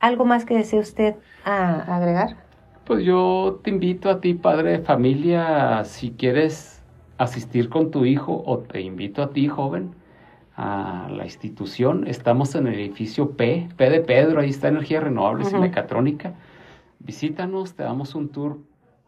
¿Algo 0.00 0.24
más 0.24 0.44
que 0.44 0.54
desee 0.54 0.80
usted 0.80 1.16
agregar? 1.44 2.36
Pues 2.84 3.04
yo 3.04 3.60
te 3.64 3.70
invito 3.70 4.10
a 4.10 4.20
ti, 4.20 4.34
padre 4.34 4.72
de 4.72 4.78
familia, 4.80 5.82
si 5.84 6.10
quieres 6.10 6.82
asistir 7.16 7.70
con 7.70 7.90
tu 7.90 8.04
hijo 8.04 8.42
o 8.44 8.58
te 8.58 8.82
invito 8.82 9.22
a 9.22 9.30
ti, 9.30 9.48
joven, 9.48 9.94
a 10.56 11.08
la 11.10 11.24
institución. 11.24 12.06
Estamos 12.06 12.54
en 12.54 12.66
el 12.66 12.74
edificio 12.74 13.30
P, 13.30 13.68
P 13.76 13.90
de 13.90 14.00
Pedro, 14.00 14.40
ahí 14.40 14.50
está 14.50 14.68
Energía 14.68 15.00
Renovables 15.00 15.52
y 15.52 15.56
Mecatrónica. 15.56 16.34
Visítanos, 16.98 17.74
te 17.74 17.82
damos 17.82 18.14
un 18.14 18.28
tour 18.28 18.58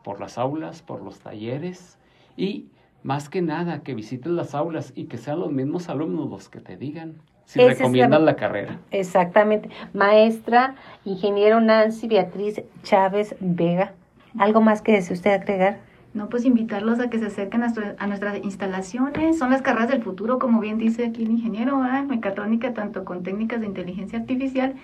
por 0.03 0.21
las 0.21 0.39
aulas, 0.39 0.81
por 0.81 1.03
los 1.03 1.21
talleres 1.21 1.99
y 2.37 2.67
más 3.07 3.29
que 3.29 3.41
nada 3.41 3.85
que 3.85 3.95
visites 3.95 4.33
las 4.33 4.53
aulas 4.53 4.93
y 4.97 5.05
que 5.05 5.17
sean 5.17 5.39
los 5.39 5.53
mismos 5.53 5.89
alumnos 5.89 6.29
los 6.29 6.49
que 6.49 6.59
te 6.59 6.77
digan 6.77 7.15
si 7.45 7.61
recomiendan 7.61 8.25
la, 8.25 8.35
carrera. 8.35 8.81
Exactamente. 8.91 9.71
Maestra, 9.95 10.75
ingeniero 11.05 11.61
Nancy 11.61 12.09
Beatriz 12.09 12.63
Chávez 12.83 13.37
Vega, 13.39 13.93
¿algo 14.37 14.61
más 14.61 14.83
que 14.83 14.91
desee 14.91 15.15
usted 15.15 15.31
agregar? 15.31 15.79
No, 16.17 16.31
pues 16.31 16.47
invitarlos 16.47 16.99
a 16.99 17.11
que 17.11 17.19
se 17.19 17.27
acerquen 17.27 17.63
a, 17.63 18.07
nuestras 18.07 18.43
instalaciones. 18.43 19.39
Son 19.39 19.51
las 19.51 19.61
carreras 19.61 19.91
del 19.91 20.03
futuro, 20.03 20.39
como 20.39 20.61
bien 20.61 20.79
dice 20.79 21.05
aquí 21.05 21.25
el 21.25 21.31
ingeniero, 21.31 21.79
mecatrónica, 22.09 22.73
tanto 22.73 23.05
con 23.05 23.23
técnicas 23.23 23.61
de 23.61 23.67
inteligencia 23.67 24.21
artificial 24.21 24.77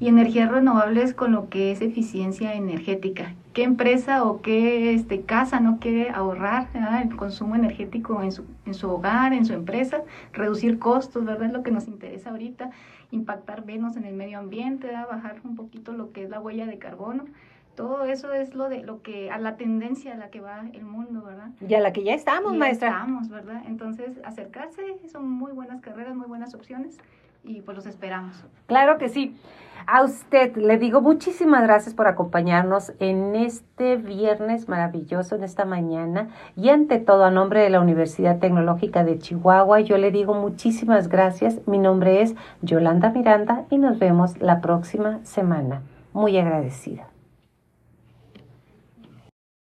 y 0.00 0.08
energías 0.08 0.50
renovables 0.50 1.14
con 1.14 1.30
lo 1.30 1.48
que 1.48 1.70
es 1.70 1.80
eficiencia 1.80 2.54
energética. 2.54 3.36
¿Qué 3.52 3.62
empresa 3.62 4.24
o 4.24 4.42
qué 4.42 4.92
este, 4.92 5.20
casa 5.20 5.60
no 5.60 5.78
quiere 5.78 6.10
ahorrar 6.10 6.66
el 7.04 7.14
consumo 7.14 7.54
energético 7.54 8.20
en 8.24 8.32
su, 8.32 8.44
en 8.66 8.74
su 8.74 8.90
hogar, 8.90 9.32
en 9.32 9.46
su 9.46 9.52
empresa? 9.52 10.02
Reducir 10.32 10.80
costos, 10.80 11.24
¿verdad? 11.24 11.46
Es 11.46 11.52
lo 11.52 11.62
que 11.62 11.70
nos 11.70 11.86
interesa 11.86 12.30
ahorita. 12.30 12.72
Impactar 13.12 13.64
menos 13.64 13.96
en 13.96 14.06
el 14.06 14.16
medio 14.16 14.40
ambiente, 14.40 14.88
bajar 15.08 15.36
un 15.44 15.54
poquito 15.54 15.92
lo 15.92 16.10
que 16.10 16.24
es 16.24 16.30
la 16.30 16.40
huella 16.40 16.66
de 16.66 16.78
carbono 16.78 17.26
todo 17.74 18.04
eso 18.04 18.32
es 18.32 18.54
lo 18.54 18.68
de 18.68 18.82
lo 18.82 19.02
que 19.02 19.30
a 19.30 19.38
la 19.38 19.56
tendencia 19.56 20.14
a 20.14 20.16
la 20.16 20.30
que 20.30 20.40
va 20.40 20.60
el 20.72 20.84
mundo, 20.84 21.22
¿verdad? 21.22 21.50
Y 21.66 21.74
a 21.74 21.80
la 21.80 21.92
que 21.92 22.04
ya 22.04 22.14
estamos, 22.14 22.56
maestra. 22.56 22.88
Estamos, 22.88 23.28
¿verdad? 23.28 23.62
Entonces, 23.66 24.20
acercarse 24.24 24.98
son 25.10 25.30
muy 25.30 25.52
buenas 25.52 25.80
carreras, 25.80 26.14
muy 26.14 26.26
buenas 26.26 26.54
opciones 26.54 26.98
y 27.44 27.62
pues 27.62 27.76
los 27.76 27.86
esperamos. 27.86 28.44
Claro 28.66 28.98
que 28.98 29.08
sí. 29.08 29.34
A 29.86 30.02
usted 30.04 30.56
le 30.56 30.76
digo 30.76 31.00
muchísimas 31.00 31.62
gracias 31.62 31.94
por 31.94 32.06
acompañarnos 32.06 32.92
en 32.98 33.34
este 33.34 33.96
viernes 33.96 34.68
maravilloso, 34.68 35.36
en 35.36 35.44
esta 35.44 35.64
mañana. 35.64 36.28
Y 36.54 36.68
ante 36.68 36.98
todo, 36.98 37.24
a 37.24 37.30
nombre 37.30 37.62
de 37.62 37.70
la 37.70 37.80
Universidad 37.80 38.38
Tecnológica 38.38 39.04
de 39.04 39.18
Chihuahua, 39.18 39.80
yo 39.80 39.96
le 39.96 40.10
digo 40.10 40.34
muchísimas 40.34 41.08
gracias. 41.08 41.66
Mi 41.66 41.78
nombre 41.78 42.20
es 42.20 42.34
Yolanda 42.60 43.10
Miranda 43.10 43.64
y 43.70 43.78
nos 43.78 43.98
vemos 43.98 44.38
la 44.38 44.60
próxima 44.60 45.24
semana. 45.24 45.82
Muy 46.12 46.36
agradecida. 46.36 47.08